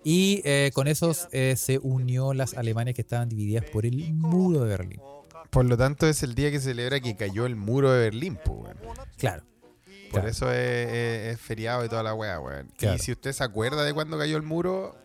Y 0.05 0.43
eh, 0.45 0.71
con 0.75 0.89
esos 0.89 1.29
eh, 1.33 1.55
se 1.57 1.79
unió 1.79 2.35
las 2.35 2.55
Alemanias 2.55 2.95
que 2.95 3.03
estaban 3.03 3.29
divididas 3.29 3.65
por 3.67 3.87
el 3.87 4.13
muro 4.15 4.61
de 4.65 4.69
Berlín. 4.77 5.01
Por 5.51 5.65
lo 5.67 5.77
tanto, 5.77 6.07
es 6.09 6.23
el 6.23 6.35
día 6.35 6.51
que 6.51 6.61
celebra 6.61 6.99
que 7.01 7.15
cayó 7.17 7.47
el 7.47 7.57
muro 7.57 7.93
de 7.93 8.01
Berlín, 8.01 8.39
pues, 8.45 8.59
weón. 8.59 8.77
Claro. 9.19 9.45
Por 10.11 10.21
Claro. 10.21 10.29
eso 10.29 10.53
es, 10.53 10.89
es- 10.89 11.35
es 11.35 11.41
feriado 11.41 11.85
y 11.85 11.89
toda 11.89 12.03
la 12.03 12.15
weá, 12.15 12.41
weón. 12.41 12.73
Claro. 12.77 12.97
Y 12.97 12.99
si 12.99 13.13
usted 13.13 13.33
se 13.33 13.45
acuerda 13.45 13.85
de 13.85 13.93
cuando 13.95 14.19
cayó 14.19 14.37
el 14.37 14.43
muro, 14.43 14.97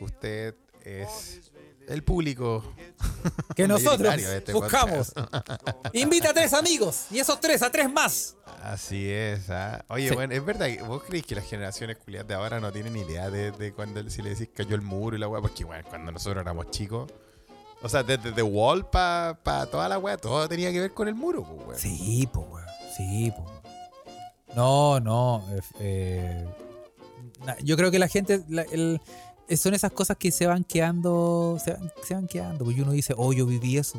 usted 0.00 0.54
es 0.84 1.49
el 1.90 2.02
público. 2.04 2.64
Que 3.54 3.68
nosotros 3.68 4.14
este 4.14 4.52
buscamos. 4.54 5.12
Invita 5.92 6.30
a 6.30 6.32
tres 6.34 6.54
amigos 6.54 7.06
y 7.10 7.18
esos 7.18 7.38
tres 7.40 7.62
a 7.62 7.70
tres 7.70 7.90
más. 7.92 8.36
Así 8.62 9.10
es, 9.10 9.50
¿ah? 9.50 9.84
Oye, 9.88 10.08
Sí. 10.08 10.14
bueno, 10.14 10.32
es 10.34 10.42
verdad 10.44 10.66
que 10.66 10.82
vos 10.82 11.02
creéis 11.06 11.26
que 11.26 11.34
las 11.34 11.44
generaciones 11.46 11.98
culiadas 11.98 12.28
de 12.28 12.34
ahora 12.34 12.60
no 12.60 12.72
tienen 12.72 12.96
idea 12.96 13.28
de, 13.30 13.50
de 13.52 13.72
cuando 13.74 14.08
si 14.08 14.22
le 14.22 14.30
decís 14.30 14.48
cayó 14.54 14.74
el 14.74 14.80
muro 14.82 15.16
y 15.16 15.18
la 15.20 15.28
weá, 15.28 15.42
porque 15.42 15.64
bueno, 15.64 15.84
cuando 15.88 16.12
nosotros 16.12 16.40
éramos 16.42 16.70
chicos, 16.70 17.10
o 17.82 17.88
sea, 17.88 18.02
desde 18.02 18.32
The 18.32 18.42
Wall 18.42 18.88
para 18.88 19.38
pa 19.42 19.66
toda 19.66 19.88
la 19.88 19.98
weá, 19.98 20.16
todo 20.16 20.48
tenía 20.48 20.72
que 20.72 20.80
ver 20.80 20.94
con 20.94 21.08
el 21.08 21.14
muro, 21.14 21.42
pues, 21.44 21.66
weón. 21.66 21.78
Sí, 21.78 22.26
pues, 22.32 22.46
weón. 22.48 22.66
Sí, 22.96 23.32
pues. 23.36 24.56
No, 24.56 24.98
no. 25.00 25.44
eh, 25.50 25.60
eh, 25.80 26.48
yo 27.62 27.76
creo 27.76 27.90
que 27.90 27.98
la 27.98 28.08
gente. 28.08 28.42
la- 28.48 28.62
el- 28.62 29.00
son 29.56 29.74
esas 29.74 29.92
cosas 29.92 30.16
que 30.16 30.30
se 30.30 30.46
van 30.46 30.64
quedando. 30.64 31.58
Se 31.64 31.72
van, 31.72 31.92
se 32.02 32.14
van 32.14 32.26
quedando. 32.26 32.64
Porque 32.64 32.82
uno 32.82 32.92
dice, 32.92 33.14
oh, 33.16 33.32
yo 33.32 33.46
viví 33.46 33.76
eso. 33.78 33.98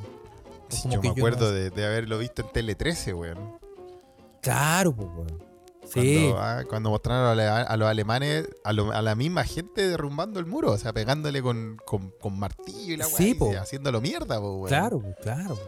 Sí, 0.69 0.87
yo 0.89 1.01
me 1.01 1.09
acuerdo 1.09 1.47
no- 1.47 1.51
de, 1.51 1.69
de 1.69 1.85
haberlo 1.85 2.17
visto 2.17 2.41
en 2.43 2.51
Tele 2.51 2.75
13, 2.75 3.13
weón. 3.13 3.57
Claro, 4.41 4.93
pues, 4.95 5.07
weón. 5.09 5.43
Sí. 5.85 6.15
Cuando, 6.29 6.39
ah, 6.39 6.63
cuando 6.69 6.89
mostraron 6.89 7.37
a, 7.39 7.75
los 7.77 7.87
alemanes, 7.89 8.47
a, 8.63 8.71
lo- 8.71 8.91
a 8.93 9.01
la 9.01 9.13
misma 9.15 9.43
gente 9.43 9.85
derrumbando 9.89 10.39
el 10.39 10.45
muro, 10.45 10.71
o 10.71 10.77
sea, 10.77 10.93
pegándole 10.93 11.41
con, 11.41 11.77
con, 11.85 12.13
con 12.21 12.39
martillo 12.39 12.93
y 12.93 12.97
la 12.97 13.05
Sí, 13.05 13.31
y 13.31 13.33
po. 13.33 13.51
haciéndolo 13.59 13.99
mierda, 13.99 14.39
po, 14.39 14.53
weón. 14.55 14.67
Claro, 14.69 14.99
pues, 15.01 15.15
claro. 15.21 15.59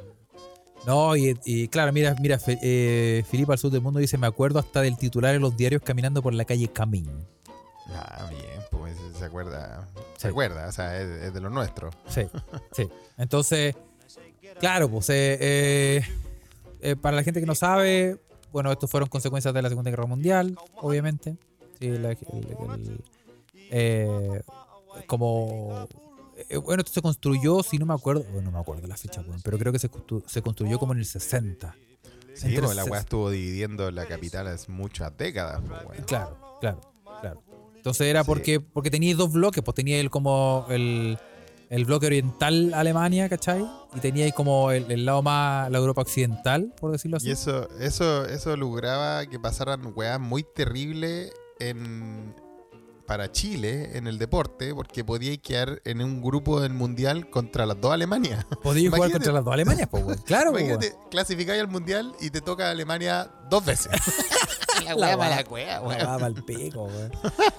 No, 0.86 1.16
y, 1.18 1.38
y 1.46 1.68
claro, 1.68 1.92
mira, 1.92 2.16
mira, 2.22 2.40
Fe- 2.40 2.60
eh, 2.62 3.24
Filipe 3.30 3.52
al 3.54 3.58
sur 3.58 3.72
del 3.72 3.82
mundo 3.82 4.00
dice, 4.00 4.18
me 4.18 4.28
acuerdo 4.28 4.60
hasta 4.60 4.82
del 4.82 4.98
titular 4.98 5.36
en 5.36 5.42
los 5.42 5.56
diarios 5.58 5.82
caminando 5.82 6.22
por 6.22 6.34
la 6.34 6.46
calle 6.46 6.70
Camín. 6.70 7.10
Ah, 7.94 8.28
bien, 8.30 8.62
pues 8.78 8.98
se 9.18 9.26
acuerda. 9.26 9.88
Se 10.16 10.22
Sí. 10.24 10.28
acuerda, 10.28 10.68
o 10.68 10.72
sea, 10.72 11.00
es, 11.02 11.08
es 11.24 11.34
de 11.34 11.42
lo 11.42 11.50
nuestro. 11.50 11.90
Sí, 12.08 12.22
sí. 12.72 12.88
Entonces, 13.18 13.76
claro, 14.60 14.90
pues 14.90 15.10
eh, 15.10 15.38
eh, 15.40 16.02
eh, 16.82 16.96
para 16.96 17.16
la 17.18 17.24
gente 17.24 17.40
que 17.40 17.46
no 17.46 17.56
sabe, 17.56 18.20
bueno, 18.52 18.72
estos 18.72 18.90
fueron 18.90 19.10
consecuencias 19.10 19.54
de 19.54 19.62
la 19.62 19.70
Segunda 19.70 19.90
Guerra 19.90 20.06
Mundial, 20.06 20.58
obviamente. 20.76 21.38
Sí, 21.80 21.90
la- 21.90 22.12
el- 22.12 23.04
el- 23.72 24.44
como 25.08 25.88
bueno, 26.64 26.82
esto 26.82 26.94
se 26.94 27.02
construyó, 27.02 27.62
si 27.64 27.78
no 27.78 27.86
me 27.86 27.94
acuerdo, 27.94 28.24
bueno, 28.32 28.50
no 28.50 28.58
me 28.58 28.60
acuerdo 28.60 28.88
la 28.88 28.98
fecha, 28.98 29.24
pero 29.44 29.58
creo 29.58 29.72
que 29.72 29.80
se, 29.80 29.90
constru- 29.90 30.24
se 30.28 30.42
construyó 30.42 30.80
como 30.80 30.94
en 30.94 31.00
el 31.00 31.06
60. 31.06 31.76
Sí, 32.34 32.48
Entre 32.48 32.64
pues 32.64 32.76
la 32.76 32.84
weá 32.86 33.00
estuvo 33.02 33.30
dividiendo 33.30 33.92
la 33.92 34.08
capital 34.08 34.48
hace 34.48 34.72
muchas 34.72 35.16
décadas, 35.18 35.62
po, 35.62 35.90
weón. 35.90 36.04
Claro, 36.06 36.58
claro, 36.60 36.82
claro. 37.22 37.44
Entonces 37.84 38.08
era 38.08 38.22
Sí. 38.24 38.28
porque, 38.28 38.60
porque 38.62 38.90
tenía 38.90 39.14
dos 39.14 39.34
bloques, 39.34 39.62
pues 39.62 39.76
tenía 39.76 40.00
el 40.00 40.10
como 40.10 40.66
el, 40.70 41.18
el 41.70 41.84
bloque 41.84 42.06
oriental 42.06 42.74
Alemania, 42.74 43.28
¿cachai? 43.28 43.66
Y 43.94 44.00
tenía 44.00 44.32
como 44.32 44.72
el, 44.72 44.90
el 44.90 45.04
lado 45.04 45.22
más, 45.22 45.70
la 45.70 45.80
Europa 45.80 46.00
occidental, 46.04 46.74
por 46.80 46.94
decirlo 46.94 47.18
así. 47.18 47.28
Y 47.28 47.32
eso, 47.32 47.68
eso, 47.82 48.26
eso 48.26 48.56
lograba 48.56 49.26
que 49.26 49.38
pasaran 49.38 49.92
weas 49.94 50.18
muy 50.18 50.46
terribles 50.56 51.34
en 51.60 52.34
para 53.06 53.30
Chile 53.32 53.98
en 53.98 54.08
el 54.08 54.18
deporte, 54.18 54.74
porque 54.74 55.04
podíais 55.04 55.40
quedar 55.40 55.82
en 55.84 56.02
un 56.02 56.22
grupo 56.22 56.62
del 56.62 56.74
mundial 56.74 57.30
contra 57.30 57.66
las 57.66 57.80
dos 57.82 57.92
Alemanias. 57.92 58.46
Podía 58.64 58.90
jugar 58.90 59.12
contra 59.12 59.34
las 59.34 59.44
dos 59.44 59.54
Alemanias, 59.54 59.90
pues. 59.90 60.22
Claro, 60.22 60.52
pues, 60.54 60.96
clasificáis 61.12 61.62
al 61.62 61.68
mundial 61.68 62.14
y 62.22 62.30
te 62.30 62.40
toca 62.40 62.70
Alemania 62.70 63.30
dos 63.50 63.66
veces. 63.66 63.92
la 64.86 64.96
La 64.96 65.08
wea 65.08 65.18
mala 65.18 65.44
wea, 65.50 65.80
La 65.80 65.82
weón. 65.82 66.08
va 66.08 66.20
pa'l 66.20 66.44
pico, 66.44 66.84
weón. 66.86 67.12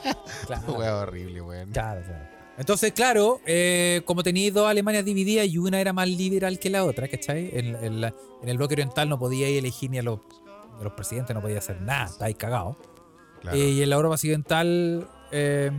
Claro. 0.47 0.73
Wea 0.75 0.97
horrible, 0.97 1.41
weón. 1.41 1.71
Claro, 1.71 2.03
claro. 2.03 2.25
Entonces, 2.57 2.93
claro, 2.93 3.41
eh, 3.47 4.03
como 4.05 4.23
tenéis 4.23 4.55
dos 4.55 4.69
Alemanias 4.69 5.05
divididas 5.05 5.47
y 5.49 5.59
una 5.59 5.81
era 5.81 5.93
más 5.93 6.09
liberal 6.09 6.59
que 6.61 6.71
la 6.71 6.85
otra, 6.85 7.09
¿cachai? 7.09 7.51
En, 7.53 7.75
en 7.77 8.01
la- 8.01 8.15
en 8.43 8.49
el 8.49 8.57
bloque 8.59 8.75
oriental 8.75 9.09
no 9.09 9.19
podíais 9.19 9.59
elegir 9.59 9.91
ni 9.91 9.99
a 9.99 10.03
los, 10.03 10.21
a 10.79 10.85
los 10.85 10.93
presidentes, 10.93 11.35
no 11.35 11.43
podía 11.43 11.59
hacer 11.59 11.81
nada, 11.81 12.05
estáis 12.07 12.37
cagados. 12.37 12.77
Claro. 13.41 13.57
Eh, 13.57 13.71
y 13.71 13.83
en 13.83 13.91
la 13.91 13.97
Europa 13.97 14.15
occidental 14.15 15.09
eh, 15.33 15.71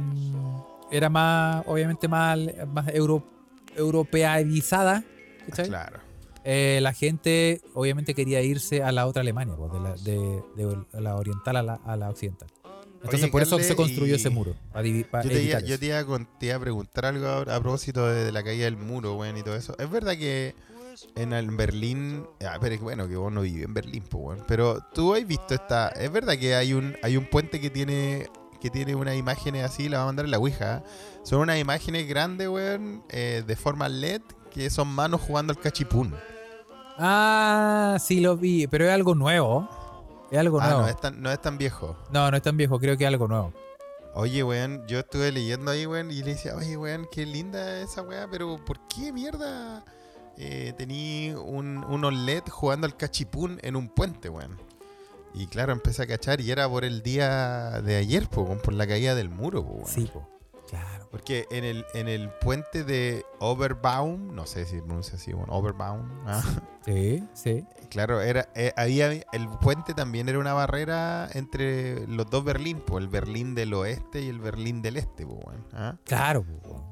era 0.92 1.10
más, 1.10 1.64
obviamente, 1.68 2.08
más, 2.10 2.38
más 2.68 2.88
euro, 2.94 3.24
europeizada, 3.76 5.04
¿cachai? 5.50 5.68
Claro. 5.68 6.00
Eh, 6.48 6.80
la 6.82 6.94
gente 6.94 7.62
obviamente 7.74 8.14
quería 8.14 8.42
irse 8.42 8.84
a 8.84 8.92
la 8.92 9.08
otra 9.08 9.22
Alemania, 9.22 9.56
pues, 9.58 9.72
de, 9.74 9.80
la, 9.80 9.96
de, 9.96 10.44
de 10.94 11.02
la 11.02 11.16
oriental 11.16 11.56
a 11.58 11.64
la, 11.64 11.74
a 11.84 11.98
la 11.98 12.10
occidental. 12.10 12.48
Entonces 12.96 13.24
Oye, 13.24 13.32
por 13.32 13.42
eso 13.42 13.58
Carle, 13.58 13.68
se 13.68 13.76
construyó 13.76 14.16
ese 14.16 14.30
muro. 14.30 14.56
Para, 14.72 14.88
para 15.12 15.24
Yo 15.24 15.30
te, 15.32 15.44
iba, 15.44 15.60
yo 15.60 15.80
te 15.80 15.86
iba 15.88 16.00
a 16.00 16.06
con- 16.06 16.28
te 16.40 16.48
iba 16.48 16.56
a 16.56 16.60
preguntar 16.60 17.06
algo 17.06 17.28
ahora 17.28 17.56
a 17.56 17.60
propósito 17.60 18.08
de, 18.08 18.26
de 18.26 18.32
la 18.32 18.44
caída 18.44 18.66
del 18.66 18.78
muro, 18.78 19.16
weón, 19.16 19.38
y 19.38 19.44
todo 19.44 19.56
eso. 19.56 19.76
Es 19.78 19.90
verdad 19.90 20.14
que 20.14 20.56
en 21.16 21.34
el 21.34 21.50
Berlín, 21.52 22.26
ah, 22.48 22.58
pero 22.62 22.78
bueno, 22.80 23.08
que 23.08 23.16
vos 23.16 23.32
no 23.32 23.42
vivís 23.42 23.64
en 23.66 23.74
Berlín, 23.74 24.04
pues. 24.10 24.40
Pero 24.48 24.80
tú 24.94 25.14
has 25.14 25.26
visto 25.28 25.54
esta, 25.54 25.90
es 25.90 26.12
verdad 26.12 26.34
que 26.38 26.56
hay 26.56 26.74
un, 26.74 26.96
hay 27.04 27.18
un 27.18 27.26
puente 27.26 27.60
que 27.60 27.70
tiene, 27.70 28.28
que 28.62 28.70
tiene 28.70 28.96
unas 28.96 29.16
imágenes 29.16 29.64
así, 29.64 29.88
la 29.90 29.98
va 29.98 30.04
a 30.04 30.08
mandar 30.08 30.26
en 30.26 30.32
la 30.32 30.38
Ouija. 30.40 30.84
Son 31.24 31.40
unas 31.42 31.60
imágenes 31.60 32.08
grandes, 32.08 32.48
weón, 32.48 33.04
eh, 33.10 33.44
de 33.46 33.56
forma 33.56 33.88
LED, 33.90 34.22
que 34.52 34.70
son 34.70 34.88
manos 34.88 35.22
jugando 35.22 35.54
al 35.54 35.60
cachipún. 35.60 36.14
Ah, 36.98 37.98
sí 38.00 38.20
lo 38.22 38.38
vi, 38.38 38.68
pero 38.68 38.86
es 38.86 38.92
algo 38.92 39.16
nuevo. 39.16 39.68
Es 40.32 40.40
algo 40.40 40.60
Ah, 40.62 40.66
nuevo. 40.66 40.82
no 40.82 40.88
es, 40.88 40.96
tan, 41.00 41.22
no 41.22 41.32
es 41.32 41.42
tan 41.42 41.58
viejo. 41.58 41.96
No, 42.12 42.30
no 42.32 42.38
es 42.38 42.44
tan 42.44 42.58
viejo, 42.58 42.80
creo 42.80 42.98
que 42.98 43.04
es 43.04 43.08
algo 43.08 43.28
nuevo. 43.28 43.54
Oye, 44.14 44.44
weón, 44.44 44.86
yo 44.88 45.00
estuve 45.00 45.32
leyendo 45.32 45.72
ahí, 45.72 45.86
weón, 45.86 46.10
y 46.10 46.24
le 46.24 46.32
decía, 46.36 46.56
oye, 46.56 46.78
weón, 46.78 47.08
qué 47.12 47.26
linda 47.26 47.82
esa 47.82 48.02
weá, 48.02 48.28
pero 48.32 48.58
¿por 48.64 48.80
qué 48.88 49.12
mierda 49.12 49.84
eh, 50.38 50.74
tení 50.78 51.34
un, 51.34 51.84
unos 51.84 52.14
LED 52.14 52.44
jugando 52.50 52.88
al 52.88 52.96
cachipún 52.96 53.60
en 53.62 53.76
un 53.76 53.90
puente, 53.90 54.30
weón? 54.30 54.58
Y 55.34 55.48
claro, 55.48 55.74
empecé 55.74 56.04
a 56.04 56.08
cachar 56.08 56.40
y 56.40 56.50
era 56.50 56.70
por 56.70 56.86
el 56.86 57.04
día 57.04 57.82
de 57.82 57.98
ayer, 57.98 58.30
po, 58.30 58.46
por 58.64 58.74
la 58.74 58.88
caída 58.88 59.16
del 59.16 59.30
muro, 59.30 59.66
po, 59.66 59.74
weón. 59.74 59.88
Sí, 59.88 60.10
po. 60.12 60.26
Porque 61.16 61.48
en 61.50 61.64
el, 61.64 61.86
en 61.94 62.10
el 62.10 62.30
puente 62.30 62.84
de 62.84 63.26
Oberbaum, 63.40 64.36
no 64.36 64.46
sé 64.46 64.66
si 64.66 64.82
pronuncia 64.82 65.16
así, 65.16 65.32
bueno, 65.32 65.54
Oberbaum, 65.54 66.10
ah, 66.26 66.44
Sí, 66.86 67.24
sí. 67.34 67.64
claro, 67.90 68.20
era, 68.20 68.50
eh, 68.54 68.74
había, 68.76 69.14
el 69.32 69.48
puente 69.62 69.94
también 69.94 70.28
era 70.28 70.40
una 70.40 70.52
barrera 70.52 71.30
entre 71.32 72.06
los 72.08 72.30
dos 72.30 72.44
Berlín, 72.44 72.84
pues 72.86 73.02
el 73.02 73.08
Berlín 73.08 73.56
del 73.56 73.74
oeste 73.76 74.24
y 74.24 74.28
el 74.28 74.40
Berlín 74.40 74.82
del 74.82 74.98
este, 74.98 75.26
pues, 75.26 75.40
weón, 75.42 75.66
ah. 75.72 75.96
Claro, 76.04 76.46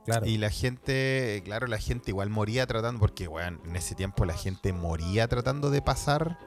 claro. 0.05 0.25
Y 0.25 0.37
la 0.37 0.49
gente, 0.49 1.41
claro, 1.43 1.67
la 1.67 1.79
gente 1.79 2.11
igual 2.11 2.29
moría 2.29 2.65
tratando, 2.65 3.01
porque, 3.01 3.27
weón, 3.27 3.59
en 3.65 3.75
ese 3.75 3.93
tiempo 3.93 4.23
la 4.23 4.35
gente 4.35 4.71
moría 4.71 5.27
tratando 5.27 5.69
de 5.69 5.81
pasar 5.81 6.39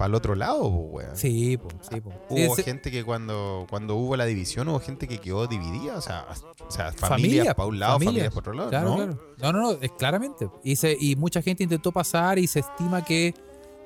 para 0.00 0.08
el 0.08 0.14
otro 0.14 0.34
lado, 0.34 0.62
pues, 0.90 1.04
weón. 1.06 1.16
Sí, 1.16 1.58
pues, 1.58 1.74
sí, 1.82 2.00
pues. 2.00 2.16
Hubo 2.30 2.54
ese- 2.54 2.62
gente 2.62 2.90
que 2.90 3.04
cuando, 3.04 3.66
cuando 3.68 3.96
hubo 3.96 4.16
la 4.16 4.24
división, 4.24 4.66
hubo 4.68 4.80
gente 4.80 5.06
que 5.06 5.18
quedó 5.18 5.46
dividida, 5.46 5.98
o 5.98 6.00
sea, 6.00 6.26
o 6.66 6.70
sea 6.70 6.90
familias 6.92 6.98
Familia, 6.98 7.54
para 7.54 7.68
un 7.68 7.78
lado, 7.78 7.92
familias. 7.92 8.10
familias 8.14 8.32
por 8.32 8.40
otro 8.42 8.52
lado, 8.54 8.70
Claro, 8.70 8.88
¿no? 8.88 8.96
claro. 8.96 9.18
No, 9.42 9.52
no, 9.52 9.60
no, 9.60 9.78
es 9.80 9.92
claramente. 9.92 10.48
Y, 10.64 10.76
se- 10.76 10.96
y 10.98 11.16
mucha 11.16 11.42
gente 11.42 11.62
intentó 11.64 11.92
pasar 11.92 12.38
y 12.38 12.46
se 12.46 12.60
estima 12.60 13.04
que 13.04 13.34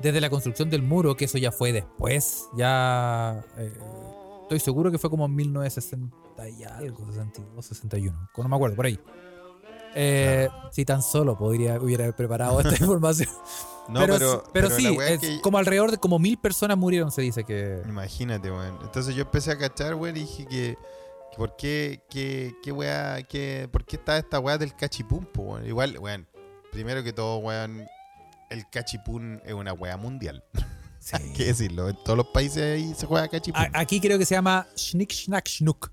desde 0.01 0.21
la 0.21 0.31
construcción 0.31 0.71
del 0.71 0.83
muro, 0.83 1.17
que 1.17 1.25
eso 1.25 1.37
ya 1.39 1.51
fue 1.51 1.73
después, 1.73 2.45
ya 2.57 3.45
eh, 3.57 3.73
estoy 4.43 4.61
seguro 4.61 4.91
que 4.93 4.99
fue 4.99 5.11
como 5.11 5.27
en 5.27 5.35
1960 5.35 6.49
y 6.49 6.63
algo, 6.65 7.07
62, 7.07 7.67
61, 7.67 8.29
no 8.37 8.49
me 8.49 8.55
acuerdo, 8.57 8.77
por 8.77 8.87
ahí. 8.87 8.99
Eh, 9.97 10.49
Si 10.73 10.85
tan 10.85 11.03
solo 11.03 11.39
podría 11.39 11.81
hubiera 11.81 12.11
preparado 12.15 12.61
esta 12.61 12.75
información. 12.81 13.29
No, 13.89 14.01
pero, 14.07 14.45
pero, 14.53 14.71
sí, 14.71 14.87
es 15.09 15.21
que- 15.21 15.41
como 15.43 15.59
alrededor 15.59 15.91
de 15.91 15.99
como 15.99 16.19
mil 16.19 16.39
personas 16.39 16.77
murieron, 16.79 17.11
se 17.13 17.23
dice 17.23 17.45
que. 17.45 17.83
Imagínate, 17.87 18.51
weón. 18.51 18.79
Entonces 18.83 19.15
yo 19.15 19.23
empecé 19.23 19.51
a 19.53 19.59
cachar, 19.59 19.95
weón, 19.95 20.17
y 20.17 20.21
dije 20.21 20.47
que, 20.47 20.79
que 21.31 21.37
por 21.37 21.55
qué, 21.57 22.03
qué, 22.09 22.55
qué 22.63 22.73
weá, 22.73 23.23
qué, 23.25 23.69
por 23.71 23.85
qué 23.85 23.97
está 23.97 24.17
esta 24.17 24.39
weá 24.41 24.57
del 24.57 24.75
cachipún, 24.75 25.27
po, 25.27 25.43
weón. 25.43 25.67
Igual, 25.67 25.99
weón, 25.99 26.27
primero 26.73 27.03
que 27.05 27.13
todo, 27.13 27.37
weón, 27.39 27.87
el 28.51 28.69
cachipún 28.71 29.43
es 29.45 29.53
una 29.53 29.73
weá 29.73 29.97
mundial. 29.97 30.43
Sí. 31.05 31.17
Hay 31.17 31.33
que 31.35 31.45
decirlo, 31.45 31.91
en 31.91 31.97
todos 32.03 32.17
los 32.17 32.29
países 32.29 32.63
ahí 32.63 32.95
se 32.95 33.05
juega 33.05 33.29
cachipún. 33.29 33.61
A- 33.61 33.69
Aquí 33.75 34.01
creo 34.01 34.19
que 34.19 34.25
se 34.25 34.35
llama 34.37 34.67
Schnick 34.75 35.13
Schnack 35.13 35.47
Schnuck. 35.51 35.91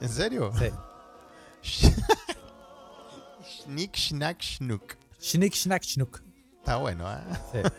¿En 0.00 0.08
serio? 0.08 0.50
Sí. 1.62 1.92
Schnick, 3.44 3.94
schnack, 3.96 4.42
schnuck. 4.42 4.96
Schnick 5.20 5.54
Schnack 5.54 5.84
Schnuck. 5.84 6.20
Está 6.60 6.76
bueno, 6.76 7.06
¿ah? 7.06 7.24
Sí. 7.52 7.58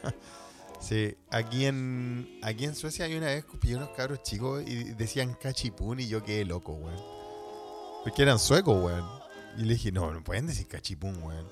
Sí, 0.81 1.15
aquí 1.29 1.67
en, 1.67 2.39
aquí 2.41 2.65
en 2.65 2.73
Suecia 2.73 3.05
hay 3.05 3.15
una 3.15 3.27
vez 3.27 3.45
que 3.45 3.55
pillé 3.55 3.75
unos 3.75 3.89
cabros 3.89 4.23
chicos 4.23 4.63
y 4.65 4.83
decían 4.95 5.35
cachipún 5.39 5.99
y 5.99 6.07
yo 6.07 6.23
quedé 6.23 6.43
loco, 6.43 6.73
weón. 6.73 6.99
Porque 8.03 8.23
eran 8.23 8.39
suecos, 8.39 8.83
weón. 8.83 9.05
Y 9.59 9.61
le 9.65 9.73
dije, 9.75 9.91
no, 9.91 10.11
no 10.11 10.23
pueden 10.23 10.47
decir 10.47 10.67
cachipún, 10.67 11.21
weón. 11.21 11.45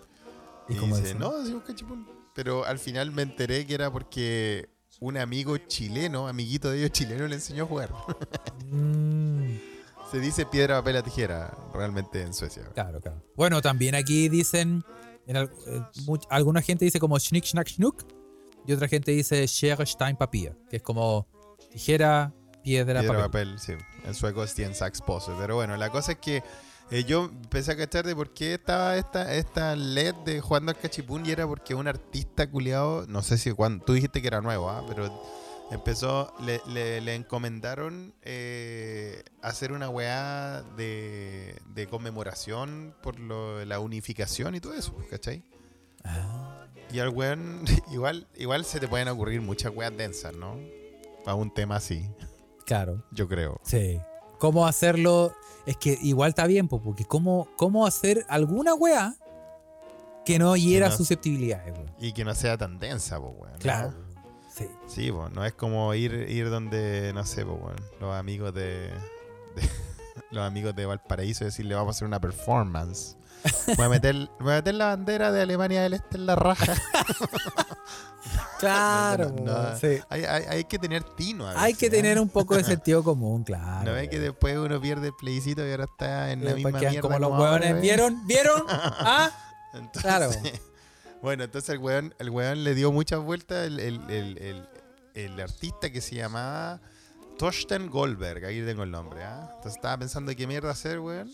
¿Y 0.67 0.73
Y, 0.73 0.77
cómo 0.77 0.95
dice, 0.95 1.09
dicen? 1.09 1.19
no, 1.19 1.37
decimos 1.37 1.61
cachipún. 1.63 2.07
Pero 2.33 2.65
al 2.65 2.79
final 2.79 3.11
me 3.11 3.21
enteré 3.21 3.67
que 3.67 3.75
era 3.75 3.91
porque 3.91 4.67
un 4.99 5.15
amigo 5.15 5.55
chileno, 5.57 6.27
amiguito 6.27 6.71
de 6.71 6.79
ellos 6.79 6.91
chileno, 6.91 7.27
le 7.27 7.35
enseñó 7.35 7.65
a 7.65 7.67
jugar. 7.67 7.93
Mm, 8.65 9.57
Se 10.11 10.19
dice 10.19 10.47
piedra, 10.47 10.77
papel, 10.79 11.03
tijera, 11.03 11.55
realmente 11.71 12.23
en 12.23 12.33
Suecia. 12.33 12.63
claro, 12.73 12.99
claro. 12.99 13.21
Bueno, 13.35 13.61
también 13.61 13.93
aquí 13.93 14.27
dicen. 14.27 14.83
En 15.29 15.37
eh, 15.37 15.47
much- 16.05 16.27
alguna 16.29 16.61
gente 16.61 16.83
dice 16.85 16.99
como 16.99 17.17
Schnick 17.19 17.45
Schnack 17.45 17.67
Schnuck. 17.69 18.03
Y 18.67 18.73
otra 18.73 18.87
gente 18.87 19.11
dice 19.11 19.47
Schere, 19.47 19.85
Stein, 19.85 20.15
Papier. 20.17 20.57
Que 20.69 20.77
es 20.77 20.81
como 20.83 21.27
tijera, 21.71 22.33
piedra, 22.63 22.99
Piedra, 23.01 23.23
papel. 23.23 23.53
papel, 23.55 23.59
sí. 23.59 23.73
En 24.05 24.13
sueco 24.13 24.43
es 24.43 24.53
Tien, 24.53 24.75
Sax, 24.75 25.01
Pose. 25.01 25.31
Pero 25.39 25.55
bueno, 25.55 25.77
la 25.77 25.89
cosa 25.89 26.13
es 26.13 26.17
que 26.19 26.43
eh, 26.91 27.03
yo 27.03 27.25
empecé 27.25 27.71
a 27.71 27.77
cachar 27.77 28.05
de 28.05 28.15
por 28.15 28.33
qué 28.33 28.55
estaba 28.55 28.97
esta, 28.97 29.33
esta 29.33 29.75
LED 29.75 30.15
de 30.25 30.41
jugando 30.41 30.71
al 30.71 30.77
cachipún 30.77 31.25
y 31.25 31.31
era 31.31 31.47
porque 31.47 31.75
un 31.75 31.87
artista 31.87 32.49
culiado, 32.49 33.05
no 33.07 33.21
sé 33.21 33.37
si 33.37 33.51
cuando, 33.51 33.85
tú 33.85 33.93
dijiste 33.93 34.21
que 34.21 34.27
era 34.27 34.41
nuevo, 34.41 34.69
¿ah? 34.69 34.83
pero 34.87 35.21
empezó, 35.71 36.33
le, 36.41 36.61
le- 36.67 37.01
le 37.01 37.15
encomendaron 37.15 38.13
eh, 38.23 39.23
hacer 39.41 39.71
una 39.71 39.89
weá 39.89 40.63
de, 40.77 41.55
de 41.73 41.87
conmemoración 41.87 42.93
por 43.03 43.19
lo- 43.19 43.63
la 43.65 43.79
unificación 43.79 44.55
y 44.55 44.59
todo 44.59 44.73
eso, 44.73 44.95
¿cachai? 45.09 45.43
Ah, 46.03 46.65
Y 46.91 46.99
al 46.99 47.09
weón, 47.09 47.63
igual, 47.91 48.27
igual 48.35 48.65
se 48.65 48.79
te 48.79 48.87
pueden 48.87 49.07
ocurrir 49.09 49.41
muchas 49.41 49.71
weas 49.75 49.95
densas, 49.95 50.33
¿no? 50.33 50.57
Para 51.23 51.35
un 51.35 51.53
tema 51.53 51.75
así, 51.75 52.09
claro. 52.65 53.03
yo 53.11 53.27
creo. 53.27 53.59
Sí. 53.63 53.99
¿Cómo 54.39 54.65
hacerlo? 54.65 55.33
Es 55.65 55.75
que 55.77 55.97
igual 56.01 56.29
está 56.29 56.47
bien, 56.47 56.67
po, 56.69 56.81
porque 56.81 57.03
cómo, 57.05 57.47
cómo 57.57 57.85
hacer 57.85 58.25
alguna 58.29 58.73
weá 58.73 59.15
que 60.25 60.39
no 60.39 60.55
hiera 60.55 60.89
no- 60.89 60.95
susceptibilidades. 60.95 61.73
Y 61.99 62.13
que 62.13 62.23
no 62.23 62.33
sea 62.33 62.57
tan 62.57 62.79
densa, 62.79 63.19
pues, 63.19 63.33
weón. 63.37 63.59
¿no? 63.91 64.08
Sí. 64.59 64.69
Sí, 64.87 65.11
pues, 65.11 65.31
no 65.31 65.43
es 65.45 65.53
como 65.53 65.93
ir, 65.93 66.13
ir 66.29 66.49
donde, 66.49 67.11
no 67.13 67.25
sé, 67.25 67.45
pues, 67.45 67.57
weón, 67.61 67.75
los 67.99 68.13
amigos 68.15 68.53
de, 68.53 68.89
de- 69.55 69.69
los 70.31 70.45
amigos 70.45 70.75
de 70.75 70.85
Valparaíso 70.85 71.43
y 71.43 71.47
decirle 71.47 71.75
vamos 71.75 71.95
a 71.95 71.97
hacer 71.97 72.07
una 72.07 72.19
performance. 72.19 73.15
Voy 73.77 73.85
a 73.85 73.89
meter, 73.89 74.15
voy 74.41 74.51
a 74.51 74.55
meter 74.57 74.75
la 74.75 74.87
bandera 74.87 75.31
de 75.31 75.41
Alemania 75.41 75.81
del 75.81 75.93
Este 75.93 76.17
en 76.17 76.25
la 76.25 76.35
raja. 76.35 76.73
Claro, 78.59 79.29
No, 79.37 79.43
no, 79.45 79.63
no. 79.71 79.77
sí. 79.77 79.99
Hay, 80.09 80.23
hay- 80.25 80.43
hay 80.49 80.63
que 80.65 80.77
tener 80.77 81.03
tino. 81.15 81.47
a 81.47 81.61
Hay 81.61 81.73
que 81.73 81.85
¿eh? 81.85 81.89
tener 81.89 82.19
un 82.19 82.27
poco 82.29 82.55
de 82.57 82.65
sentido 82.65 83.01
común, 83.03 83.43
claro. 83.45 83.85
No 83.85 83.93
ves 83.93 84.09
que 84.09 84.19
después 84.19 84.57
uno 84.57 84.81
pierde 84.81 85.07
el 85.07 85.13
plebiscito 85.13 85.65
y 85.65 85.71
ahora 85.71 85.85
está 85.85 86.31
en 86.31 86.43
la 86.43 86.53
misma 86.53 86.71
mierda 86.71 86.99
como 87.01 87.17
los 87.17 87.31
huevones. 87.31 87.73
¿ves? 87.75 87.81
¿Vieron? 87.81 88.27
¿Vieron? 88.27 88.63
¿Ah? 88.67 89.29
Entonces, 89.73 90.01
Claro. 90.01 90.29
Bueno, 91.21 91.43
entonces 91.43 91.69
el 91.71 91.79
weón, 91.79 92.13
el 92.19 92.29
weón 92.29 92.63
le 92.63 92.75
dio 92.75 92.91
muchas 92.91 93.19
vueltas 93.19 93.67
el, 93.67 93.79
el- 93.79 94.09
el- 94.09 94.69
el- 95.15 95.39
artista 95.41 95.89
que 95.91 95.99
se 96.01 96.15
llamaba 96.15 96.79
Torsten 97.37 97.89
Goldberg, 97.89 98.45
ahí 98.45 98.63
tengo 98.65 98.83
el 98.83 98.91
nombre, 98.91 99.23
¿ah? 99.23 99.47
Entonces 99.55 99.75
estaba 99.75 99.97
pensando 99.97 100.33
qué 100.35 100.47
mierda 100.47 100.71
hacer, 100.71 100.99
weón. 100.99 101.29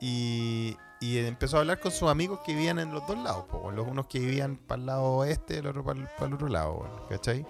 Y, 0.00 0.76
y 1.00 1.18
empezó 1.18 1.56
a 1.56 1.60
hablar 1.60 1.80
con 1.80 1.92
sus 1.92 2.08
amigos 2.08 2.40
que 2.44 2.54
vivían 2.54 2.78
en 2.78 2.92
los 2.92 3.06
dos 3.06 3.16
lados, 3.18 3.44
po, 3.50 3.70
los 3.70 3.86
unos 3.86 4.06
que 4.06 4.18
vivían 4.18 4.56
para 4.56 4.80
el 4.80 4.86
lado 4.86 5.02
oeste, 5.04 5.58
el 5.58 5.66
otro 5.66 5.84
para 5.84 6.00
el, 6.00 6.06
para 6.08 6.26
el 6.26 6.34
otro 6.34 6.48
lado, 6.48 6.74
weón, 6.74 7.08
¿cachai? 7.08 7.46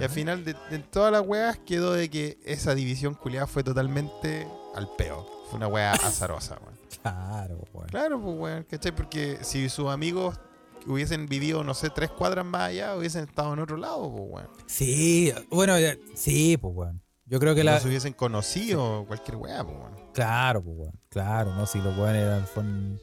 Y 0.00 0.02
al 0.02 0.10
final 0.10 0.44
de, 0.44 0.54
de 0.70 0.78
todas 0.78 1.12
las 1.12 1.22
weas 1.26 1.58
quedó 1.58 1.92
de 1.92 2.08
que 2.08 2.38
esa 2.44 2.74
división 2.74 3.14
culiada 3.14 3.46
fue 3.46 3.62
totalmente 3.64 4.46
al 4.74 4.88
peo. 4.96 5.26
Fue 5.50 5.56
una 5.58 5.66
wea 5.68 5.92
azarosa, 5.92 6.58
weón. 6.62 6.74
Claro, 7.02 7.58
weón. 7.74 7.88
Claro, 7.88 8.20
pues, 8.20 8.36
weón, 8.38 8.62
¿cachai? 8.64 8.92
Porque 8.94 9.38
si 9.42 9.68
sus 9.68 9.88
amigos 9.90 10.38
hubiesen 10.86 11.26
vivido, 11.28 11.64
no 11.64 11.74
sé, 11.74 11.90
tres 11.90 12.10
cuadras 12.10 12.44
más 12.44 12.68
allá, 12.70 12.96
hubiesen 12.96 13.24
estado 13.24 13.52
en 13.52 13.58
otro 13.60 13.76
lado, 13.76 14.10
pues, 14.10 14.24
weón. 14.30 14.48
Sí, 14.66 15.32
bueno, 15.50 15.78
ya- 15.78 15.96
sí, 16.14 16.56
pues, 16.56 16.74
weón. 16.74 17.00
Yo 17.26 17.40
creo 17.40 17.54
que 17.54 17.64
la. 17.64 17.74
No 17.74 17.80
se 17.80 17.88
hubiesen 17.88 18.12
conocido, 18.12 19.04
cualquier 19.06 19.36
weá, 19.36 19.64
pues, 19.64 19.76
weón. 19.76 19.94
Claro, 20.12 20.62
pues, 20.62 20.76
weón. 20.78 21.00
Claro, 21.08 21.54
no, 21.54 21.66
si 21.66 21.78
los 21.80 21.96
weones 21.96 22.22
eran. 22.22 22.46
Son... 22.54 23.00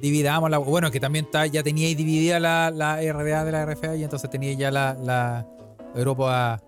Dividamos 0.00 0.50
la. 0.50 0.58
Bueno, 0.58 0.90
que 0.90 0.98
también 0.98 1.28
ya 1.52 1.62
teníais 1.62 1.96
dividida 1.96 2.40
la, 2.40 2.70
la 2.70 2.96
RDA 3.00 3.44
de 3.44 3.52
la 3.52 3.64
RFA 3.66 3.94
y 3.96 4.02
entonces 4.04 4.28
teníais 4.30 4.58
ya 4.58 4.70
la, 4.72 4.94
la 4.94 5.46
Europa 5.94 6.60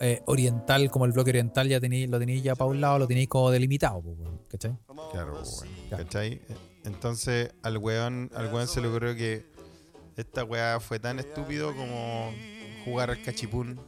eh, 0.00 0.22
oriental, 0.26 0.90
como 0.90 1.04
el 1.04 1.12
bloque 1.12 1.30
oriental, 1.30 1.68
ya 1.68 1.76
lo 1.78 2.18
teníais 2.18 2.42
ya 2.42 2.54
para 2.54 2.70
un 2.70 2.80
lado, 2.80 2.98
lo 3.00 3.06
teníais 3.06 3.28
como 3.28 3.50
delimitado, 3.50 4.00
pues, 4.00 4.16
weón. 4.18 4.40
¿Cachai? 4.48 4.78
Claro, 5.12 5.32
pues, 5.34 5.60
weón. 5.60 5.74
Claro. 5.88 6.04
¿Cachai? 6.04 6.40
Entonces, 6.84 7.50
al 7.62 7.76
weón, 7.78 8.30
al 8.34 8.52
weón 8.52 8.66
se 8.68 8.80
le 8.80 8.88
ocurrió 8.88 9.14
que 9.14 9.44
esta 10.16 10.44
weá 10.44 10.80
fue 10.80 10.98
tan 10.98 11.18
estúpido 11.18 11.74
como 11.74 12.32
jugar 12.84 13.10
al 13.10 13.22
cachipún. 13.22 13.80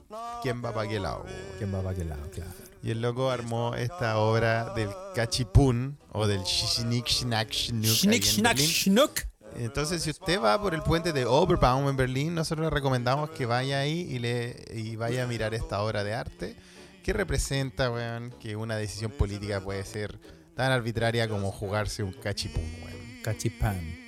¿Quién 0.43 0.65
va 0.65 0.73
para 0.73 0.89
qué 0.89 0.99
lado? 0.99 1.25
¿Quién 1.59 1.75
va 1.75 1.83
para 1.83 1.97
qué 1.97 2.05
lado? 2.05 2.31
Claro. 2.31 2.51
Y 2.83 2.91
el 2.91 3.03
loco 3.03 3.31
armó 3.31 3.75
esta 3.75 4.19
obra 4.19 4.73
del 4.75 4.91
cachipún 5.15 5.99
o 6.13 6.27
del 6.27 6.45
schnick 6.45 7.09
schnack 7.09 7.51
schnuck. 7.53 7.85
ahí 7.85 7.95
Schnick, 7.95 8.23
en 8.25 8.31
schnack, 8.31 8.57
Berlín. 8.57 8.71
schnuck. 8.75 9.21
Entonces, 9.59 10.03
si 10.03 10.11
usted 10.11 10.41
va 10.41 10.61
por 10.61 10.75
el 10.75 10.83
puente 10.83 11.13
de 11.13 11.25
Oberbaum 11.25 11.89
en 11.89 11.97
Berlín, 11.97 12.35
nosotros 12.35 12.67
le 12.67 12.71
recomendamos 12.71 13.31
que 13.31 13.47
vaya 13.47 13.81
ahí 13.81 14.07
y, 14.11 14.19
le, 14.19 14.55
y 14.75 14.97
vaya 14.97 15.25
a 15.25 15.27
mirar 15.27 15.55
esta 15.55 15.83
obra 15.83 16.05
de 16.05 16.15
arte 16.15 16.57
que 17.03 17.13
representa, 17.13 17.91
weón, 17.91 18.35
que 18.41 18.57
una 18.57 18.77
decisión 18.77 19.11
política 19.13 19.61
puede 19.61 19.85
ser 19.85 20.19
tan 20.55 20.73
arbitraria 20.73 21.29
como 21.29 21.51
jugarse 21.53 22.03
un 22.03 22.13
cachipún, 22.13 22.65
weón. 22.85 23.23
Cachipán. 23.23 24.06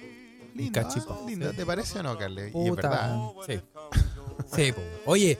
Lindo, 0.59 0.81
ah, 0.81 1.21
lindo. 1.27 1.53
¿te 1.53 1.65
parece 1.65 1.99
o 2.01 2.03
no, 2.03 2.19
Carle? 2.19 2.45
y 2.45 2.47
es 2.49 2.53
Puta, 2.71 2.89
verdad. 2.91 3.19
Sí. 3.47 3.61
Sí, 4.55 4.73
po. 4.73 4.81
Oye, 5.07 5.39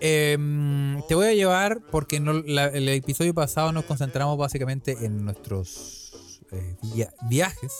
em, 0.00 1.02
te 1.06 1.14
voy 1.14 1.26
a 1.26 1.32
llevar 1.34 1.80
porque 1.90 2.20
no- 2.20 2.32
la- 2.32 2.66
el 2.66 2.88
episodio 2.88 3.34
pasado 3.34 3.72
nos 3.72 3.84
concentramos 3.84 4.36
básicamente 4.38 4.96
en 5.04 5.24
nuestros 5.24 6.40
eh, 6.52 6.76
via- 6.94 7.12
viajes. 7.28 7.72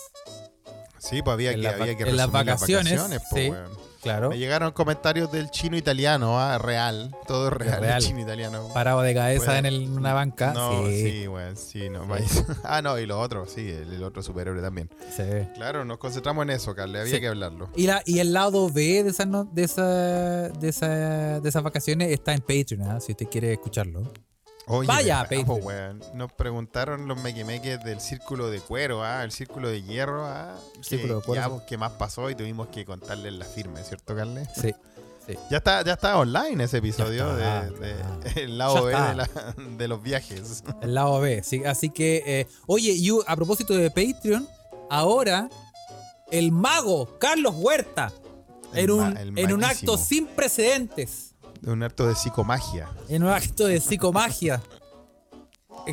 Sí, 0.99 1.23
pues 1.23 1.35
había 1.35 1.51
En 1.53 1.57
que, 1.59 1.63
las 1.63 1.79
va- 1.79 1.83
había 1.83 1.97
que 1.97 2.03
en 2.05 2.17
las 2.17 2.27
resumir 2.27 2.47
vacaciones, 2.47 3.01
po, 3.31 3.37
sí. 3.37 3.51
Claro. 4.05 4.29
Me 4.31 4.39
llegaron 4.39 4.71
comentarios 4.73 5.33
del 5.33 5.51
chino 5.51 5.77
italiano, 5.77 6.39
ah, 6.39 6.59
real. 6.59 7.11
Todo 7.27 7.51
real, 7.51 7.81
real. 7.81 8.01
el 8.01 8.07
chino 8.07 8.21
italiano. 8.21 8.69
Parado 8.73 9.01
de 9.01 9.15
cabeza 9.15 9.47
Bueno, 9.47 9.59
en, 9.69 9.75
el- 9.75 9.89
una 9.91 10.13
banca. 10.13 10.53
No, 10.53 10.87
sí, 10.87 11.03
sí, 11.23 11.27
weón, 11.29 11.57
sí, 11.57 11.89
no. 11.91 12.07
ah, 12.65 12.83
no, 12.83 12.99
y 12.99 13.07
los 13.07 13.19
otros, 13.19 13.51
sí, 13.51 13.69
el, 13.69 13.95
el 13.95 14.03
otro 14.05 14.23
superhéroe 14.23 14.63
también. 14.63 14.89
sí. 15.17 15.23
Claro, 15.55 15.85
nos 15.85 15.99
concentramos 15.99 16.43
en 16.45 16.51
eso, 16.51 16.75
Carle, 16.75 17.01
había 17.01 17.15
Sí. 17.15 17.21
que 17.21 17.29
hablarlo. 17.29 17.71
Y, 17.75 17.87
la, 17.87 18.03
y 18.05 18.19
el 18.21 18.33
lado 18.33 18.71
B 18.71 19.03
de 19.03 19.09
esas, 19.11 19.27
no- 19.27 19.45
de, 19.45 19.65
esa, 19.65 19.83
de, 20.51 20.69
esa, 20.69 21.41
de 21.41 21.49
esas 21.49 21.63
vacaciones 21.63 22.11
está 22.13 22.35
en 22.35 22.41
Patreon, 22.41 22.83
¿ah? 22.83 23.01
si 23.01 23.13
usted 23.13 23.27
quiere 23.29 23.53
escucharlo. 23.55 24.03
Oye, 24.67 24.87
Vaya, 24.87 25.21
Patreon. 25.23 25.47
weón. 25.63 26.03
Nos 26.15 26.33
preguntaron 26.33 27.07
los 27.07 27.21
mequemeques 27.21 27.83
del 27.85 28.01
círculo 28.01 28.49
de 28.51 28.61
cuero, 28.61 29.03
ah, 29.05 29.23
el 29.25 29.31
círculo 29.33 29.69
de 29.69 29.83
hierro, 29.83 30.25
ah. 30.27 30.55
Círculo 30.81 31.15
que, 31.17 31.21
de 31.21 31.27
cuero, 31.27 31.43
ya, 31.43 31.47
sí. 31.49 31.51
pues, 31.55 31.63
¿Qué 31.69 31.79
más 31.79 31.93
pasó? 31.93 32.31
Y 32.31 32.35
tuvimos 32.35 32.69
que 32.69 32.85
contarles 32.85 33.33
la 33.35 33.45
firme, 33.45 33.83
¿cierto, 33.85 34.15
Carle? 34.17 34.47
Sí. 34.61 34.75
Ya 35.51 35.57
está, 35.57 35.83
ya 35.83 35.95
está 35.95 36.19
online 36.19 36.63
ese 36.65 36.77
episodio 36.79 37.35
de, 37.35 37.43
está, 37.43 37.71
de- 38.35 38.43
el 38.45 38.59
lado 38.59 38.85
B 38.85 38.93
de, 38.93 39.15
la- 39.15 39.31
de 39.79 39.89
los 39.89 40.03
viajes. 40.03 40.63
El 40.83 40.93
lado 40.95 41.19
B. 41.19 41.43
sí. 41.43 41.65
Así 41.65 41.89
que, 41.89 42.23
eh, 42.27 42.47
oye, 42.67 42.93
y 42.93 43.09
a 43.27 43.35
propósito 43.35 43.73
de 43.75 43.89
Patreon, 43.91 44.47
ahora 44.91 45.49
el 46.31 46.53
mago 46.53 47.19
Carlos 47.19 47.55
Huerta, 47.57 48.13
El 48.75 48.85
en 48.85 48.91
un, 48.91 49.39
en 49.39 49.53
un 49.55 49.65
acto 49.65 49.97
sin 49.97 50.27
precedentes, 50.27 51.31
De 51.31 51.34
un 51.73 51.83
acto 51.83 52.07
de 52.07 52.15
psicomagia. 52.15 52.89
en 53.09 53.23
un 53.25 53.31
acto 53.31 53.67
de 53.67 53.81
psicomagia 53.81 54.61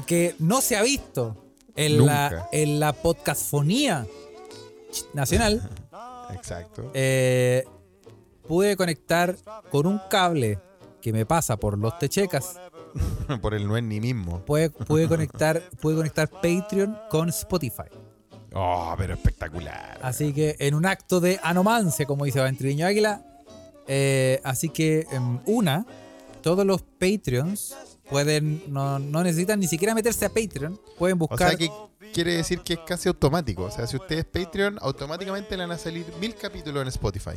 que 0.05 0.35
no 0.39 0.61
se 0.61 0.77
ha 0.77 0.83
visto 0.83 1.35
en, 1.75 2.05
la, 2.05 2.29
Nunca. 2.29 2.49
en 2.51 2.79
la 2.79 2.93
podcastfonía 2.93 4.05
nacional. 5.13 5.61
Exacto. 6.33 6.91
eh, 6.93 7.65
pude 8.47 8.75
conectar 8.77 9.35
con 9.69 9.85
un 9.85 9.99
cable 10.09 10.59
que 11.01 11.11
me 11.11 11.25
pasa 11.25 11.57
por 11.57 11.77
los 11.77 11.97
techecas. 11.99 12.59
Por 13.41 13.53
el 13.53 13.65
no 13.67 13.77
es 13.77 13.83
ni 13.83 14.01
mismo. 14.01 14.41
Pude, 14.41 14.69
pude 14.69 15.07
conectar, 15.09 15.61
pude 15.79 15.95
conectar 15.95 16.29
Patreon 16.29 16.97
con 17.09 17.29
Spotify. 17.29 17.83
Oh, 18.53 18.93
pero 18.97 19.13
espectacular. 19.13 19.97
Así 20.01 20.33
que 20.33 20.57
en 20.59 20.75
un 20.75 20.85
acto 20.85 21.21
de 21.21 21.39
anomancia, 21.41 22.05
como 22.05 22.25
dice 22.25 22.41
Ventriño 22.41 22.85
Águila. 22.85 23.23
Eh, 23.93 24.39
así 24.45 24.69
que, 24.69 25.05
em, 25.11 25.39
una, 25.45 25.85
todos 26.41 26.65
los 26.65 26.81
Patreons 26.81 27.75
pueden, 28.09 28.63
no, 28.67 28.99
no 28.99 29.21
necesitan 29.21 29.59
ni 29.59 29.67
siquiera 29.67 29.93
meterse 29.93 30.23
a 30.25 30.29
Patreon. 30.29 30.79
Pueden 30.97 31.15
O 31.17 31.27
buscar. 31.27 31.49
sea 31.49 31.57
que 31.57 31.69
quiere 32.13 32.35
decir 32.35 32.59
que 32.61 32.73
es 32.73 32.79
casi 32.87 33.09
automático. 33.09 33.63
O 33.63 33.71
sea, 33.71 33.85
si 33.87 33.97
usted 33.97 34.19
es 34.19 34.25
Patreon, 34.25 34.77
automáticamente 34.81 35.57
le 35.57 35.63
van 35.63 35.71
a 35.71 35.77
salir 35.77 36.05
mil 36.21 36.33
capítulos 36.35 36.81
en 36.83 36.87
Spotify. 36.87 37.35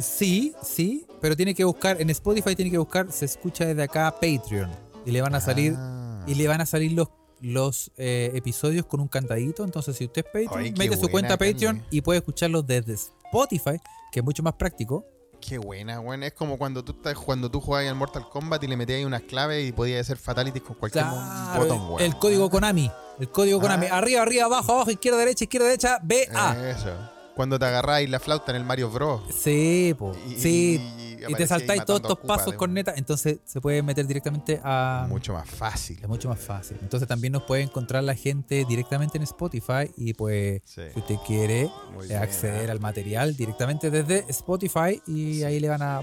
Sí, 0.00 0.54
sí, 0.62 1.06
pero 1.20 1.36
tiene 1.36 1.54
que 1.54 1.64
buscar, 1.64 2.00
en 2.00 2.08
Spotify 2.10 2.54
tiene 2.56 2.70
que 2.70 2.78
buscar, 2.78 3.10
se 3.12 3.24
escucha 3.26 3.66
desde 3.66 3.82
acá 3.82 4.10
Patreon. 4.12 4.70
Y 5.04 5.10
le 5.10 5.20
van 5.20 5.34
a 5.34 5.40
salir, 5.40 5.74
Ah. 5.76 6.24
y 6.26 6.34
le 6.34 6.48
van 6.48 6.60
a 6.60 6.66
salir 6.66 6.92
los, 6.92 7.08
los 7.40 7.90
eh, 7.96 8.30
episodios 8.34 8.86
con 8.86 9.00
un 9.00 9.08
cantadito. 9.08 9.64
Entonces, 9.64 9.96
si 9.96 10.04
usted 10.06 10.24
es 10.24 10.32
Patreon, 10.46 10.64
Ay, 10.64 10.72
mete 10.76 10.96
su 10.96 11.08
cuenta 11.08 11.36
Patreon 11.36 11.76
Candy. 11.80 11.96
y 11.98 12.00
puede 12.00 12.18
escucharlos 12.18 12.66
desde 12.66 12.94
Spotify, 12.94 13.78
que 14.12 14.20
es 14.20 14.24
mucho 14.24 14.42
más 14.42 14.54
práctico. 14.54 15.04
Qué 15.40 15.56
buena, 15.58 16.00
weón. 16.00 16.22
Es 16.24 16.32
como 16.32 16.58
cuando 16.58 16.84
tú 16.84 16.92
estás, 16.92 17.14
cuando 17.14 17.50
tú 17.50 17.60
jugabas 17.60 17.88
al 17.88 17.94
Mortal 17.94 18.28
Kombat 18.28 18.62
y 18.64 18.66
le 18.66 18.76
metías 18.76 18.98
ahí 18.98 19.04
unas 19.04 19.22
claves 19.22 19.66
y 19.68 19.72
podías 19.72 20.00
hacer 20.00 20.16
fatalities 20.18 20.62
con 20.62 20.76
cualquier 20.76 21.04
Claro, 21.04 21.60
botón, 21.60 21.86
weón. 21.88 22.00
el 22.02 22.16
código 22.18 22.50
Konami. 22.50 22.90
El 23.18 23.28
código 23.30 23.60
Konami. 23.60 23.86
Ah. 23.86 23.98
Arriba, 23.98 24.22
arriba, 24.22 24.44
abajo, 24.46 24.72
abajo, 24.72 24.90
izquierda, 24.90 25.18
derecha, 25.18 25.44
izquierda, 25.44 25.66
derecha, 25.68 25.98
B, 26.02 26.28
A. 26.34 26.56
Eso. 26.68 26.90
Cuando 27.34 27.56
te 27.58 27.66
agarráis 27.66 28.10
la 28.10 28.18
flauta 28.18 28.50
en 28.50 28.56
el 28.56 28.64
Mario 28.64 28.90
Bros. 28.90 29.20
Sí, 29.32 29.94
po. 29.96 30.12
Y- 30.28 30.34
sí. 30.40 30.94
Y- 31.28 31.34
te 31.34 31.46
saltáis 31.46 31.84
todos 31.84 32.00
estos 32.00 32.18
pasos 32.18 32.54
con 32.54 32.74
neta. 32.74 32.94
Entonces 32.96 33.38
se 33.44 33.60
puede 33.60 33.82
meter 33.82 34.06
directamente 34.06 34.60
a. 34.62 35.06
Mucho 35.08 35.32
más 35.32 35.48
fácil. 35.48 35.98
Es 36.00 36.08
mucho 36.08 36.28
más 36.28 36.38
fácil. 36.38 36.76
Entonces 36.82 37.08
también 37.08 37.32
nos 37.32 37.42
puede 37.44 37.62
encontrar 37.62 38.04
la 38.04 38.14
gente 38.14 38.64
directamente 38.68 39.16
en 39.16 39.22
Spotify 39.24 39.90
y 39.96 40.14
pues 40.14 40.62
Sí. 40.64 40.82
si 40.92 40.98
usted 41.00 41.16
quiere 41.26 41.70
Muy 41.92 42.04
eh, 42.04 42.08
bien, 42.08 42.22
acceder 42.22 42.68
ah. 42.68 42.72
al 42.72 42.80
material 42.80 43.36
directamente 43.36 43.90
desde 43.90 44.24
Spotify 44.28 45.00
y 45.06 45.42
ahí 45.42 45.60
le 45.60 45.68
van 45.68 45.82
a... 45.82 46.02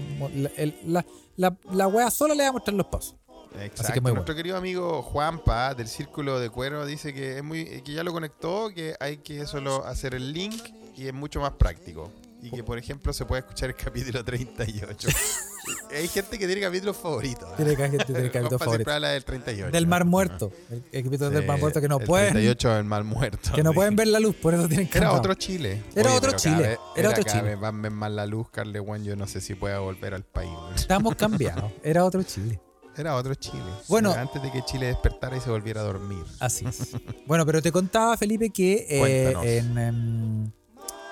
La, 0.84 1.04
la, 1.36 1.56
la, 1.70 1.88
wea 1.88 2.10
sola 2.10 2.34
le 2.34 2.42
va 2.42 2.48
a 2.48 2.52
mostrar 2.52 2.74
los 2.74 2.86
pasos. 2.86 3.16
Exacto. 3.60 3.92
que 3.94 4.00
muy 4.00 4.12
Nuestro 4.12 4.34
querido 4.34 4.56
amigo 4.56 5.02
Juanpa 5.02 5.74
del 5.74 5.88
Círculo 5.88 6.38
de 6.38 6.50
Cuero 6.50 6.84
dice 6.84 7.14
que 7.14 7.38
es 7.38 7.44
muy 7.44 7.80
que 7.82 7.92
ya 7.92 8.02
lo 8.04 8.12
conectó, 8.12 8.70
que 8.74 8.94
hay 9.00 9.18
que 9.18 9.46
solo 9.46 9.84
hacer 9.86 10.14
el 10.14 10.32
link 10.32 10.54
y 10.96 11.06
es 11.06 11.14
mucho 11.14 11.40
más 11.40 11.52
práctico. 11.52 12.12
Y 12.42 12.50
que, 12.50 12.62
por 12.62 12.78
ejemplo, 12.78 13.12
se 13.12 13.24
puede 13.24 13.40
escuchar 13.40 13.70
el 13.70 13.76
capítulo 13.76 14.24
38. 14.24 15.08
hay 15.90 16.06
gente 16.08 16.38
que 16.38 16.46
tiene 16.46 16.60
capítulos 16.60 16.96
favoritos. 16.96 17.48
¿eh? 17.50 17.54
Tiene 17.56 17.76
que, 17.76 18.04
tiene 18.04 18.30
que 18.30 18.38
Juanpa 18.38 18.48
siempre 18.48 18.58
favoritos. 18.58 18.94
habla 18.94 19.08
del 19.08 19.24
38. 19.24 19.72
Del 19.72 19.86
Mar 19.86 20.04
Muerto. 20.04 20.52
El 20.70 20.84
equipo 20.92 21.16
del 21.28 21.42
Sí, 21.42 21.46
Mar 21.48 21.58
Muerto 21.58 21.80
que 21.80 21.88
no 21.88 21.98
el 21.98 22.06
pueden... 22.06 22.32
38 22.34 22.68
del 22.74 22.84
Mar 22.84 23.04
Muerto. 23.04 23.50
Que 23.54 23.62
no 23.62 23.72
pueden 23.72 23.96
ver 23.96 24.06
la 24.08 24.20
luz, 24.20 24.36
por 24.36 24.54
eso 24.54 24.68
tienen 24.68 24.88
que 24.88 24.98
Era 24.98 25.12
otro 25.12 25.34
Chile. 25.34 25.82
Era 25.94 26.14
otro 26.14 26.32
Chile, 26.32 26.56
vez- 26.62 26.78
era 26.94 27.10
otro 27.10 27.22
Chile. 27.24 27.42
vez 27.42 27.58
van 27.60 27.78
a 27.78 27.82
ver 27.82 27.90
más 27.90 28.10
la 28.12 28.26
luz, 28.26 28.48
Carle 28.50 28.78
Juan. 28.78 29.02
Yo 29.02 29.16
no 29.16 29.26
sé 29.26 29.40
si 29.40 29.54
pueda 29.54 29.78
volver 29.80 30.14
al 30.14 30.22
país. 30.24 30.50
Estamos 30.76 31.14
cambiados. 31.16 31.72
Era 31.82 32.04
otro 32.04 32.22
Chile. 32.22 32.60
Era 32.96 33.16
otro 33.16 33.34
Chile. 33.34 33.62
Bueno. 33.88 34.12
antes 34.12 34.40
de 34.42 34.50
que 34.52 34.62
Chile 34.64 34.86
despertara 34.86 35.36
y 35.36 35.40
se 35.40 35.50
volviera 35.50 35.80
a 35.80 35.84
dormir. 35.84 36.24
Así 36.38 36.64
es. 36.66 36.92
Bueno, 37.26 37.44
pero 37.44 37.60
te 37.60 37.72
contaba, 37.72 38.16
Felipe, 38.16 38.50
que 38.50 38.86
eh, 38.88 39.58
en, 39.58 39.76
em, 39.78 40.50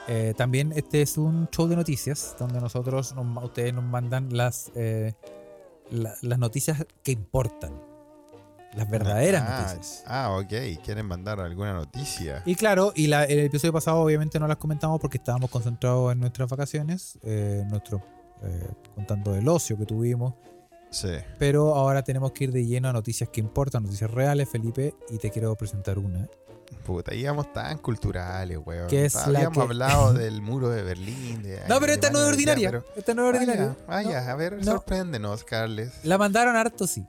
eh, 0.08 0.34
también 0.36 0.72
este 0.76 1.02
es 1.02 1.16
un 1.18 1.48
show 1.50 1.66
de 1.66 1.76
noticias 1.76 2.36
donde 2.38 2.60
nosotros, 2.60 3.14
nos- 3.14 3.44
ustedes 3.44 3.72
nos 3.74 3.84
mandan 3.84 4.36
las, 4.36 4.70
eh, 4.74 5.14
la- 5.90 6.14
las 6.22 6.38
noticias 6.38 6.84
que 7.02 7.12
importan. 7.12 7.72
Las 8.74 8.90
verdaderas 8.90 9.44
ah, 9.46 9.60
noticias. 9.72 10.02
Ah, 10.06 10.36
ok. 10.36 10.82
¿Quieren 10.84 11.06
mandar 11.06 11.38
alguna 11.38 11.72
noticia? 11.74 12.42
Y 12.44 12.56
claro, 12.56 12.92
y 12.96 13.06
la- 13.06 13.22
el 13.24 13.38
episodio 13.40 13.72
pasado 13.72 14.00
obviamente 14.00 14.40
no 14.40 14.48
las 14.48 14.56
comentamos 14.56 15.00
porque 15.00 15.18
estábamos 15.18 15.48
concentrados 15.48 16.12
en 16.12 16.18
nuestras 16.18 16.48
vacaciones, 16.50 17.16
eh, 17.22 17.64
nuestro, 17.70 18.02
eh, 18.42 18.68
contando 18.96 19.34
el 19.36 19.46
ocio 19.46 19.78
que 19.78 19.86
tuvimos. 19.86 20.34
Sí. 20.94 21.08
Pero 21.38 21.74
ahora 21.74 22.02
tenemos 22.04 22.32
que 22.32 22.44
ir 22.44 22.52
de 22.52 22.64
lleno 22.64 22.88
a 22.88 22.92
noticias 22.92 23.28
que 23.30 23.40
importan, 23.40 23.82
noticias 23.82 24.10
reales, 24.10 24.48
Felipe, 24.48 24.94
y 25.10 25.18
te 25.18 25.30
quiero 25.30 25.54
presentar 25.56 25.98
una. 25.98 26.28
Puta, 26.86 27.14
íbamos 27.14 27.52
tan 27.52 27.78
culturales, 27.78 28.58
weón. 28.64 28.88
Que 28.88 29.04
es 29.06 29.14
la 29.14 29.38
Habíamos 29.40 29.58
que- 29.58 29.62
hablado 29.62 30.12
del 30.14 30.40
muro 30.42 30.68
de 30.68 30.82
Berlín. 30.82 31.42
de 31.42 31.60
No, 31.68 31.80
pero 31.80 31.92
esta 31.92 32.10
no 32.10 32.20
es 32.20 32.28
ordinaria. 32.28 32.70
pero- 32.70 32.84
Esta 32.96 33.14
no 33.14 33.28
es 33.28 33.34
ordinaria. 33.34 33.76
Vaya, 33.86 34.08
vaya, 34.08 34.30
a 34.32 34.34
ver, 34.36 34.58
no. 34.58 34.64
sorpréndenos, 34.72 35.44
Carles. 35.44 35.92
La 36.04 36.16
mandaron 36.18 36.56
harto, 36.56 36.86
sí. 36.86 37.06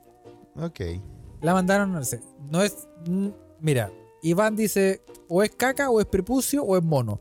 Ok. 0.60 0.80
La 1.42 1.52
mandaron, 1.54 1.92
no 1.92 2.02
sé. 2.04 2.20
No 2.50 2.62
es. 2.62 2.88
mm, 3.06 3.28
Mira, 3.60 3.90
Iván 4.22 4.56
dice: 4.56 5.02
o 5.28 5.42
es 5.42 5.50
caca, 5.50 5.90
o 5.90 6.00
es 6.00 6.06
prepucio, 6.06 6.62
o 6.64 6.76
es 6.76 6.82
mono. 6.82 7.20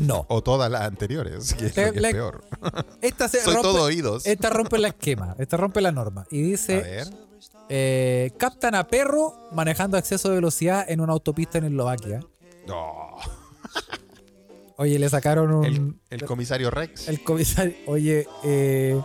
No. 0.00 0.26
O 0.28 0.42
todas 0.42 0.70
las 0.70 0.82
anteriores, 0.82 1.54
que 1.54 1.66
es 1.66 1.74
Te- 1.74 1.86
lo 1.86 1.92
que 1.92 2.00
le- 2.00 2.08
es 2.08 2.14
peor. 2.14 2.44
Esta 3.00 3.28
se 3.28 3.40
Soy 3.44 3.54
rompe. 3.54 3.68
todo 3.68 3.82
oídos. 3.84 4.26
Esta 4.26 4.50
rompe 4.50 4.78
la 4.78 4.88
esquema. 4.88 5.34
Esta 5.38 5.56
rompe 5.56 5.80
la 5.80 5.92
norma. 5.92 6.26
Y 6.30 6.42
A 6.42 6.46
dice: 6.46 6.80
ver. 6.80 7.08
eh, 7.68 8.32
captan 8.38 8.74
a 8.74 8.86
perro 8.86 9.34
manejando 9.52 9.96
a 9.96 10.00
exceso 10.00 10.28
de 10.28 10.36
velocidad 10.36 10.84
en 10.88 11.00
una 11.00 11.12
autopista 11.12 11.58
en 11.58 11.64
Eslovaquia. 11.64 12.20
No. 12.66 12.92
Oye, 14.76 14.98
le 14.98 15.08
sacaron 15.08 15.52
un. 15.52 15.64
El, 15.64 15.94
el 16.10 16.24
comisario 16.24 16.70
Rex. 16.70 17.08
el 17.08 17.22
comisario. 17.22 17.74
Oye, 17.86 18.26
eh, 18.42 19.00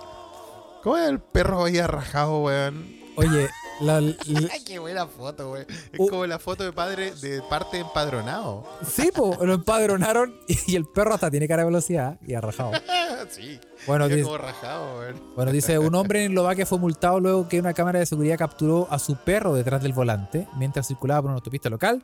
¿Cómo 0.83 0.97
es 0.97 1.09
el 1.09 1.19
perro 1.19 1.65
ahí 1.65 1.77
arrajado, 1.77 2.43
weón? 2.43 2.87
oye, 3.17 3.49
la- 3.81 4.01
qué 4.65 4.79
buena 4.79 5.07
foto, 5.07 5.51
weón. 5.51 5.65
Es 5.69 5.99
Uh. 5.99 6.07
como 6.07 6.25
la 6.25 6.39
foto 6.39 6.63
de 6.63 6.71
padre 6.73 7.11
de 7.15 7.41
parte 7.49 7.79
empadronado. 7.79 8.65
sí, 8.85 9.09
lo 9.15 9.53
empadronaron 9.53 10.35
y 10.67 10.75
el 10.75 10.85
perro 10.85 11.13
hasta 11.13 11.29
tiene 11.31 11.47
cara 11.47 11.61
de 11.63 11.67
velocidad 11.67 12.19
y 12.25 12.33
arrajado. 12.33 12.71
sí. 13.29 13.59
Bueno, 13.87 14.07
dice, 14.07 14.23
como 14.23 14.37
rajado, 14.37 14.99
weón. 14.99 15.21
Bueno, 15.35 15.51
dice, 15.51 15.79
un 15.79 15.95
hombre 15.95 16.25
en 16.25 16.31
Eslovaquia 16.31 16.65
fue 16.65 16.77
multado 16.79 17.19
luego 17.19 17.47
que 17.47 17.59
una 17.59 17.73
cámara 17.73 17.99
de 17.99 18.05
seguridad 18.05 18.37
capturó 18.37 18.87
a 18.89 18.99
su 18.99 19.15
perro 19.15 19.53
detrás 19.53 19.81
del 19.81 19.93
volante 19.93 20.47
mientras 20.57 20.87
circulaba 20.87 21.21
por 21.21 21.29
una 21.31 21.35
autopista 21.37 21.69
local. 21.69 22.03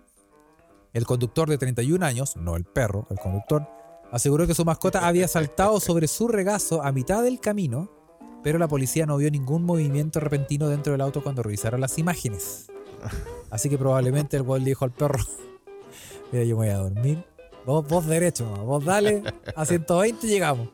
El 0.94 1.06
conductor 1.06 1.50
de 1.50 1.58
31 1.58 2.06
años, 2.06 2.38
no 2.38 2.56
el 2.56 2.64
perro, 2.64 3.06
el 3.10 3.20
conductor, 3.20 3.68
aseguró 4.14 4.48
que 4.48 4.54
su 4.56 4.64
mascota 4.64 5.06
había 5.06 5.28
saltado 5.28 5.82
sobre 5.82 6.08
su 6.08 6.30
regazo 6.30 6.82
a 6.82 6.94
mitad 6.94 7.22
del 7.22 7.42
camino, 7.42 7.90
pero 8.46 8.60
la 8.60 8.68
policía 8.68 9.08
no 9.08 9.18
vio 9.18 9.32
ningún 9.32 9.64
movimiento 9.64 10.20
repentino 10.20 10.70
dentro 10.70 10.92
del 10.92 11.02
auto 11.02 11.24
cuando 11.24 11.42
revisaron 11.42 11.82
las 11.82 11.98
imágenes. 11.98 12.68
Así 13.50 13.72
que 13.72 13.78
probablemente 13.80 14.38
el 14.38 14.44
güey 14.44 14.62
le 14.62 14.68
dijo 14.68 14.86
al 14.86 14.92
perro, 14.92 15.18
mira, 16.32 16.46
yo 16.46 16.56
me 16.56 16.68
voy 16.68 16.76
a 16.76 16.78
dormir. 16.78 17.26
Vos, 17.66 17.88
vos 17.88 18.06
derecho, 18.06 18.46
mamá, 18.46 18.62
vos 18.62 18.86
dale, 18.86 19.24
a 19.56 19.66
120 19.66 20.28
llegamos. 20.28 20.70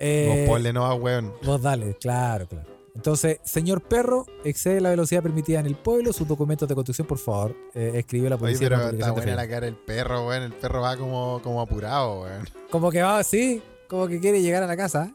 Eh, 0.00 0.44
Vos 0.44 0.56
ponle 0.56 0.72
no 0.72 0.84
a 0.86 0.94
weón. 0.94 1.32
Vos 1.44 1.62
dale, 1.62 1.94
claro, 2.00 2.48
claro. 2.48 2.66
Entonces, 2.96 3.38
señor 3.44 3.82
perro, 3.82 4.26
excede 4.42 4.80
la 4.80 4.90
velocidad 4.90 5.22
permitida 5.22 5.60
en 5.60 5.66
el 5.66 5.76
pueblo. 5.76 6.12
Sus 6.12 6.26
documentos 6.26 6.68
de 6.68 6.74
construcción, 6.74 7.06
por 7.06 7.18
favor, 7.18 7.54
eh, 7.74 7.92
escribió 7.94 8.28
la 8.28 8.34
Oye, 8.34 8.40
policía. 8.58 8.66
en 8.66 8.72
pero 8.74 8.90
está 8.90 9.12
buena 9.12 9.36
la 9.36 9.48
cara 9.48 9.66
del 9.66 9.76
perro, 9.76 10.26
weón. 10.26 10.42
El 10.42 10.52
perro 10.52 10.80
va 10.80 10.96
como, 10.96 11.40
como 11.44 11.60
apurado, 11.60 12.22
weón. 12.22 12.44
Como 12.72 12.90
que 12.90 13.02
va 13.02 13.18
así, 13.20 13.62
como 13.86 14.08
que 14.08 14.18
quiere 14.18 14.42
llegar 14.42 14.64
a 14.64 14.66
la 14.66 14.76
casa. 14.76 15.14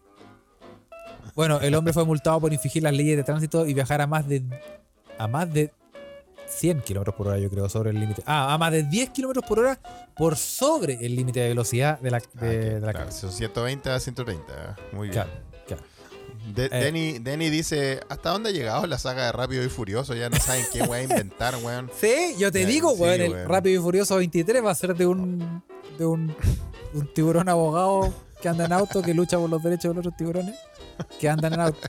Bueno, 1.35 1.59
el 1.61 1.73
hombre 1.75 1.93
fue 1.93 2.05
multado 2.05 2.39
por 2.39 2.51
infringir 2.53 2.83
las 2.83 2.93
leyes 2.93 3.17
de 3.17 3.23
tránsito 3.23 3.65
y 3.65 3.73
viajar 3.73 4.01
a 4.01 4.07
más 4.07 4.27
de 4.27 4.43
a 5.17 5.27
más 5.27 5.51
de 5.53 5.71
100 6.47 6.81
kilómetros 6.81 7.15
por 7.15 7.27
hora, 7.27 7.37
yo 7.39 7.49
creo, 7.49 7.69
sobre 7.69 7.91
el 7.91 7.99
límite. 7.99 8.23
Ah, 8.25 8.53
a 8.53 8.57
más 8.57 8.71
de 8.71 8.83
10 8.83 9.11
kilómetros 9.11 9.45
por 9.45 9.59
hora 9.59 9.79
por 10.15 10.35
sobre 10.35 10.95
el 11.05 11.15
límite 11.15 11.39
de 11.39 11.49
velocidad 11.49 11.99
de 11.99 12.11
la, 12.11 12.19
de, 12.19 12.25
Ah, 12.35 12.45
de 12.45 12.79
la 12.81 12.91
claro, 12.91 13.11
son 13.11 13.31
120 13.31 13.89
a 13.89 13.99
130. 13.99 14.75
Muy 14.91 15.09
bien. 15.09 15.13
Claro, 15.13 15.29
claro. 15.67 15.83
De- 16.53 16.65
Eh. 16.65 16.83
Denny, 16.83 17.19
Denny 17.19 17.49
dice: 17.49 18.01
¿Hasta 18.09 18.31
dónde 18.31 18.49
ha 18.49 18.51
llegado 18.51 18.85
la 18.87 18.97
saga 18.97 19.25
de 19.27 19.31
Rápido 19.31 19.63
y 19.63 19.69
Furioso? 19.69 20.13
Ya 20.15 20.29
no 20.29 20.37
saben 20.37 20.65
qué 20.73 20.81
weá 20.81 21.03
inventar, 21.03 21.55
weón. 21.63 21.89
Sí, 22.01 22.35
yo 22.37 22.51
te 22.51 22.65
digo, 22.65 22.93
sí, 22.95 23.01
weón, 23.01 23.21
el 23.21 23.31
weón. 23.31 23.47
Rápido 23.47 23.79
y 23.79 23.83
Furioso 23.83 24.15
23 24.17 24.65
va 24.65 24.71
a 24.71 24.75
ser 24.75 24.95
de 24.95 25.05
un 25.05 25.63
de 25.97 26.05
un, 26.05 26.35
un 26.93 27.13
tiburón 27.13 27.47
abogado 27.47 28.13
que 28.41 28.49
anda 28.49 28.65
en 28.65 28.73
auto 28.73 29.01
que 29.03 29.13
lucha 29.13 29.37
por 29.37 29.49
los 29.49 29.61
derechos 29.61 29.83
de 29.91 29.95
los 29.95 29.97
otros 29.99 30.17
tiburones 30.17 30.55
que 31.19 31.29
andan 31.29 31.53
en 31.53 31.59
auto. 31.61 31.79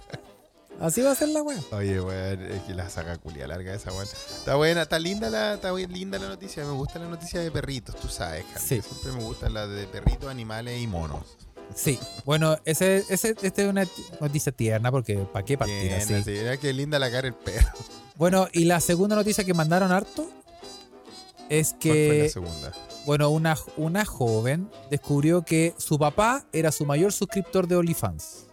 Así 0.81 1.01
va 1.03 1.13
a 1.13 1.15
ser 1.15 1.29
la 1.29 1.43
weá. 1.43 1.61
Oye, 1.73 2.01
weón, 2.01 2.43
es 2.43 2.63
que 2.63 2.75
la 2.75 2.89
saga 2.91 3.17
culia 3.19 3.47
larga 3.47 3.73
esa, 3.75 3.93
weón. 3.93 4.05
Está 4.39 4.57
buena, 4.57 4.83
está 4.83 4.99
linda 4.99 5.31
la, 5.31 5.55
está 5.55 5.71
bien 5.73 5.93
linda 5.93 6.19
la 6.19 6.29
noticia. 6.29 6.65
Me 6.65 6.73
gusta 6.73 6.99
la 6.99 7.07
noticia 7.09 7.41
de 7.41 7.51
perritos, 7.51 7.95
tú 7.97 8.09
sabes, 8.09 8.45
Carlos. 8.45 8.63
Sí. 8.67 8.81
Siempre 8.83 9.13
me 9.13 9.23
gustan 9.23 9.55
las 9.55 9.69
de 9.71 9.87
perritos, 9.87 10.29
animales 10.29 10.81
y 10.81 10.87
monos. 10.87 11.37
Sí, 11.75 11.99
bueno, 12.25 12.59
ese, 12.65 13.05
ese, 13.09 13.35
esta 13.41 13.63
es 13.63 13.69
una 13.69 13.87
noticia 14.21 14.51
tierna 14.53 14.91
porque 14.91 15.17
¿para 15.33 15.45
qué 15.45 15.57
partir 15.57 15.83
Bien, 15.83 15.95
así? 15.95 16.15
así. 16.15 16.31
Mira 16.31 16.57
qué 16.57 16.73
linda 16.73 16.99
la 16.99 17.11
cara 17.11 17.29
el 17.29 17.35
perro. 17.35 17.69
Bueno, 18.17 18.49
y 18.53 18.65
la 18.65 18.81
segunda 18.81 19.17
noticia 19.17 19.45
que 19.45 19.55
mandaron 19.55 19.91
harto 19.91 20.29
es 21.49 21.71
¿Cuál 21.71 21.81
fue 21.81 22.09
la 22.09 22.25
que, 22.25 22.29
segunda? 22.29 22.73
bueno, 23.07 23.31
una, 23.31 23.57
una 23.77 24.05
joven 24.05 24.69
descubrió 24.91 25.43
que 25.43 25.75
su 25.79 25.99
papá 25.99 26.45
era 26.53 26.73
su 26.73 26.85
mayor 26.85 27.13
suscriptor 27.13 27.67
de 27.69 27.77
OnlyFans. 27.77 28.47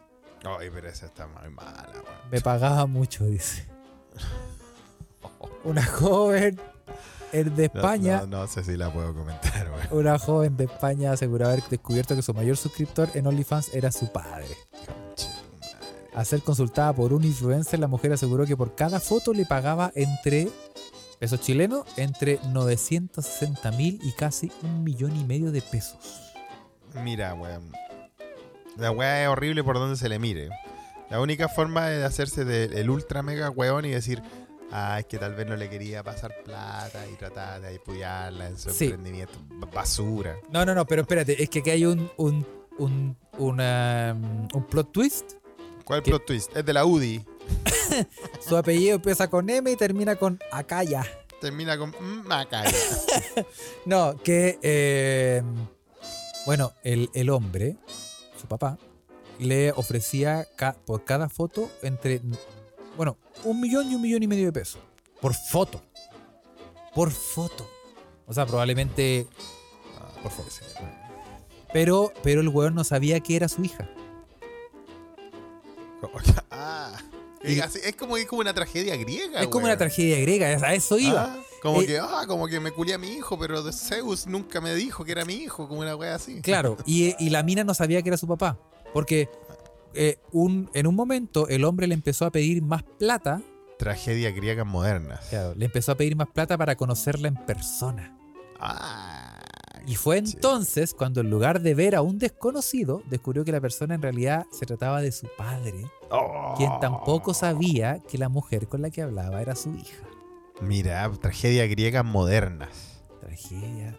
Ay, 0.44 0.70
pero 0.74 0.88
esa 0.88 1.08
está 1.08 1.28
muy 1.28 1.50
mala, 1.50 1.90
weón. 1.94 2.06
Me 2.32 2.42
pagaba 2.42 2.86
mucho, 2.86 3.26
dice. 3.26 3.68
Una 5.64 5.86
joven 5.86 6.60
el 7.32 7.56
de 7.56 7.66
España, 7.66 8.22
No, 8.22 8.42
no 8.42 8.48
sé 8.48 8.64
si 8.64 8.76
la 8.76 8.92
puedo 8.92 9.14
comentar, 9.14 9.70
una 9.92 10.18
joven 10.18 10.58
de 10.58 10.66
España 10.66 11.12
aseguró 11.12 11.48
haber 11.48 11.64
descubierto 11.70 12.16
que 12.16 12.22
su 12.22 12.34
mayor 12.34 12.58
suscriptor 12.58 13.10
en 13.14 13.28
OnlyFans 13.28 13.74
era 13.74 13.92
su 13.92 14.12
padre. 14.12 14.48
Al 16.16 16.26
ser 16.26 16.42
consultada 16.42 16.92
por 16.94 17.14
un 17.14 17.24
influencer, 17.24 17.80
la 17.80 17.88
mujer 17.88 18.12
aseguró 18.14 18.46
que 18.46 18.58
por 18.58 18.76
cada 18.76 19.00
foto 19.00 19.32
le 19.32 19.46
pagaba 19.46 19.92
entre 19.96 20.50
pesos 21.20 21.40
chilenos, 21.42 21.86
entre 21.98 22.40
960 22.48 23.72
mil 23.72 24.00
y 24.04 24.12
casi 24.14 24.52
un 24.64 24.84
millón 24.84 25.16
y 25.16 25.24
medio 25.24 25.52
de 25.52 25.62
pesos. 25.62 26.34
Mira, 27.04 27.36
weón. 27.36 27.72
La 28.80 28.92
weá 28.92 29.24
es 29.24 29.28
horrible 29.30 29.64
por 29.64 29.76
donde 29.78 29.98
se 29.98 30.08
le 30.10 30.20
mire. 30.20 30.50
La 31.10 31.20
única 31.20 31.50
forma 31.50 31.92
es 31.92 32.00
de 32.00 32.06
hacerse 32.06 32.46
del 32.46 32.90
ultra 32.90 33.22
mega 33.24 33.50
weón 33.50 33.86
y 33.86 33.90
decir, 33.90 34.22
ah, 34.72 34.98
es 35.00 35.06
que 35.06 35.18
tal 35.18 35.34
vez 35.34 35.48
no 35.48 35.56
le 35.56 35.70
quería 35.70 36.04
pasar 36.04 36.32
plata 36.46 37.06
y 37.12 37.16
tratar 37.16 37.62
de 37.62 37.76
apoyarla 37.76 38.48
en 38.48 38.58
su 38.58 38.70
Sí. 38.70 38.86
emprendimiento. 38.86 39.34
Basura. 39.74 40.38
No, 40.52 40.66
no, 40.66 40.74
no, 40.76 40.86
pero 40.86 41.02
espérate, 41.02 41.42
es 41.42 41.50
que 41.50 41.60
aquí 41.60 41.72
hay 41.72 41.86
un, 41.86 42.10
un, 42.18 42.46
un, 42.78 43.18
una, 43.38 44.16
um, 44.16 44.48
un 44.54 44.64
plot 44.68 44.92
twist. 44.92 45.34
¿Cuál 45.84 46.04
plot 46.04 46.26
twist? 46.26 46.56
Es 46.56 46.64
de 46.66 46.74
la 46.74 46.86
UDI. 46.86 47.26
Su 48.48 48.56
apellido 48.56 48.96
empieza 48.96 49.28
con 49.30 49.50
M 49.50 49.70
y 49.72 49.76
termina 49.76 50.16
con 50.16 50.40
Acaya. 50.52 51.04
Termina 51.42 51.78
con 51.78 51.90
mm. 51.90 52.28
No, 53.86 54.16
que, 54.18 54.60
eh, 54.62 55.42
bueno, 56.46 56.74
el, 56.84 57.10
el 57.14 57.30
hombre, 57.30 57.78
papá, 58.50 58.78
le 59.40 59.72
ofrecía 59.72 60.46
ca- 60.58 60.76
por 60.86 61.06
cada 61.06 61.30
foto 61.30 61.72
entre, 61.82 62.22
bueno, 62.98 63.18
un 63.46 63.62
millón 63.62 63.90
y 63.92 63.96
un 63.96 64.02
millón 64.02 64.24
y 64.24 64.28
medio 64.28 64.46
de 64.48 64.52
pesos. 64.52 64.82
Por 65.22 65.34
foto. 65.34 65.82
Por 66.94 67.12
foto. 67.12 67.70
O 68.28 68.34
sea, 68.34 68.46
probablemente 68.46 69.28
por 70.22 70.32
foto. 70.32 70.50
Pero, 71.72 72.12
pero 72.24 72.42
el 72.42 72.50
weón 72.50 72.76
no 72.76 72.84
sabía 72.84 73.20
que 73.22 73.36
era 73.36 73.48
su 73.48 73.64
hija. 73.64 73.90
ah. 76.52 76.98
Es, 77.42 77.96
como, 77.96 78.18
es 78.18 78.26
como 78.26 78.42
una 78.42 78.54
tragedia 78.54 78.96
griega. 78.98 79.40
es 79.40 79.46
como 79.48 79.58
weón. 79.60 79.66
una 79.70 79.78
tragedia 79.78 80.20
griega, 80.20 80.48
a 80.48 80.74
eso 80.74 80.98
iba. 80.98 81.36
Ah, 81.36 81.40
como 81.62 81.82
Eh, 81.82 81.86
que, 81.86 82.00
ah, 82.00 82.24
como 82.28 82.48
que 82.48 82.60
me 82.60 82.72
culé 82.72 82.94
a 82.94 82.98
mi 82.98 83.10
hijo, 83.10 83.38
pero 83.38 83.72
Zeus 83.72 84.28
nunca 84.28 84.62
me 84.62 84.74
dijo 84.76 85.04
que 85.06 85.12
era 85.12 85.26
mi 85.26 85.34
hijo, 85.36 85.68
como 85.68 85.82
una 85.82 85.96
wea 85.96 86.16
así. 86.16 86.42
Claro, 86.42 86.78
y, 86.86 87.16
y 87.24 87.30
la 87.30 87.44
mina 87.44 87.64
no 87.64 87.74
sabía 87.74 88.02
que 88.02 88.10
era 88.10 88.18
su 88.18 88.28
papá. 88.28 88.58
Porque 88.94 89.30
eh, 89.94 90.18
un, 90.32 90.70
en 90.74 90.88
un 90.88 90.96
momento 90.96 91.48
el 91.48 91.64
hombre 91.66 91.88
le 91.88 91.94
empezó 91.94 92.26
a 92.26 92.32
pedir 92.32 92.62
más 92.64 92.84
plata. 92.84 93.42
Tragedia 93.78 94.32
griega 94.32 94.64
modernas. 94.64 95.26
Claro, 95.30 95.54
le 95.56 95.66
empezó 95.66 95.92
a 95.92 95.96
pedir 95.96 96.16
más 96.16 96.28
plata 96.28 96.58
para 96.58 96.76
conocerla 96.76 97.28
en 97.28 97.36
persona. 97.46 98.18
Ah. 98.60 99.36
Y 99.88 99.96
fue 99.96 100.18
entonces 100.18 100.94
cuando 100.94 101.22
en 101.22 101.30
lugar 101.30 101.62
de 101.62 101.74
ver 101.74 101.96
a 101.96 102.02
un 102.02 102.20
desconocido, 102.20 103.02
descubrió 103.10 103.46
que 103.46 103.52
la 103.52 103.62
persona 103.62 103.96
en 103.96 104.02
realidad 104.02 104.46
se 104.52 104.66
trataba 104.66 105.02
de 105.02 105.12
su 105.12 105.28
padre, 105.38 105.86
Oh. 106.12 106.56
quien 106.58 106.72
tampoco 106.82 107.34
sabía 107.34 108.00
que 108.08 108.18
la 108.18 108.30
mujer 108.30 108.68
con 108.68 108.82
la 108.82 108.90
que 108.90 109.02
hablaba 109.04 109.42
era 109.42 109.56
su 109.56 109.70
hija. 109.76 110.06
Mira, 110.62 111.10
tragedia 111.22 111.66
griega 111.68 112.04
modernas. 112.04 113.02
Tragedia. 113.22 113.98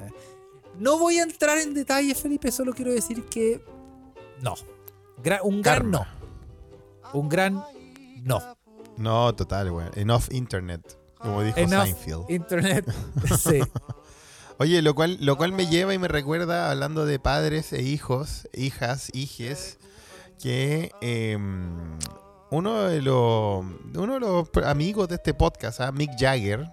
eh. 0.00 0.10
No 0.78 0.98
voy 0.98 1.18
a 1.18 1.22
entrar 1.22 1.58
en 1.58 1.74
detalles, 1.74 2.20
Felipe, 2.20 2.50
solo 2.50 2.72
quiero 2.72 2.92
decir 2.92 3.24
que 3.24 3.62
no. 4.42 4.54
Gra- 5.22 5.40
un 5.42 5.60
gran 5.62 5.78
Karma. 5.90 5.90
no. 5.90 7.10
Un 7.20 7.28
gran 7.28 7.62
no. 8.24 8.56
No, 8.96 9.34
total, 9.34 9.70
weón. 9.70 9.90
Enough 9.94 10.24
internet, 10.30 10.98
como 11.18 11.42
dijo 11.42 11.58
Enough 11.58 11.82
Seinfeld. 11.84 12.30
Internet. 12.30 12.86
sí. 13.40 13.60
Oye, 14.58 14.82
lo 14.82 14.94
cual, 14.94 15.16
lo 15.20 15.36
cual 15.36 15.52
me 15.52 15.66
lleva 15.66 15.94
y 15.94 15.98
me 15.98 16.08
recuerda, 16.08 16.70
hablando 16.70 17.06
de 17.06 17.18
padres 17.18 17.72
e 17.72 17.82
hijos, 17.82 18.46
hijas, 18.54 19.08
hijes, 19.14 19.78
que 20.38 20.92
em, 21.00 21.98
uno, 22.50 22.84
de 22.84 23.00
los, 23.02 23.64
uno 23.96 24.14
de 24.14 24.20
los 24.20 24.48
amigos 24.64 25.08
de 25.08 25.16
este 25.16 25.34
podcast, 25.34 25.80
¿ah? 25.80 25.92
Mick 25.92 26.10
Jagger, 26.18 26.66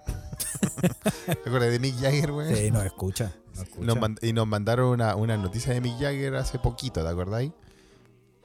¿te 1.26 1.32
acuerdas 1.46 1.70
de 1.70 1.78
Mick 1.78 1.96
Jagger, 2.00 2.32
güey? 2.32 2.54
Sí, 2.54 2.70
no 2.70 2.82
escucha. 2.82 3.32
no 3.56 3.62
escucha. 3.62 3.84
Nos 3.86 3.96
mand- 3.96 4.18
y 4.22 4.32
nos 4.32 4.46
mandaron 4.46 4.88
una, 4.88 5.14
una 5.16 5.36
noticia 5.36 5.72
de 5.74 5.80
Mick 5.80 5.98
Jagger 6.00 6.34
hace 6.36 6.58
poquito, 6.58 7.02
¿te 7.02 7.08
acordáis? 7.08 7.52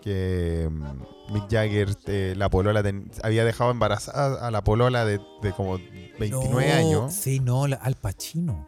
Que 0.02 0.68
mm, 0.70 1.34
Mick 1.34 1.50
Jagger, 1.50 1.96
eh, 2.08 2.34
la 2.38 2.50
polola, 2.50 2.84
ten- 2.84 3.10
había 3.24 3.46
dejado 3.46 3.72
embarazada 3.72 4.46
a 4.46 4.52
la 4.52 4.64
polola 4.64 5.06
de, 5.06 5.20
de 5.42 5.52
como 5.54 5.80
29 6.20 6.32
No, 6.50 6.58
años. 6.60 7.14
Sí, 7.14 7.40
no, 7.40 7.68
la- 7.68 7.78
Al 7.78 7.96
Pacino. 7.96 8.68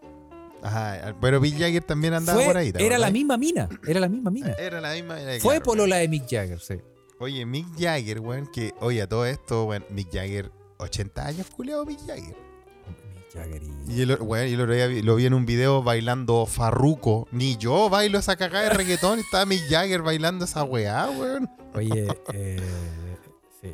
Ajá, 0.63 1.15
pero 1.21 1.39
Mick 1.39 1.59
Jagger 1.59 1.83
también 1.83 2.13
andaba 2.15 2.37
Fue- 2.39 2.47
por 2.47 2.57
ahí. 2.57 2.71
¿te 2.71 2.83
era 2.83 2.97
la 2.97 3.11
misma 3.11 3.37
mina. 3.37 3.69
Era 3.87 3.99
la 3.99 4.07
misma 4.09 4.31
mina. 4.31 4.53
Era 4.53 4.81
la 4.81 4.93
misma. 4.93 5.19
era 5.19 5.39
Fue 5.39 5.55
claro, 5.55 5.63
polola 5.65 5.97
de 5.97 6.07
Mick 6.07 6.23
Jagger, 6.23 6.59
sí. 6.59 6.75
Oye, 7.19 7.45
Mick 7.45 7.67
Jagger, 7.79 8.19
weón, 8.19 8.47
que, 8.47 8.73
oye, 8.81 9.01
a 9.01 9.07
todo 9.07 9.25
esto, 9.25 9.65
weón, 9.65 9.85
Mick 9.89 10.11
Jagger, 10.11 10.51
80 10.79 11.25
años, 11.27 11.47
culiado 11.55 11.85
Mick 11.85 11.99
Jagger. 12.05 12.35
Mick 13.13 13.33
Jagger 13.33 13.63
y... 13.63 13.93
Y 13.93 14.01
el, 14.01 14.17
weón, 14.21 14.47
yo 14.49 14.65
lo, 14.65 14.67
vi- 14.89 15.01
lo 15.01 15.15
vi 15.15 15.25
en 15.25 15.33
un 15.33 15.45
video 15.45 15.81
bailando 15.81 16.45
farruco. 16.45 17.27
Ni 17.31 17.55
yo 17.57 17.89
bailo 17.89 18.19
esa 18.19 18.35
cagada 18.35 18.65
de 18.65 18.69
reggaetón 18.71 19.19
y 19.19 19.21
estaba 19.21 19.45
Mick 19.45 19.63
Jagger 19.69 20.01
bailando 20.01 20.43
esa 20.45 20.63
weá, 20.65 21.09
weón. 21.09 21.49
Oye, 21.73 22.07
eh, 22.33 22.59
sí. 23.61 23.73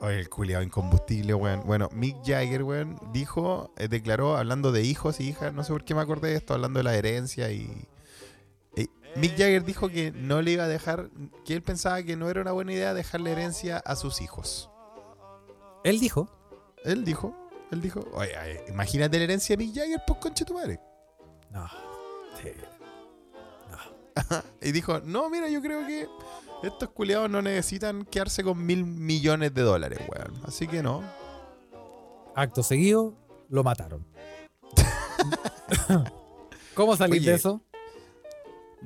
Oye, 0.00 0.20
el 0.20 0.28
culiado 0.28 0.62
incombustible, 0.62 1.34
weón. 1.34 1.62
Bueno, 1.66 1.88
Mick 1.92 2.18
Jagger, 2.24 2.62
weón, 2.62 3.00
dijo, 3.12 3.72
eh, 3.78 3.88
declaró, 3.88 4.36
hablando 4.36 4.70
de 4.70 4.82
hijos 4.84 5.18
y 5.18 5.28
hijas, 5.30 5.52
no 5.52 5.64
sé 5.64 5.72
por 5.72 5.84
qué 5.84 5.94
me 5.96 6.02
acordé 6.02 6.28
de 6.30 6.36
esto, 6.36 6.54
hablando 6.54 6.78
de 6.78 6.84
la 6.84 6.94
herencia 6.94 7.50
y... 7.50 7.68
Mick 9.16 9.32
Jagger 9.32 9.64
dijo 9.64 9.88
que 9.88 10.12
no 10.12 10.42
le 10.42 10.52
iba 10.52 10.64
a 10.64 10.68
dejar, 10.68 11.10
que 11.44 11.54
él 11.54 11.62
pensaba 11.62 12.02
que 12.02 12.16
no 12.16 12.28
era 12.28 12.42
una 12.42 12.52
buena 12.52 12.72
idea 12.72 12.94
dejarle 12.94 13.32
herencia 13.32 13.78
a 13.78 13.96
sus 13.96 14.20
hijos. 14.20 14.70
Él 15.84 16.00
dijo, 16.00 16.28
Él 16.84 17.04
dijo, 17.04 17.34
él 17.70 17.80
dijo, 17.80 18.00
oye, 18.12 18.32
oye, 18.38 18.64
imagínate 18.68 19.18
la 19.18 19.24
herencia 19.24 19.56
de 19.56 19.64
Mick 19.64 19.74
Jagger, 19.74 20.02
pues 20.06 20.18
conche 20.20 20.44
tu 20.44 20.54
madre. 20.54 20.80
no, 21.50 21.66
sí. 22.42 22.50
Y 24.62 24.72
dijo, 24.72 25.00
no, 25.00 25.28
mira, 25.30 25.48
yo 25.48 25.60
creo 25.60 25.86
que 25.86 26.08
estos 26.62 26.88
culiados 26.90 27.28
no 27.30 27.42
necesitan 27.42 28.04
quedarse 28.04 28.42
con 28.42 28.64
mil 28.64 28.84
millones 28.84 29.52
de 29.54 29.62
dólares, 29.62 30.00
weón. 30.08 30.32
Así 30.44 30.66
que 30.66 30.82
no. 30.82 31.02
Acto 32.34 32.62
seguido, 32.62 33.14
lo 33.48 33.62
mataron. 33.62 34.06
¿Cómo 36.74 36.96
salir 36.96 37.20
Oye, 37.20 37.30
de 37.30 37.36
eso? 37.36 37.62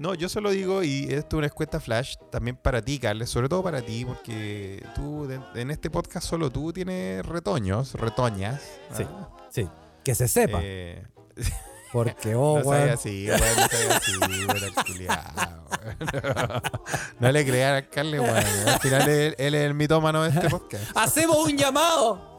No, 0.00 0.14
yo 0.14 0.30
solo 0.30 0.48
digo, 0.48 0.82
y 0.82 1.08
esto 1.10 1.36
es 1.36 1.38
una 1.40 1.46
encuesta 1.48 1.78
flash, 1.78 2.14
también 2.32 2.56
para 2.56 2.80
ti, 2.80 2.98
Carles, 2.98 3.28
sobre 3.28 3.50
todo 3.50 3.62
para 3.62 3.82
ti, 3.82 4.06
porque 4.06 4.82
tú, 4.94 5.28
en 5.54 5.70
este 5.70 5.90
podcast 5.90 6.26
solo 6.26 6.48
tú 6.50 6.72
tienes 6.72 7.22
retoños, 7.26 7.92
retoñas. 7.92 8.62
Sí. 8.96 9.02
¿ah? 9.06 9.28
Sí, 9.50 9.68
que 10.02 10.14
se 10.14 10.26
sepa. 10.26 10.58
Eh, 10.62 11.04
Porque 11.92 12.34
vos, 12.34 12.60
no 12.64 12.70
weón. 12.70 12.88
así, 12.88 13.28
weón, 13.28 13.40
no 13.40 13.94
así, 13.94 14.16
weón, 17.18 17.32
le 17.34 17.44
crean 17.46 17.74
al 17.74 17.88
Carles, 17.90 18.20
weón. 18.22 18.36
Al 18.36 18.80
final 18.80 19.06
él, 19.06 19.34
él 19.36 19.54
es 19.54 19.66
el 19.66 19.74
mitómano 19.74 20.22
de 20.22 20.30
este 20.30 20.48
podcast. 20.48 20.84
¡Hacemos 20.94 21.36
un 21.36 21.58
llamado! 21.58 22.38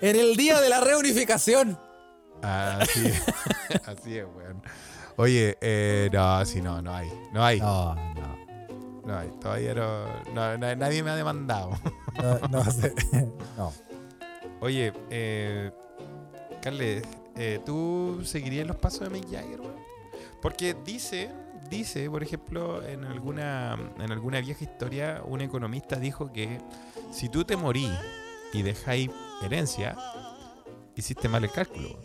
en 0.00 0.16
el 0.16 0.34
día 0.34 0.62
de 0.62 0.70
la 0.70 0.80
reunificación. 0.80 1.78
Así, 2.42 3.12
así 3.84 4.16
es, 4.16 4.24
weón. 4.24 4.62
Oye, 5.20 5.58
eh, 5.60 6.08
no, 6.12 6.44
sí, 6.46 6.62
no, 6.62 6.80
no 6.80 6.94
hay. 6.94 7.12
No 7.32 7.44
hay. 7.44 7.60
No, 7.60 7.94
no. 7.94 8.38
No 9.04 9.18
hay. 9.18 9.28
Todavía 9.40 9.74
no, 9.74 10.06
no- 10.32 10.56
na- 10.56 10.74
Nadie 10.74 11.02
me 11.02 11.10
ha 11.10 11.14
demandado. 11.16 11.72
No, 12.22 12.38
no 12.48 12.64
sé. 12.70 12.94
No. 13.58 13.70
Oye, 14.60 14.94
eh, 15.10 15.70
Carles, 16.62 17.02
eh, 17.36 17.60
¿tú 17.66 18.20
seguirías 18.24 18.66
los 18.66 18.76
pasos 18.76 19.00
de 19.00 19.10
Mick 19.10 19.30
Jagger, 19.30 19.60
weón? 19.60 19.76
Porque 20.40 20.74
dice, 20.86 21.30
dice, 21.68 22.08
por 22.08 22.22
ejemplo, 22.22 22.82
en 22.86 23.04
alguna, 23.04 23.76
en 23.98 24.10
alguna 24.12 24.40
vieja 24.40 24.64
historia, 24.64 25.22
un 25.26 25.42
economista 25.42 25.96
dijo 25.96 26.32
que 26.32 26.58
si 27.12 27.28
tú 27.28 27.44
te 27.44 27.56
morís 27.58 27.90
y 28.54 28.62
dejáis 28.62 29.10
herencia, 29.42 29.96
hiciste 30.96 31.28
mal 31.28 31.44
el 31.44 31.50
cálculo. 31.52 31.98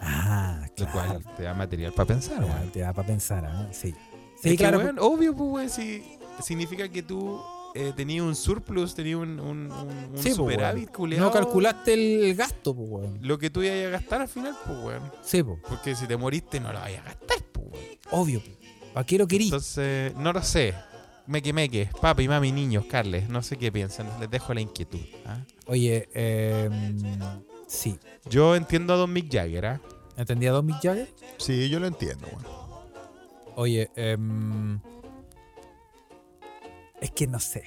Ah, 0.00 0.63
Lo 0.76 0.86
claro. 0.90 1.20
cual 1.20 1.36
te 1.36 1.42
da 1.44 1.54
material 1.54 1.92
para 1.92 2.06
pensar, 2.06 2.42
weón. 2.42 2.70
Te 2.72 2.80
da 2.80 2.92
para 2.92 3.06
pensar, 3.06 3.44
¿ah? 3.44 3.68
Sí. 3.72 3.88
Es 3.88 4.42
Sí, 4.42 4.50
que, 4.50 4.56
claro. 4.56 4.78
weón, 4.78 4.98
obvio, 4.98 5.34
pues, 5.36 5.50
weón, 5.50 5.70
si 5.70 6.02
significa 6.42 6.88
que 6.88 7.02
tú 7.02 7.40
eh, 7.76 7.92
tenías 7.96 8.24
un 8.24 8.34
surplus, 8.36 8.94
tenías 8.94 9.16
un, 9.18 9.40
un, 9.40 9.70
un- 9.70 9.70
un 9.72 10.10
Sí, 10.16 10.22
pues, 10.30 10.34
superávit, 10.36 10.90
No 11.18 11.30
calculaste 11.32 11.94
el 11.94 12.34
gasto, 12.34 12.74
pues, 12.74 12.88
weón. 12.90 13.18
Lo 13.22 13.38
que 13.38 13.50
tú 13.50 13.62
ibas 13.62 13.86
a 13.86 13.90
gastar 13.90 14.20
al 14.20 14.28
final, 14.28 14.54
pues, 14.66 14.78
weón. 14.78 15.02
Sí, 15.22 15.42
pues. 15.42 15.58
Porque 15.68 15.94
si 15.94 16.06
te 16.06 16.16
moriste 16.16 16.60
no 16.60 16.72
lo 16.72 16.80
vayas 16.80 17.00
a 17.02 17.04
gastar, 17.04 17.38
pues, 17.52 17.66
weón. 17.72 17.84
Obvio. 18.10 18.42
¿Para 18.92 19.06
qué 19.06 19.18
lo 19.18 19.26
querí? 19.26 19.44
Entonces, 19.46 20.14
no 20.16 20.32
lo 20.32 20.42
sé. 20.42 20.74
Meque 21.26 21.52
meque, 21.54 21.88
papi, 22.02 22.28
mami, 22.28 22.52
niños, 22.52 22.84
Carles, 22.84 23.28
no 23.30 23.42
sé 23.42 23.56
qué 23.56 23.72
piensan, 23.72 24.06
les 24.20 24.30
dejo 24.30 24.52
la 24.52 24.60
inquietud. 24.60 25.00
¿ah? 25.24 25.38
Oye, 25.66 26.06
eh, 26.12 26.68
sí. 27.66 27.98
Yo 28.28 28.54
entiendo 28.54 28.92
a 28.92 28.96
Don 28.98 29.10
Mick 29.12 29.32
Jagger, 29.32 29.66
¿ah? 29.66 29.80
¿Entendía 30.16 30.60
Mick 30.62 30.76
Jagger? 30.82 31.08
Sí, 31.38 31.68
yo 31.68 31.80
lo 31.80 31.86
entiendo, 31.86 32.26
weón. 32.28 32.44
Oye, 33.56 33.90
em, 33.96 34.80
es 37.00 37.10
que 37.10 37.26
no 37.26 37.38
sé. 37.40 37.64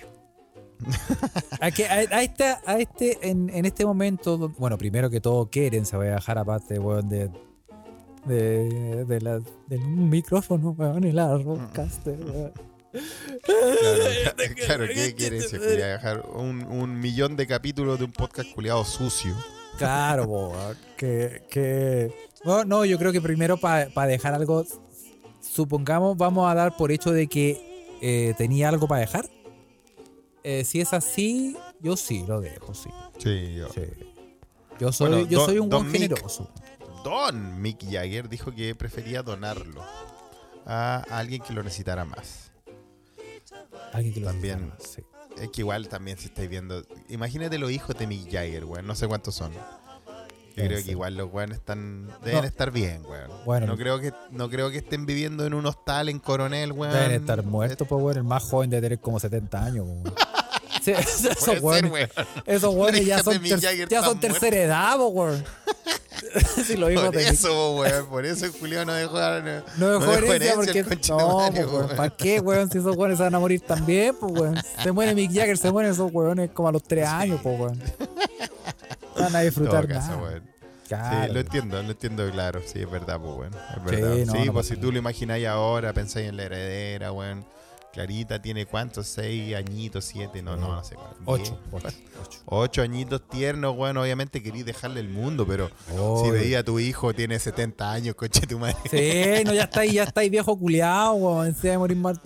a, 1.62 1.72
que, 1.72 1.88
a, 1.88 1.94
a 1.96 2.24
esta- 2.24 2.62
a 2.66 2.78
este, 2.80 3.18
en, 3.30 3.50
en 3.50 3.66
este 3.66 3.86
momento, 3.86 4.50
bueno, 4.58 4.78
primero 4.78 5.10
que 5.10 5.20
todo, 5.20 5.50
Keren 5.50 5.86
se 5.86 5.98
va 5.98 6.04
a 6.04 6.08
dejar 6.08 6.38
aparte, 6.38 6.78
weón, 6.80 7.10
de, 7.10 7.30
de, 8.26 9.06
de 9.06 9.22
la, 9.22 9.40
del 9.68 9.82
micrófono, 9.88 10.72
weón, 10.78 11.04
y 11.04 11.12
la 11.12 11.38
roadcaster, 11.38 12.20
weón. 12.24 12.54
Claro, 13.44 14.56
claro, 14.66 14.86
¿qué 14.94 15.14
quiere 15.16 15.38
decir? 15.38 15.60
Dejar 15.60 16.26
un, 16.34 16.64
un 16.66 17.00
millón 17.00 17.36
de 17.36 17.46
capítulos 17.48 18.00
de 18.00 18.06
un 18.06 18.12
podcast 18.12 18.50
culiado 18.54 18.84
sucio. 18.86 19.36
Claro, 19.78 20.24
weón, 20.28 20.78
que, 20.96 21.44
que... 21.50 22.14
No, 22.48 22.64
no, 22.66 22.86
yo 22.86 22.98
creo 22.98 23.12
que 23.12 23.22
primero 23.22 23.58
para 23.58 24.06
dejar 24.08 24.34
algo, 24.34 24.66
supongamos, 25.42 26.16
vamos 26.18 26.50
a 26.50 26.56
dar 26.56 26.76
por 26.78 26.92
hecho 26.92 27.12
de 27.12 27.28
que 27.28 27.90
eh, 28.02 28.34
tenía 28.38 28.70
algo 28.70 28.88
para 28.88 29.02
dejar. 29.02 29.30
Eh, 30.44 30.64
si 30.64 30.80
es 30.80 30.94
así, 30.94 31.58
yo 31.82 31.98
sí 31.98 32.24
lo 32.28 32.40
dejo, 32.40 32.74
sí. 32.74 32.90
Sí, 33.18 33.56
yo. 33.56 33.68
Sí. 33.74 33.82
Yo 34.80 34.92
soy, 34.94 35.10
Bueno, 35.10 35.28
yo 35.28 35.40
Don- 35.40 35.46
soy 35.48 35.60
un 35.60 35.70
buen 35.70 35.92
generoso. 35.92 36.50
Don 37.04 37.62
Mick 37.62 37.84
Jagger 37.84 38.30
dijo 38.30 38.54
que 38.54 38.74
prefería 38.76 39.24
donarlo 39.24 39.84
a 40.66 41.04
alguien 41.10 41.42
que 41.42 41.52
lo 41.54 41.64
necesitara 41.64 42.06
más. 42.06 42.52
Alguien 43.92 44.14
que 44.14 44.20
lo 44.22 44.28
También. 44.28 44.60
entienda, 44.60 44.78
sí. 44.80 45.02
Es 45.42 45.50
que 45.50 45.62
igual 45.62 45.88
también 45.88 46.18
si 46.18 46.26
estáis 46.28 46.50
viendo. 46.50 46.84
Imagínate 47.10 47.58
los 47.58 47.72
hijos 47.72 47.98
de 47.98 48.08
Mick 48.08 48.32
Jagger, 48.32 48.66
weón. 48.66 48.88
No 48.88 48.96
sé 48.96 49.08
cuántos 49.08 49.36
son. 49.36 49.52
Yo 50.58 50.66
creo 50.66 50.84
que 50.84 50.92
igual 50.92 51.16
los 51.16 51.32
weones 51.32 51.60
están. 51.60 52.08
Deben 52.24 52.42
No. 52.42 52.48
estar 52.48 52.72
bien, 52.72 53.02
weón. 53.08 53.30
Bueno. 53.46 53.68
no 53.68 53.78
creo 53.78 54.00
que 54.00 54.12
no 54.32 54.50
creo 54.50 54.70
que 54.72 54.78
estén 54.78 55.06
viviendo 55.06 55.46
en 55.46 55.54
un 55.54 55.66
hostal 55.66 56.10
en 56.10 56.20
Coronel, 56.20 56.72
weón. 56.72 56.94
Deben 56.94 57.12
estar 57.12 57.44
muertos, 57.44 57.88
pues, 57.88 58.02
weón. 58.04 58.18
El 58.18 58.24
más 58.24 58.44
joven 58.44 58.70
de 58.70 58.82
tener 58.82 59.00
como 59.00 59.20
70 59.20 59.64
años, 59.64 59.86
weón. 59.88 60.14
Sí, 60.82 60.92
esos 60.94 61.60
weones, 61.62 62.10
esos 62.46 62.74
weones 62.74 63.06
ya 63.06 63.22
son, 63.22 63.42
ter- 63.42 63.90
ya 63.90 64.02
son 64.04 64.20
tercera 64.22 64.56
edad, 64.58 64.98
weón. 65.00 65.44
si 66.66 66.78
lo 66.78 66.90
hijos 66.90 67.06
Por 67.08 67.18
eso, 67.18 67.76
weón. 67.76 68.06
Por 68.08 68.26
eso 68.26 68.46
Julio 68.58 68.86
no 68.86 68.94
dejó. 68.94 69.18
No, 69.20 69.62
No 69.78 70.00
dejó 70.00 70.14
herencia 70.14 70.56
porque. 70.56 70.86
No, 71.10 71.48
weón. 71.50 71.90
¿Para 71.90 72.10
qué, 72.12 72.40
weón? 72.40 72.70
Si 72.72 72.78
esos 72.78 72.96
weones 72.96 73.18
se 73.18 73.24
van 73.24 73.36
a 73.36 73.40
morir 73.40 73.60
también, 73.62 74.16
pues, 74.18 74.32
weón. 74.32 74.56
Se 74.82 74.92
muere 74.94 75.14
Mick 75.14 75.32
Jagger, 75.34 75.58
se 75.58 75.72
mueren 75.72 75.92
esos 75.92 76.10
weones 76.14 76.52
como 76.52 76.70
a 76.70 76.72
los 76.72 76.84
3 76.84 77.06
años, 77.08 77.40
pues, 77.44 77.60
weón. 77.60 77.84
Van 79.20 79.36
a 79.36 79.42
disfrutar 79.42 79.88
weón. 79.88 80.44
Claro. 80.88 81.28
Sí, 81.28 81.34
lo 81.34 81.40
entiendo, 81.42 81.84
lo 81.84 81.90
entiendo 81.92 82.32
claro. 82.32 82.62
Sí, 82.66 82.80
es 82.80 82.90
verdad, 82.90 83.20
pues, 83.20 83.36
weón. 83.38 83.54
Es 83.54 83.84
verdad. 83.84 84.14
Sí, 84.16 84.22
Sí, 84.22 84.26
no, 84.26 84.34
no 84.34 84.54
pues 84.54 84.68
pasa 84.68 84.76
si 84.76 84.82
tú 84.82 84.92
lo 84.92 84.98
imagináis 84.98 85.48
ahora, 85.48 85.94
pensáis 85.94 86.30
en 86.30 86.38
la 86.38 86.44
heredera, 86.44 87.12
weón. 87.12 87.46
Clarita 87.98 88.40
tiene 88.40 88.68
cuántos, 88.68 89.08
seis 89.08 89.56
añitos, 89.56 90.06
siete, 90.06 90.44
no, 90.44 90.56
no, 90.56 90.68
no 90.68 90.84
sé 90.84 90.94
cuántos. 90.94 91.18
Ocho, 91.26 91.60
ocho, 91.72 91.88
ocho. 92.22 92.40
Ocho 92.46 92.82
añitos 92.84 93.28
tiernos, 93.28 93.76
weón. 93.76 93.98
Obviamente 93.98 94.44
querís 94.44 94.68
dejarle 94.68 95.00
el 95.00 95.10
mundo, 95.10 95.48
pero 95.48 95.70
si 95.88 95.98
Obvio. 95.98 96.34
veía 96.34 96.60
a 96.60 96.64
tu 96.64 96.78
hijo 96.78 97.16
tiene 97.16 97.40
70 97.40 97.92
años, 97.92 98.14
coche 98.14 98.46
tu 98.46 98.60
madre. 98.60 98.78
Sí, 98.92 99.44
no, 99.46 99.54
ya 99.56 99.64
está 99.64 99.80
ahí, 99.80 99.94
ya 99.94 100.04
está 100.04 100.22
ahí 100.22 100.30
viejo 100.30 100.56
culiado, 100.60 101.14
weón. 101.14 101.56
Se 101.56 101.70
va 101.70 101.76
a 101.76 101.80
morir 101.80 101.98
mal. 101.98 102.22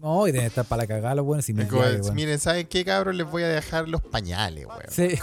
No, 0.00 0.28
y 0.28 0.32
que 0.32 0.46
estar 0.46 0.64
para 0.64 0.84
la 0.84 0.86
cagada, 0.86 1.16
los. 1.16 1.44
Si 1.44 1.54
me 1.54 1.64
weón. 1.64 2.14
Miren, 2.14 2.38
¿saben 2.38 2.68
qué, 2.68 2.84
cabrón? 2.84 3.16
Les 3.16 3.28
voy 3.28 3.42
a 3.42 3.48
dejar 3.48 3.88
los 3.88 4.00
pañales, 4.02 4.64
weón. 4.64 4.80
Sí. 4.90 5.18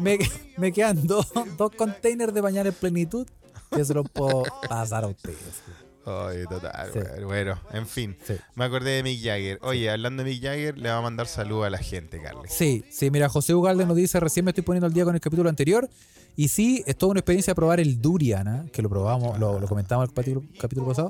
me, 0.00 0.18
me 0.56 0.72
quedan 0.72 1.06
dos, 1.06 1.28
dos 1.56 1.70
containers 1.70 2.34
de 2.34 2.42
pañales 2.42 2.74
plenitud 2.74 3.28
que 3.70 3.84
se 3.84 3.94
los 3.94 4.10
puedo 4.10 4.42
pasar 4.68 5.04
a 5.04 5.06
ustedes. 5.06 5.62
Ay, 6.06 6.44
total, 6.48 6.90
Sí. 6.92 7.00
Bueno, 7.24 7.60
en 7.72 7.86
fin. 7.86 8.16
Sí. 8.24 8.34
Me 8.54 8.64
acordé 8.64 8.90
de 8.92 9.02
Mick 9.02 9.22
Jagger. 9.24 9.58
Oye, 9.62 9.90
hablando 9.90 10.22
de 10.22 10.30
Mick 10.30 10.42
Jagger, 10.42 10.78
le 10.78 10.88
va 10.88 10.98
a 10.98 11.02
mandar 11.02 11.26
saludos 11.26 11.66
a 11.66 11.70
la 11.70 11.78
gente, 11.78 12.20
Carles. 12.22 12.52
Sí, 12.52 12.84
sí, 12.90 13.10
mira, 13.10 13.28
José 13.28 13.54
Ugalde 13.54 13.84
nos 13.86 13.96
dice, 13.96 14.20
recién 14.20 14.44
me 14.44 14.52
estoy 14.52 14.62
poniendo 14.64 14.86
al 14.86 14.92
día 14.92 15.04
con 15.04 15.14
el 15.14 15.20
capítulo 15.20 15.48
anterior. 15.48 15.88
Y 16.36 16.48
sí, 16.48 16.84
es 16.86 16.96
toda 16.96 17.10
una 17.12 17.20
experiencia 17.20 17.54
probar 17.54 17.80
el 17.80 18.00
Durian, 18.00 18.46
¿ah? 18.46 18.66
que 18.72 18.82
lo 18.82 18.88
probamos, 18.90 19.38
lo, 19.38 19.58
lo 19.58 19.66
comentamos 19.66 20.04
en 20.04 20.10
el 20.10 20.14
capítulo, 20.14 20.42
capítulo 20.60 20.86
pasado. 20.88 21.08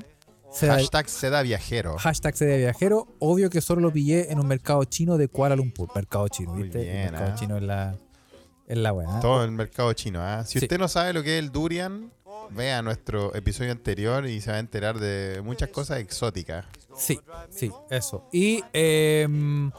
Se 0.52 0.66
da- 0.66 0.74
Hashtag 0.76 1.08
seda 1.08 1.42
viajero. 1.42 1.98
Hashtag 1.98 2.36
CD 2.36 2.52
de 2.52 2.58
viajero. 2.58 3.08
Obvio 3.18 3.50
que 3.50 3.60
solo 3.60 3.80
lo 3.82 3.92
pillé 3.92 4.30
en 4.32 4.38
un 4.38 4.46
mercado 4.46 4.84
chino 4.84 5.18
de 5.18 5.28
Kuala 5.28 5.56
Lumpur. 5.56 5.90
Mercado 5.94 6.28
chino, 6.28 6.54
¿viste? 6.54 6.78
bien, 6.78 6.96
el 6.96 7.10
mercado 7.10 7.32
ah. 7.32 7.36
chino 7.38 7.56
es 7.56 7.62
la, 7.64 7.96
es 8.68 8.78
la 8.78 8.92
buena. 8.92 9.20
Todo 9.20 9.44
el 9.44 9.50
mercado 9.50 9.92
chino. 9.92 10.20
¿ah? 10.22 10.44
Si 10.46 10.58
Sí. 10.60 10.64
usted 10.64 10.78
no 10.78 10.86
sabe 10.88 11.12
lo 11.12 11.22
que 11.24 11.36
es 11.38 11.44
el 11.44 11.50
durian, 11.50 12.12
vea 12.50 12.82
nuestro 12.82 13.34
episodio 13.34 13.72
anterior 13.72 14.26
y 14.26 14.40
se 14.40 14.50
va 14.50 14.56
a 14.56 14.60
enterar 14.60 14.98
de 14.98 15.40
muchas 15.42 15.70
cosas 15.70 15.98
exóticas. 15.98 16.64
Sí, 16.96 17.20
sí, 17.50 17.70
eso. 17.90 18.28
Y 18.32 18.64
em, 18.72 19.70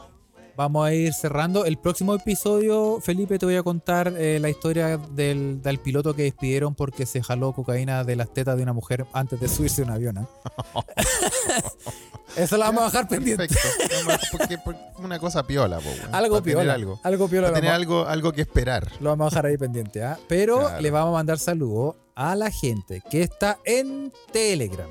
vamos 0.58 0.84
a 0.84 0.92
ir 0.92 1.14
cerrando. 1.14 1.64
El 1.64 1.78
próximo 1.78 2.14
episodio, 2.14 3.00
Felipe, 3.00 3.38
te 3.38 3.46
voy 3.46 3.54
a 3.54 3.62
contar 3.62 4.12
eh, 4.18 4.38
la 4.40 4.50
historia 4.50 4.98
del, 4.98 5.62
del 5.62 5.78
piloto 5.78 6.14
que 6.14 6.24
despidieron 6.24 6.74
porque 6.74 7.06
se 7.06 7.22
jaló 7.22 7.52
cocaína 7.52 8.02
de 8.02 8.16
las 8.16 8.34
tetas 8.34 8.56
de 8.56 8.64
una 8.64 8.72
mujer 8.72 9.06
antes 9.12 9.38
de 9.38 9.48
subirse 9.48 9.82
a 9.82 9.84
un 9.84 9.90
avión. 9.92 10.18
¿ah? 10.18 10.26
Eso 12.36 12.56
lo 12.56 12.64
vamos 12.64 12.82
a 12.82 12.86
dejar 12.86 13.08
pendiente. 13.08 13.46
Porque, 14.32 14.58
porque 14.58 14.80
una 14.98 15.18
cosa 15.20 15.46
piola, 15.46 15.78
po. 15.78 15.90
Algo 16.12 16.42
piola. 16.42 16.74
Algo, 16.74 17.00
Algo 17.04 17.28
piola. 17.28 17.52
Tener 17.52 17.70
algo, 17.70 18.04
algo 18.06 18.32
que 18.32 18.42
esperar. 18.42 18.90
Lo 19.00 19.10
vamos 19.10 19.28
a 19.28 19.30
dejar 19.30 19.46
ahí 19.46 19.56
pendiente, 19.56 20.02
¿ah? 20.02 20.18
Pero 20.28 20.58
Claro. 20.58 20.80
le 20.80 20.90
vamos 20.90 21.10
a 21.10 21.12
mandar 21.12 21.38
saludos 21.38 21.94
a 22.16 22.34
la 22.34 22.50
gente 22.50 23.00
que 23.08 23.22
está 23.22 23.58
en 23.64 24.12
Telegram. 24.32 24.90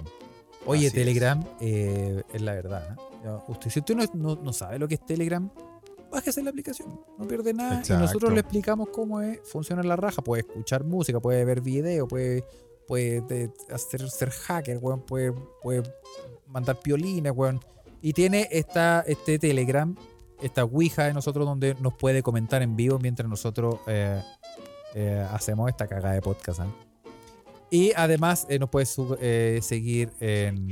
Oye, 0.65 0.87
Así 0.87 0.95
Telegram 0.95 1.43
eh, 1.59 2.23
es 2.33 2.41
la 2.41 2.53
verdad. 2.53 2.97
Si 3.69 3.79
usted 3.79 3.95
no, 3.95 4.03
no- 4.13 4.35
no 4.41 4.53
sabe 4.53 4.79
lo 4.79 4.87
que 4.87 4.95
es 4.95 5.05
Telegram, 5.05 5.49
bájese 6.11 6.41
la 6.43 6.49
aplicación. 6.51 6.99
No 7.17 7.27
pierde 7.27 7.53
nada. 7.53 7.75
Y 7.75 7.77
Exacto. 7.79 8.01
nosotros 8.03 8.33
le 8.33 8.39
explicamos 8.41 8.89
cómo 8.89 9.21
es, 9.21 9.39
funciona 9.43 9.83
la 9.83 9.95
raja. 9.95 10.21
Puede 10.21 10.41
escuchar 10.41 10.83
música, 10.83 11.19
puede 11.19 11.43
ver 11.45 11.61
video, 11.61 12.07
puede, 12.07 12.45
puede 12.87 13.21
de- 13.21 13.51
hacer, 13.71 14.09
ser 14.09 14.29
hacker, 14.31 14.77
weón, 14.81 15.01
puede, 15.01 15.33
puede 15.61 15.83
mandar 16.47 16.79
piolines, 16.79 17.33
weón. 17.35 17.59
Y 18.01 18.13
tiene 18.13 18.47
esta, 18.51 19.03
este 19.07 19.39
Telegram, 19.39 19.95
esta 20.41 20.63
Ouija 20.63 21.05
de 21.05 21.13
nosotros 21.13 21.45
donde 21.45 21.75
nos 21.81 21.93
puede 21.95 22.21
comentar 22.23 22.61
en 22.61 22.75
vivo 22.75 22.99
mientras 22.99 23.27
nosotros 23.27 23.79
eh, 23.87 24.21
eh, 24.93 25.27
hacemos 25.31 25.67
esta 25.69 25.87
cagada 25.87 26.13
de 26.13 26.21
podcast. 26.21 26.59
¿ah? 26.61 26.67
Y 27.69 27.91
además 27.95 28.45
eh, 28.49 28.59
nos 28.59 28.69
puede 28.69 28.85
seguir 29.61 30.13
en... 30.21 30.67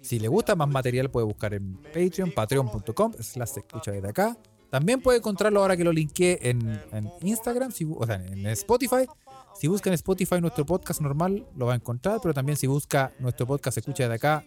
Si 0.00 0.18
le 0.18 0.28
gusta 0.28 0.56
más 0.56 0.68
material 0.68 1.10
puede 1.10 1.26
buscar 1.26 1.54
en 1.54 1.76
Patreon, 1.76 2.32
patreon.com, 2.32 3.12
slash 3.18 3.58
escucha 3.58 3.92
desde 3.92 4.08
acá. 4.08 4.36
También 4.70 5.00
puede 5.02 5.18
encontrarlo 5.18 5.60
ahora 5.60 5.76
que 5.76 5.84
lo 5.84 5.92
linké 5.92 6.48
en, 6.48 6.80
Instagram, 7.22 7.72
si 7.72 7.84
o 7.84 8.06
sea, 8.06 8.16
en 8.16 8.46
Spotify. 8.46 9.06
Si 9.54 9.66
busca 9.66 9.90
en 9.90 9.94
Spotify 9.94 10.40
nuestro 10.40 10.64
podcast 10.64 11.00
normal, 11.00 11.44
lo 11.56 11.66
va 11.66 11.72
a 11.72 11.76
encontrar, 11.76 12.20
pero 12.22 12.32
también 12.32 12.56
si 12.56 12.66
busca 12.66 13.12
nuestro 13.18 13.46
podcast 13.46 13.76
Escucha 13.76 14.08
de 14.08 14.14
acá, 14.14 14.44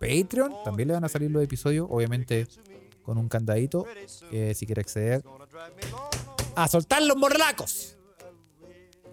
Patreon, 0.00 0.52
también 0.64 0.88
le 0.88 0.94
van 0.94 1.04
a 1.04 1.08
salir 1.08 1.30
los 1.30 1.42
episodios, 1.42 1.86
obviamente 1.90 2.46
con 3.02 3.18
un 3.18 3.28
candadito, 3.28 3.86
eh, 4.32 4.54
si 4.54 4.66
quiere 4.66 4.80
acceder 4.80 5.22
a 6.56 6.68
soltar 6.68 7.02
los 7.02 7.16
morlacos. 7.16 7.96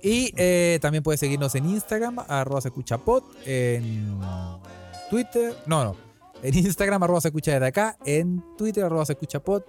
Y 0.01 0.33
eh, 0.35 0.79
también 0.81 1.03
puede 1.03 1.17
seguirnos 1.17 1.55
en 1.55 1.69
Instagram, 1.69 2.19
arroba 2.27 2.61
se 2.61 2.69
escucha 2.69 2.97
pod, 2.97 3.23
en 3.45 4.19
Twitter, 5.13 5.53
no, 5.67 5.83
no, 5.83 5.95
en 6.41 6.57
Instagram, 6.57 7.03
arroba 7.03 7.21
se 7.21 7.27
escucha 7.27 7.51
desde 7.53 7.67
acá, 7.67 7.97
en 8.03 8.43
Twitter, 8.57 8.83
arroba 8.83 9.05
se 9.05 9.13
escucha 9.13 9.39
pod, 9.39 9.61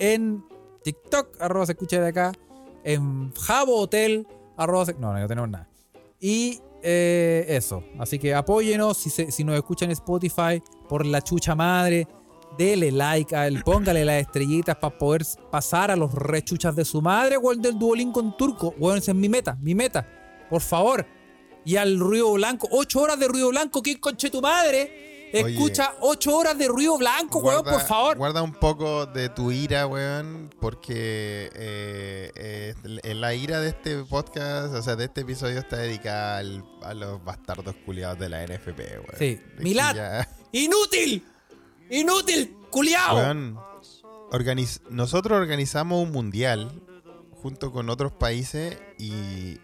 en 0.00 0.44
TikTok, 0.82 1.40
arroba 1.40 1.64
se 1.66 1.72
escucha 1.72 2.00
de 2.00 2.08
acá, 2.08 2.32
en 2.82 3.32
Jabo 3.34 3.76
Hotel, 3.78 4.26
arroba 4.56 4.86
se- 4.86 4.94
no, 4.94 5.12
no, 5.12 5.20
no 5.20 5.28
tenemos 5.28 5.48
nada. 5.48 5.68
Y 6.18 6.58
eh, 6.82 7.46
eso, 7.48 7.84
así 8.00 8.18
que 8.18 8.34
apóyenos, 8.34 8.96
si, 8.96 9.10
se- 9.10 9.44
nos 9.44 9.54
escuchan 9.54 9.90
en 9.90 9.92
Spotify, 9.92 10.60
por 10.88 11.06
la 11.06 11.22
chucha 11.22 11.54
madre, 11.54 12.08
dele 12.58 12.90
like 12.90 13.36
a 13.36 13.46
él, 13.46 13.62
póngale 13.62 14.04
las 14.04 14.20
estrellitas 14.22 14.74
para 14.76 14.98
poder 14.98 15.22
pasar 15.52 15.92
a 15.92 15.96
los 15.96 16.12
rechuchas 16.12 16.74
de 16.74 16.84
su 16.84 17.00
madre 17.00 17.36
o 17.40 17.52
el 17.52 17.62
del 17.62 17.78
Duolingo 17.78 18.20
en 18.20 18.36
turco. 18.36 18.74
Bueno, 18.76 18.98
esa 18.98 19.12
es 19.12 19.16
mi 19.16 19.28
meta, 19.28 19.56
mi 19.60 19.74
meta, 19.74 20.04
por 20.50 20.60
favor. 20.60 21.06
Y 21.64 21.76
al 21.76 21.98
ruido 21.98 22.32
blanco, 22.32 22.68
ocho 22.70 23.00
horas 23.00 23.18
de 23.18 23.28
ruido 23.28 23.48
blanco, 23.50 23.82
¿quién 23.82 23.98
conche 23.98 24.30
tu 24.30 24.40
madre? 24.40 25.30
Oye. 25.32 25.54
Escucha 25.54 25.94
ocho 26.00 26.36
horas 26.36 26.58
de 26.58 26.66
ruido 26.66 26.98
blanco, 26.98 27.38
weón, 27.38 27.62
por 27.62 27.80
favor. 27.82 28.16
Guarda 28.16 28.42
un 28.42 28.52
poco 28.52 29.06
de 29.06 29.28
tu 29.28 29.52
ira, 29.52 29.86
weón, 29.86 30.50
porque 30.60 31.50
eh, 31.54 32.74
eh, 33.04 33.14
la 33.14 33.32
ira 33.34 33.60
de 33.60 33.68
este 33.68 34.02
podcast, 34.04 34.74
o 34.74 34.82
sea, 34.82 34.96
de 34.96 35.04
este 35.04 35.20
episodio 35.20 35.60
está 35.60 35.76
dedicada 35.76 36.38
al- 36.38 36.64
a 36.82 36.94
los 36.94 37.22
bastardos 37.24 37.76
culiados 37.86 38.18
de 38.18 38.28
la 38.28 38.42
NFP, 38.44 38.80
weón. 38.80 39.04
Sí. 39.18 39.40
Milad. 39.58 39.94
ya- 39.94 40.28
¡Inútil! 40.50 41.24
¡Inútil! 41.90 42.56
¡Culiao! 42.70 43.14
Weón, 43.16 43.56
organiz- 44.32 44.80
nosotros 44.90 45.38
organizamos 45.38 46.02
un 46.02 46.10
mundial 46.10 46.72
junto 47.40 47.70
con 47.70 47.88
otros 47.88 48.10
países 48.12 48.76
y, 48.98 49.58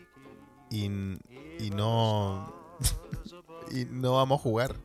y, 0.71 0.85
y 0.87 1.71
no 1.75 2.53
y 3.71 3.85
no 3.87 4.15
vamos 4.15 4.41
a 4.41 4.43
jugar. 4.43 4.77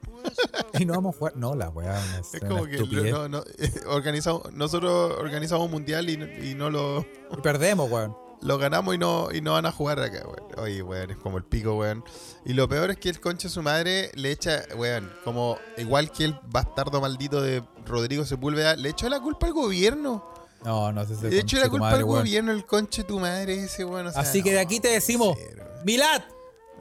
Y 0.79 0.85
no 0.85 0.93
vamos 0.93 1.15
a 1.15 1.17
jugar. 1.19 1.35
No, 1.35 1.53
la 1.53 1.69
weá. 1.69 1.99
Es, 2.19 2.39
como 2.47 2.65
que 2.65 2.75
estupidez. 2.75 3.11
no, 3.11 3.27
no, 3.27 3.43
organizamos, 3.87 4.51
nosotros 4.53 5.15
organizamos 5.19 5.65
un 5.65 5.71
mundial 5.71 6.09
y, 6.09 6.15
no- 6.17 6.25
y 6.25 6.55
no 6.55 6.69
lo, 6.69 7.05
Y 7.31 7.41
perdemos, 7.43 7.91
weón. 7.91 8.15
lo 8.41 8.57
ganamos 8.57 8.95
y 8.95 8.97
no, 8.97 9.27
y 9.33 9.41
no 9.41 9.51
van 9.53 9.65
a 9.65 9.71
jugar 9.71 9.99
acá, 9.99 10.23
weón. 10.25 10.47
Oye, 10.57 10.81
weón, 10.81 11.11
es 11.11 11.17
como 11.17 11.37
el 11.37 11.43
pico, 11.43 11.75
weón. 11.75 12.03
Y 12.45 12.53
lo 12.53 12.69
peor 12.69 12.89
es 12.91 12.97
que 12.97 13.09
el 13.09 13.19
conche 13.19 13.49
de 13.49 13.53
su 13.53 13.61
madre 13.61 14.11
le 14.15 14.31
echa, 14.31 14.63
weón, 14.77 15.11
como 15.25 15.57
igual 15.77 16.09
que 16.11 16.23
el 16.23 16.39
bastardo 16.49 17.01
maldito 17.01 17.41
de 17.41 17.63
Rodrigo 17.85 18.23
Sepúlveda, 18.25 18.75
le 18.77 18.89
echó 18.89 19.09
la 19.09 19.19
culpa 19.19 19.47
al 19.47 19.53
gobierno. 19.53 20.25
No, 20.63 20.91
no 20.91 21.05
sé 21.05 21.15
si 21.15 21.27
De 21.27 21.39
hecho, 21.39 21.57
la 21.57 21.69
culpa 21.69 21.89
al 21.91 22.03
weón. 22.03 22.19
gobierno, 22.19 22.51
el 22.51 22.65
conche 22.65 23.01
de 23.01 23.07
tu 23.07 23.19
madre 23.19 23.55
ese, 23.63 23.83
weón. 23.85 24.07
o 24.07 24.11
sea, 24.11 24.21
Así 24.21 24.43
que 24.43 24.51
de 24.51 24.59
aquí 24.59 24.79
te 24.79 24.89
decimos, 24.89 25.37
cero. 25.39 25.65
Milad, 25.83 26.21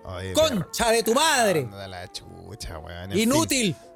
Oye, 0.04 0.32
concha 0.34 0.90
de 0.90 1.02
tu 1.02 1.14
madre. 1.14 1.60
Anda 1.60 1.88
la 1.88 2.10
chucha, 2.12 2.78
weón. 2.78 3.16
Inútil. 3.16 3.74
fin. 3.74 3.90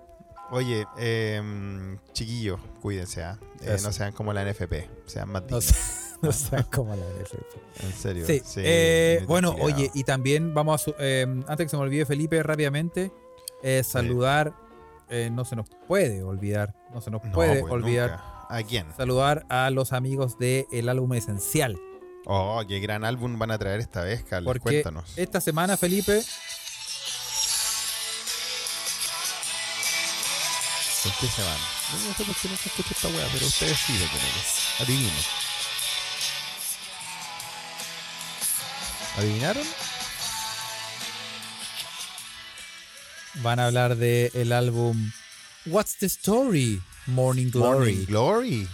Oye, 0.50 0.86
eh, 0.98 1.96
chiquillos, 2.12 2.60
cuídense, 2.80 3.22
¿ah? 3.24 3.38
Eh, 3.62 3.76
no 3.82 3.92
sean 3.92 4.12
como 4.12 4.32
la 4.32 4.42
NFP, 4.44 4.88
sean 5.06 5.28
más 5.30 5.42
No 5.48 5.58
no 6.22 6.32
sé 6.32 6.64
cómo 6.72 6.94
la 6.94 7.02
NFP. 7.04 7.84
En 7.84 7.92
serio. 7.92 8.26
Sí. 8.26 8.40
sí, 8.44 8.60
eh, 8.62 9.24
bueno, 9.26 9.56
oye, 9.60 9.90
y 9.94 10.04
también 10.04 10.54
vamos 10.54 10.80
a. 10.80 10.84
su- 10.84 10.94
eh, 10.98 11.26
antes 11.48 11.66
que 11.66 11.68
se 11.70 11.76
me 11.76 11.82
olvide, 11.82 12.06
Felipe, 12.06 12.42
rápidamente, 12.42 13.10
eh, 13.62 13.82
saludar. 13.82 14.54
eh, 15.08 15.28
no 15.32 15.44
se 15.44 15.56
nos 15.56 15.66
puede 15.88 16.22
olvidar. 16.22 16.74
No 16.92 17.00
se 17.00 17.10
nos 17.10 17.22
No, 17.24 17.32
puede 17.32 17.60
pues, 17.60 17.72
olvidar. 17.72 18.10
nunca. 18.10 18.33
¿A 18.54 18.62
quién? 18.62 18.86
Saludar 18.96 19.44
a 19.48 19.68
los 19.70 19.92
amigos 19.92 20.38
del 20.38 20.88
álbum 20.88 21.12
Esencial. 21.14 21.76
Oh, 22.24 22.62
qué 22.68 22.78
gran 22.78 23.04
álbum 23.04 23.36
van 23.36 23.50
a 23.50 23.58
traer 23.58 23.80
esta 23.80 24.02
vez, 24.02 24.22
Carlos. 24.22 24.52
Porque 24.52 24.82
Cuéntanos. 24.82 25.18
esta 25.18 25.40
semana, 25.40 25.76
Felipe, 25.76 26.22
¿Con 31.02 31.12
qué 31.20 31.26
se 31.26 31.42
van? 31.42 31.58
No, 32.06 32.14
sé 32.14 32.24
por 32.24 32.34
qué 32.36 32.48
no 32.48 32.56
se 32.56 32.68
escucha 32.68 32.90
esta 32.92 33.08
weá, 33.08 33.28
pero 33.32 33.44
ustedes 33.44 33.76
sí 33.76 33.92
lo 33.92 34.06
tienen. 34.06 34.30
Adivinen. 34.80 35.24
¿Adivinaron? 39.18 39.66
van 43.42 43.58
a 43.58 43.66
hablar 43.66 43.96
del 43.96 44.52
álbum 44.52 45.10
What's 45.66 45.96
the 45.98 46.06
Story? 46.06 46.80
Morning 47.06 47.50
Glory. 47.50 47.76
Morning 47.76 48.06
Glory 48.06 48.68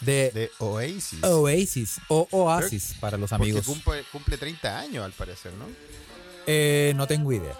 de, 0.00 0.30
de 0.32 0.50
Oasis. 0.58 1.22
Oasis 1.22 2.00
o 2.08 2.28
Oasis 2.30 2.94
para 3.00 3.16
los 3.16 3.32
amigos. 3.32 3.64
cumple, 3.66 4.02
cumple 4.12 4.36
30 4.36 4.78
años 4.78 5.04
al 5.04 5.12
parecer, 5.12 5.52
¿no? 5.54 5.66
Eh, 6.46 6.92
no 6.96 7.06
tengo 7.06 7.32
idea. 7.32 7.58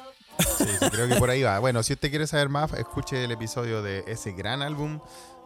Sí, 0.58 0.64
sí, 0.78 0.90
creo 0.90 1.08
que 1.08 1.14
por 1.16 1.30
ahí 1.30 1.42
va. 1.42 1.58
Bueno, 1.60 1.82
si 1.82 1.92
usted 1.92 2.10
quiere 2.10 2.26
saber 2.26 2.48
más, 2.48 2.72
escuche 2.74 3.24
el 3.24 3.30
episodio 3.30 3.82
de 3.82 4.04
ese 4.06 4.32
gran 4.32 4.62
álbum 4.62 5.00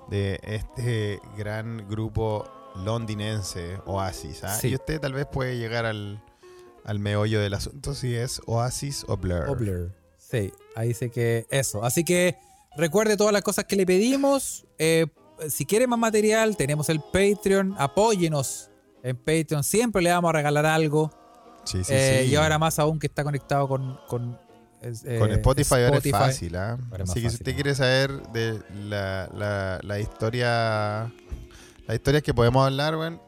de 0.08 0.40
este 0.42 1.20
gran 1.36 1.86
grupo 1.88 2.50
londinense, 2.76 3.78
Oasis. 3.86 4.44
¿ah? 4.44 4.58
Sí. 4.58 4.68
Y 4.68 4.74
usted 4.74 5.00
tal 5.00 5.12
vez 5.12 5.26
puede 5.26 5.58
llegar 5.58 5.84
al, 5.84 6.22
al 6.84 6.98
meollo 6.98 7.40
del 7.40 7.54
asunto 7.54 7.94
si 7.94 8.14
es 8.14 8.40
Oasis 8.46 9.04
o 9.08 9.16
Blur. 9.16 9.48
O 9.48 9.54
Blur. 9.54 9.92
Sí, 10.16 10.52
ahí 10.74 10.94
sé 10.94 11.10
que 11.10 11.46
eso. 11.50 11.84
Así 11.84 12.04
que 12.04 12.38
recuerde 12.78 13.16
todas 13.16 13.32
las 13.32 13.42
cosas 13.42 13.66
que 13.66 13.76
le 13.76 13.84
pedimos. 13.84 14.66
Eh, 14.78 15.06
si 15.50 15.66
quiere 15.66 15.86
más 15.86 15.98
material, 15.98 16.56
tenemos 16.56 16.88
el 16.88 17.00
Patreon. 17.00 17.74
Apóyenos 17.78 18.70
en 19.02 19.16
Patreon. 19.16 19.62
Siempre 19.62 20.00
le 20.02 20.10
vamos 20.10 20.30
a 20.30 20.32
regalar 20.32 20.64
algo. 20.64 21.10
Sí, 21.64 21.84
sí, 21.84 21.92
Eh, 21.94 22.22
sí. 22.24 22.30
Y 22.30 22.36
ahora 22.36 22.58
más 22.58 22.78
aún 22.78 22.98
que 22.98 23.08
está 23.08 23.22
conectado 23.24 23.68
con, 23.68 23.98
con, 24.08 24.38
eh, 24.80 25.18
Con 25.18 25.30
Spotify, 25.32 25.74
ahora 25.74 25.98
es 25.98 26.10
fácil, 26.10 26.52
más 26.52 26.78
Así 27.10 27.20
que 27.20 27.28
si 27.30 27.36
usted 27.36 27.52
¿no? 27.52 27.54
quiere 27.56 27.74
saber 27.74 28.10
de 28.32 28.58
la, 28.88 29.28
la, 29.34 29.80
la 29.82 30.00
historia, 30.00 31.12
las 31.86 31.94
historias 31.96 32.22
que 32.22 32.32
podemos 32.32 32.64
hablar, 32.64 32.96
bueno, 32.96 33.20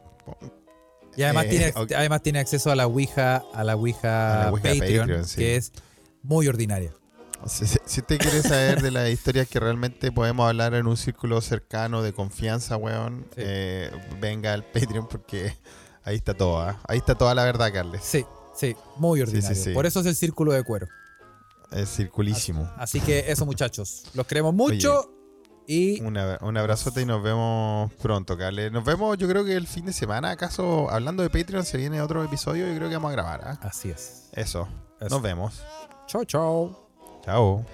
Y 1.16 1.22
además, 1.22 1.46
Eh, 1.46 1.48
tiene, 1.48 1.72
además 1.96 2.22
tiene 2.22 2.38
acceso 2.38 2.70
a 2.70 2.76
la 2.76 2.86
Ouija, 2.86 3.42
a 3.52 3.64
la 3.64 3.76
Ouija, 3.76 4.42
A 4.42 4.44
la 4.46 4.52
Ouija 4.52 4.68
Patreon, 4.68 5.00
Patreon, 5.08 5.24
sí. 5.26 5.36
que 5.36 5.56
es 5.56 5.72
muy 6.22 6.48
ordinaria. 6.48 6.92
Si, 7.46 7.66
si- 7.66 7.78
usted 8.00 8.18
quiere 8.18 8.42
saber 8.42 8.82
de 8.82 8.90
las 8.90 9.08
historias 9.08 9.48
que 9.48 9.58
realmente 9.60 10.12
podemos 10.12 10.46
hablar 10.48 10.74
en 10.74 10.86
un 10.86 10.96
círculo 10.96 11.40
cercano 11.40 12.02
de 12.02 12.12
confianza, 12.12 12.76
weón, 12.76 13.24
Sí. 13.34 13.36
eh, 13.38 13.90
venga 14.20 14.52
al 14.52 14.64
Patreon 14.64 15.08
porque 15.08 15.56
ahí 16.04 16.16
está 16.16 16.34
todo, 16.34 16.60
¿ah? 16.60 16.78
Ahí 16.86 16.98
está 16.98 17.14
toda 17.16 17.34
la 17.34 17.44
verdad, 17.44 17.72
Carles. 17.72 18.02
Sí, 18.04 18.24
sí, 18.54 18.76
muy 18.96 19.18
sí, 19.20 19.22
ordinario. 19.24 19.62
sí. 19.62 19.72
Por 19.72 19.86
eso 19.86 20.00
es 20.00 20.06
el 20.06 20.16
círculo 20.16 20.52
de 20.52 20.62
cuero. 20.64 20.86
Es 21.72 21.88
circulísimo. 21.88 22.68
Así 22.76 23.00
que 23.00 23.30
eso, 23.30 23.46
muchachos. 23.46 24.04
Los 24.14 24.26
queremos 24.26 24.52
mucho 24.52 25.10
y 25.66 26.00
Un, 26.02 26.16
abra- 26.16 26.38
un 26.42 26.56
abrazote 26.56 27.00
y 27.02 27.06
nos 27.06 27.22
vemos 27.22 27.92
pronto, 28.02 28.36
Carles. 28.36 28.72
Nos 28.72 28.84
vemos, 28.84 29.16
yo 29.18 29.28
creo 29.28 29.44
que 29.44 29.54
el 29.54 29.66
fin 29.68 29.86
de 29.86 29.92
semana, 29.92 30.30
acaso, 30.32 30.90
hablando 30.90 31.22
de 31.22 31.30
Patreon, 31.30 31.64
se 31.64 31.78
viene 31.78 32.02
otro 32.02 32.24
episodio 32.24 32.70
y 32.72 32.76
creo 32.76 32.88
que 32.88 32.96
vamos 32.96 33.10
a 33.10 33.12
grabar, 33.12 33.40
¿ah? 33.44 33.58
así 33.62 33.88
es. 33.88 34.28
Eso. 34.32 34.68
Eso. 35.00 35.08
Nos 35.14 35.22
vemos. 35.22 35.62
Chao, 36.06 36.24
chao. 36.24 36.89
Chao. 37.30 37.64